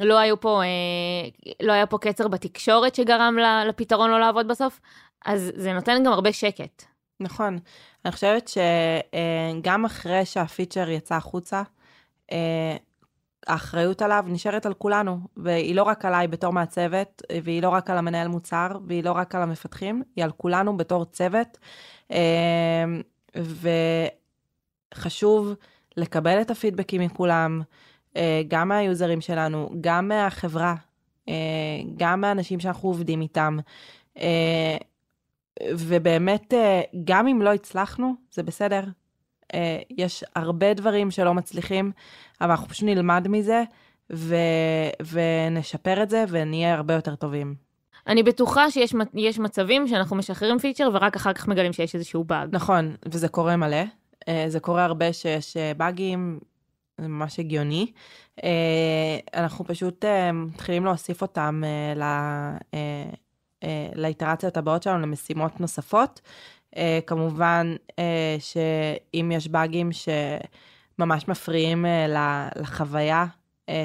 לא 0.00 0.18
היו 0.18 0.40
פה, 0.40 0.62
אה, 0.62 1.28
לא 1.62 1.72
היה 1.72 1.86
פה 1.86 1.98
קצר 1.98 2.28
בתקשורת 2.28 2.94
שגרם 2.94 3.36
לפתרון 3.68 4.10
לא 4.10 4.20
לעבוד 4.20 4.48
בסוף, 4.48 4.80
אז 5.26 5.52
זה 5.56 5.72
נותן 5.72 6.02
גם 6.04 6.12
הרבה 6.12 6.32
שקט. 6.32 6.84
נכון. 7.20 7.58
אני 8.04 8.12
חושבת 8.12 8.50
שגם 8.50 9.84
אחרי 9.84 10.24
שהפיצ'ר 10.24 10.90
יצא 10.90 11.14
החוצה, 11.14 11.62
אה, 12.32 12.76
האחריות 13.46 14.02
עליו 14.02 14.24
נשארת 14.28 14.66
על 14.66 14.74
כולנו, 14.74 15.18
והיא 15.36 15.74
לא 15.74 15.82
רק 15.82 16.04
עליי 16.04 16.28
בתור 16.28 16.52
מעצבת, 16.52 17.22
והיא 17.42 17.62
לא 17.62 17.68
רק 17.68 17.90
על 17.90 17.98
המנהל 17.98 18.28
מוצר, 18.28 18.68
והיא 18.86 19.04
לא 19.04 19.12
רק 19.12 19.34
על 19.34 19.42
המפתחים, 19.42 20.02
היא 20.16 20.24
על 20.24 20.30
כולנו 20.30 20.76
בתור 20.76 21.04
צוות. 21.04 21.58
אה, 22.10 22.84
וחשוב 24.94 25.54
לקבל 25.96 26.40
את 26.40 26.50
הפידבקים 26.50 27.00
מכולם, 27.00 27.60
אה, 27.60 27.64
גם 28.48 28.68
מהיוזרים 28.68 29.20
שלנו, 29.20 29.70
גם 29.80 30.08
מהחברה, 30.08 30.74
אה, 31.28 31.34
גם 31.96 32.20
מהאנשים 32.20 32.60
שאנחנו 32.60 32.88
עובדים 32.88 33.20
איתם. 33.20 33.58
אה, 34.18 34.76
ובאמת, 35.70 36.54
גם 37.04 37.28
אם 37.28 37.42
לא 37.42 37.54
הצלחנו, 37.54 38.14
זה 38.30 38.42
בסדר. 38.42 38.84
יש 39.90 40.24
הרבה 40.36 40.74
דברים 40.74 41.10
שלא 41.10 41.34
מצליחים, 41.34 41.92
אבל 42.40 42.50
אנחנו 42.50 42.68
פשוט 42.68 42.84
נלמד 42.84 43.28
מזה 43.28 43.62
ו... 44.12 44.36
ונשפר 45.12 46.02
את 46.02 46.10
זה 46.10 46.24
ונהיה 46.28 46.74
הרבה 46.74 46.94
יותר 46.94 47.14
טובים. 47.14 47.54
אני 48.06 48.22
בטוחה 48.22 48.70
שיש 48.70 49.38
מצבים 49.38 49.88
שאנחנו 49.88 50.16
משחררים 50.16 50.58
פיצ'ר 50.58 50.88
ורק 50.92 51.16
אחר 51.16 51.32
כך 51.32 51.48
מגלים 51.48 51.72
שיש 51.72 51.94
איזשהו 51.94 52.24
באג. 52.24 52.48
נכון, 52.52 52.96
וזה 53.08 53.28
קורה 53.28 53.56
מלא. 53.56 53.82
זה 54.48 54.60
קורה 54.60 54.84
הרבה 54.84 55.12
שיש 55.12 55.56
באגים, 55.76 56.38
זה 57.00 57.08
ממש 57.08 57.38
הגיוני. 57.38 57.92
אה, 58.44 59.18
אנחנו 59.34 59.64
פשוט 59.64 60.04
אה, 60.04 60.32
מתחילים 60.32 60.84
להוסיף 60.84 61.22
אותם 61.22 61.62
אה, 62.74 63.10
לאיטרציות 63.94 64.56
הבאות 64.56 64.82
שלנו, 64.82 64.98
למשימות 64.98 65.60
נוספות. 65.60 66.20
כמובן 67.06 67.74
שאם 68.38 69.32
יש 69.34 69.48
באגים 69.48 69.90
שממש 69.92 71.28
מפריעים 71.28 71.86
לחוויה 72.56 73.26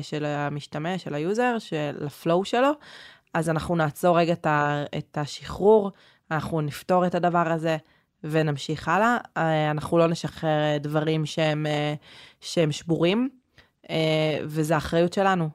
של 0.01 0.25
המשתמש, 0.25 1.03
של 1.03 1.13
ה 1.13 1.21
user, 1.21 1.59
של 1.59 2.03
ה 2.05 2.13
flow 2.13 2.45
שלו, 2.45 2.71
אז 3.33 3.49
אנחנו 3.49 3.75
נעצור 3.75 4.19
רגע 4.19 4.33
את 4.97 5.17
השחרור, 5.17 5.91
אנחנו 6.31 6.61
נפתור 6.61 7.05
את 7.05 7.15
הדבר 7.15 7.51
הזה. 7.51 7.77
ונמשיך 8.23 8.87
הלאה. 8.87 9.17
אה, 9.37 9.71
אנחנו 9.71 9.97
לא 9.97 10.07
נשחרר 10.07 10.77
דברים 10.79 11.25
שהם, 11.25 11.65
אה, 11.65 11.93
שהם 12.41 12.71
שבורים, 12.71 13.29
אה, 13.89 14.39
וזו 14.43 14.77
אחריות 14.77 15.13
שלנו 15.13 15.49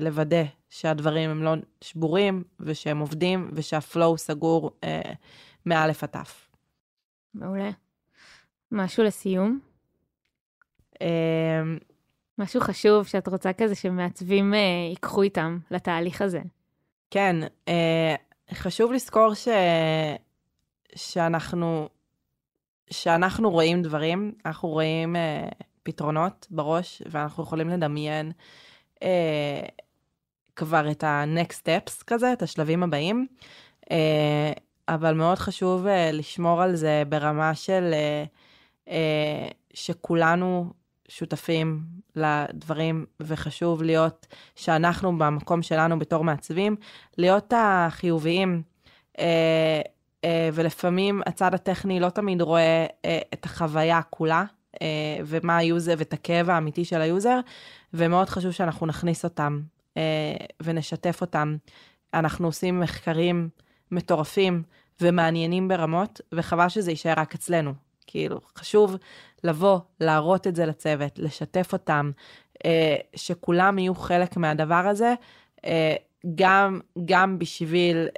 לוודא 0.00 0.42
שהדברים 0.70 1.30
הם 1.30 1.42
לא 1.42 1.54
שבורים 1.80 2.44
ושהם 2.60 2.98
עובדים 2.98 3.50
ושה 3.52 3.85
flow 3.85 4.18
סגור 4.18 4.70
מאלף 5.66 6.02
עד 6.02 6.08
תף. 6.08 6.48
מעולה. 7.34 7.70
משהו 8.72 9.04
לסיום? 9.04 9.60
משהו 12.38 12.60
חשוב 12.60 13.06
שאת 13.06 13.28
רוצה 13.28 13.52
כזה 13.52 13.74
שמעצבים 13.74 14.54
ייקחו 14.90 15.22
איתם 15.22 15.58
לתהליך 15.70 16.22
הזה. 16.22 16.40
כן, 17.10 17.36
חשוב 18.52 18.92
לזכור 18.92 19.34
ש... 19.34 19.48
שאנחנו 20.94 21.88
שאנחנו 22.90 23.50
רואים 23.50 23.82
דברים, 23.82 24.32
אנחנו 24.46 24.68
רואים 24.68 25.16
אה, 25.16 25.48
פתרונות 25.82 26.46
בראש, 26.50 27.02
ואנחנו 27.10 27.42
יכולים 27.42 27.68
לדמיין 27.68 28.32
אה, 29.02 29.62
כבר 30.56 30.90
את 30.90 31.04
ה-next 31.04 31.54
steps 31.54 32.04
כזה, 32.06 32.32
את 32.32 32.42
השלבים 32.42 32.82
הבאים, 32.82 33.26
אה, 33.90 34.52
אבל 34.88 35.14
מאוד 35.14 35.38
חשוב 35.38 35.86
אה, 35.86 36.12
לשמור 36.12 36.62
על 36.62 36.76
זה 36.76 37.02
ברמה 37.08 37.54
של 37.54 37.90
אה, 37.92 38.24
אה, 38.88 39.48
שכולנו 39.74 40.72
שותפים 41.08 41.80
לדברים, 42.16 43.06
וחשוב 43.20 43.82
להיות, 43.82 44.26
שאנחנו 44.54 45.18
במקום 45.18 45.62
שלנו 45.62 45.98
בתור 45.98 46.24
מעצבים, 46.24 46.76
להיות 47.18 47.52
החיוביים. 47.56 48.62
אה, 49.18 49.80
ולפעמים 50.52 51.22
הצד 51.26 51.54
הטכני 51.54 52.00
לא 52.00 52.08
תמיד 52.08 52.42
רואה 52.42 52.86
אה, 53.04 53.18
את 53.34 53.44
החוויה 53.44 54.00
כולה, 54.10 54.44
אה, 54.82 54.86
ומה 55.24 55.56
ה 55.56 55.64
user 55.64 55.94
ואת 55.98 56.12
הכאב 56.12 56.50
האמיתי 56.50 56.84
של 56.84 57.00
ה 57.00 57.07
user, 57.07 57.40
ומאוד 57.94 58.28
חשוב 58.28 58.52
שאנחנו 58.52 58.86
נכניס 58.86 59.24
אותם 59.24 59.60
אה, 59.96 60.36
ונשתף 60.60 61.20
אותם. 61.20 61.56
אנחנו 62.14 62.46
עושים 62.46 62.80
מחקרים 62.80 63.48
מטורפים 63.90 64.62
ומעניינים 65.00 65.68
ברמות, 65.68 66.20
וחבל 66.32 66.68
שזה 66.68 66.90
יישאר 66.90 67.14
רק 67.16 67.34
אצלנו. 67.34 67.74
כאילו, 68.06 68.40
חשוב 68.58 68.96
לבוא, 69.44 69.78
להראות 70.00 70.46
את 70.46 70.56
זה 70.56 70.66
לצוות, 70.66 71.18
לשתף 71.18 71.72
אותם, 71.72 72.10
אה, 72.64 72.96
שכולם 73.16 73.78
יהיו 73.78 73.94
חלק 73.94 74.36
מהדבר 74.36 74.74
הזה, 74.74 75.14
אה, 75.64 75.94
גם, 76.34 76.80
גם 77.04 77.38
בשביל 77.38 78.08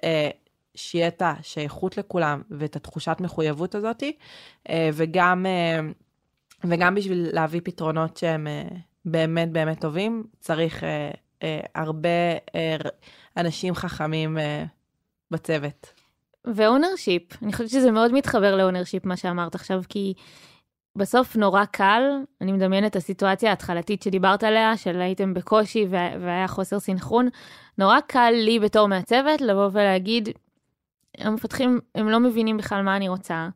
שיהיה 0.75 1.09
את 1.09 1.23
השייכות 1.23 1.97
לכולם 1.97 2.43
ואת 2.51 2.77
התחושת 2.77 3.17
מחויבות 3.21 3.75
הזאת, 3.75 4.03
אה, 4.69 4.91
וגם, 4.93 5.47
אה, 5.47 5.81
וגם 6.65 6.95
בשביל 6.95 7.29
להביא 7.33 7.61
פתרונות 7.65 8.17
שהם 8.17 8.47
אה, 8.47 8.69
באמת 9.05 9.53
באמת 9.53 9.81
טובים, 9.81 10.25
צריך 10.41 10.85
הרבה 11.75 12.09
אנשים 13.37 13.75
חכמים 13.75 14.39
בצוות. 15.31 15.93
ו 16.45 16.54
ownership, 16.54 17.43
אני 17.43 17.53
חושבת 17.53 17.69
שזה 17.71 17.91
מאוד 17.91 18.13
מתחבר 18.13 18.57
ל 18.57 18.62
ownership 18.62 19.07
מה 19.07 19.17
שאמרת 19.17 19.55
עכשיו, 19.55 19.83
כי 19.89 20.15
בסוף 20.97 21.37
נורא 21.37 21.65
קל, 21.65 22.03
אני 22.41 22.53
מדמיינת 22.53 22.91
את 22.91 22.97
הסיטואציה 22.97 23.51
ההתחלתית 23.51 24.03
שדיברת 24.03 24.45
עליה, 24.45 24.77
של 24.77 25.01
הייתם 25.01 25.35
בקושי 25.35 25.87
וה- 25.91 26.15
והיה 26.21 26.49
חוסר 26.49 26.81
סינכרון, 26.81 27.29
נורא 27.79 28.01
קל 28.01 28.31
לי 28.31 28.59
בתור 28.59 28.89
מעצבת 28.89 29.41
לבוא 29.41 29.69
ולהגיד, 29.73 30.29
המפתחים, 31.19 31.81
הם 31.95 32.09
לא 32.09 32.21
מבינים 32.21 32.57
בכלל 32.57 32.83
מה 32.83 32.97
אני 32.97 33.09
רוצה, 33.09 33.49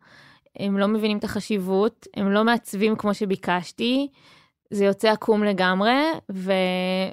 הם 0.58 0.78
לא 0.78 0.88
מבינים 0.88 1.18
את 1.18 1.24
החשיבות, 1.24 2.06
הם 2.16 2.32
לא 2.32 2.44
מעצבים 2.44 2.96
כמו 2.96 3.14
שביקשתי, 3.14 4.08
זה 4.70 4.84
יוצא 4.84 5.10
עקום 5.10 5.44
לגמרי, 5.44 5.96
ו... 6.32 6.52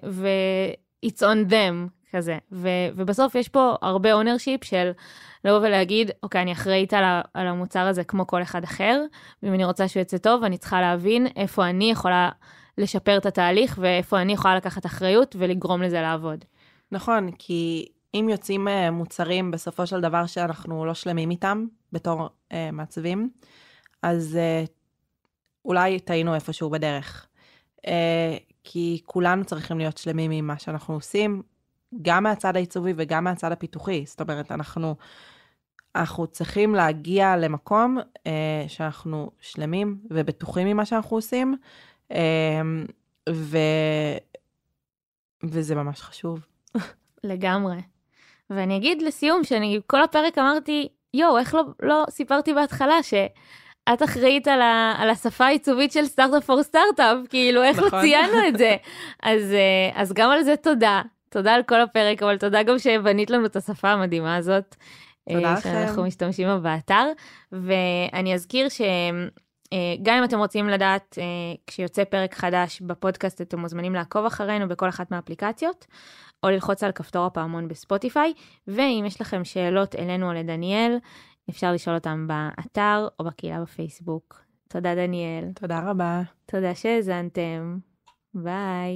ו... 0.10 0.28
it's 1.06 1.20
on 1.20 1.52
them 1.52 1.90
כזה. 2.12 2.38
ו... 2.52 2.70
ובסוף 2.96 3.36
יש 3.36 3.50
פה 3.50 3.76
הרבה 3.82 4.14
ownership 4.14 4.64
של 4.64 4.92
לבוא 5.46 5.58
ולהגיד, 5.58 6.12
אוקיי, 6.24 6.42
אני 6.42 6.52
אחראית 6.52 6.94
על, 6.94 7.04
ה... 7.04 7.22
על 7.34 7.48
המוצר 7.48 7.88
הזה 7.88 8.04
כמו 8.04 8.28
כל 8.28 8.42
אחד 8.42 8.64
אחר, 8.64 9.02
ואם 9.44 9.54
אני 9.54 9.66
רוצה 9.66 9.88
שהוא 9.88 10.02
יצא 10.02 10.18
טוב, 10.18 10.44
אני 10.44 10.58
צריכה 10.58 10.82
להבין 10.82 11.28
איפה 11.36 11.66
אני 11.66 11.92
יכולה 11.92 12.30
לשפר 12.78 13.18
את 13.18 13.26
התהליך, 13.26 13.78
ואיפה 13.82 14.22
אני 14.22 14.34
יכולה 14.34 14.56
לקחת 14.56 14.86
אחריות 14.86 15.36
ולגרום 15.40 15.82
לזה 15.82 16.02
לעבוד. 16.02 16.46
נכון, 16.92 17.32
כי 17.40 17.88
אם 18.16 18.30
יוצאים 18.30 18.68
אה, 18.68 18.92
מוצרים 18.92 19.52
בסופו 19.52 19.88
של 19.88 20.02
דבר 20.02 20.26
שאנחנו 20.26 20.86
לא 20.86 20.94
שלמים 20.94 21.32
איתם 21.32 21.66
בתור 21.92 22.30
אה, 22.52 22.72
מעצבים, 22.72 23.30
אז 24.02 24.36
אה, 24.36 24.64
אולי 25.66 26.00
טעינו 26.00 26.36
איפשהו 26.36 26.70
בדרך. 26.70 27.28
אה, 27.88 28.38
כי 28.64 29.02
כולנו 29.06 29.46
צריכים 29.46 29.78
להיות 29.78 29.98
שלמים 29.98 30.32
עם 30.32 30.48
מה 30.48 30.60
שאנחנו 30.60 30.94
עושים, 30.94 31.42
גם 32.02 32.24
מהצד 32.24 32.56
העיצובי 32.56 32.94
וגם 32.98 33.24
מהצד 33.24 33.52
הפיתוחי. 33.52 34.06
זאת 34.06 34.22
אומרת, 34.22 34.52
אנחנו, 34.52 34.96
אנחנו 35.96 36.28
צריכים 36.28 36.76
להגיע 36.76 37.38
למקום 37.38 37.98
אה, 38.28 38.66
שאנחנו 38.68 39.32
שלמים 39.40 40.00
ובטוחים 40.10 40.68
ממה 40.68 40.86
שאנחנו 40.86 41.18
עושים, 41.18 41.58
אה, 42.12 42.62
ו, 43.30 43.58
וזה 45.44 45.76
ממש 45.76 46.02
חשוב. 46.02 46.46
לגמרי. 47.24 47.95
ואני 48.50 48.78
אגיד 48.78 49.02
לסיום 49.02 49.44
שאני 49.44 49.80
כל 49.88 50.04
הפרק 50.04 50.38
אמרתי, 50.38 50.88
יואו, 51.14 51.38
איך 51.38 51.56
לא, 51.56 51.64
לא 51.82 52.04
סיפרתי 52.10 52.54
בהתחלה 52.54 53.04
שאת 53.04 54.04
אחראית 54.04 54.48
על, 54.48 54.62
ה, 54.62 54.94
על 54.98 55.10
השפה 55.10 55.46
העיצובית 55.46 55.92
של 55.92 56.06
סטארט-אפ 56.06 56.46
פור 56.46 56.64
סטארט-אפ, 56.64 57.18
כאילו, 57.30 57.64
איך 57.64 57.80
לא 57.80 57.88
נכון. 57.88 58.02
ציינו 58.02 58.48
את 58.48 58.58
זה? 58.58 58.76
אז, 59.24 59.54
אה, 59.54 60.02
אז 60.02 60.14
גם 60.14 60.32
על 60.32 60.44
זה 60.44 60.56
תודה. 60.56 61.02
תודה 61.30 61.54
על 61.54 61.64
כל 61.64 61.82
הפרק, 61.82 62.24
אבל 62.24 62.38
תודה 62.38 62.64
גם 62.64 62.80
שבנית 62.80 63.30
לנו 63.30 63.46
את 63.46 63.56
השפה 63.56 63.90
המדהימה 63.90 64.36
הזאת. 64.36 64.76
תודה 65.30 65.48
אה, 65.48 65.54
לכם. 65.54 65.70
שאנחנו 65.70 66.04
משתמשים 66.04 66.48
בה 66.48 66.58
באתר. 66.58 67.06
ואני 67.52 68.34
אזכיר 68.34 68.70
ש... 68.70 68.82
אה, 69.74 69.96
גם 70.04 70.18
אם 70.18 70.24
אתם 70.24 70.38
רוצים 70.38 70.70
לדעת 70.70 71.18
אה, 71.22 71.24
כשיוצא 71.68 72.04
פרק 72.04 72.34
חדש 72.36 72.82
בפודקאסט, 72.82 73.42
אתם 73.42 73.60
מוזמנים 73.60 73.94
לעקוב 73.94 74.26
אחרינו 74.26 74.68
בכל 74.68 74.90
אחת 74.90 75.12
מהאפליקציות, 75.12 75.86
או 76.44 76.50
ללחוץ 76.50 76.84
על 76.84 76.92
כפתור 76.92 77.26
הפעמון 77.26 77.68
בספוטיפיי, 77.68 78.34
ואם 78.68 79.04
יש 79.08 79.22
לכם 79.22 79.44
שאלות 79.44 79.96
אלינו 79.96 80.28
או 80.30 80.34
לדניאל, 80.34 80.98
אפשר 81.50 81.72
לשאול 81.72 81.96
אותם 81.96 82.28
באתר 82.28 83.08
או 83.20 83.26
בקהילה 83.26 83.62
בפייסבוק. 83.62 84.42
תודה, 84.70 84.96
דניאל. 84.96 85.46
תודה 85.56 85.80
רבה. 85.90 86.22
תודה 86.46 86.76
שהאזנתם. 86.76 87.78
ביי. 88.34 88.96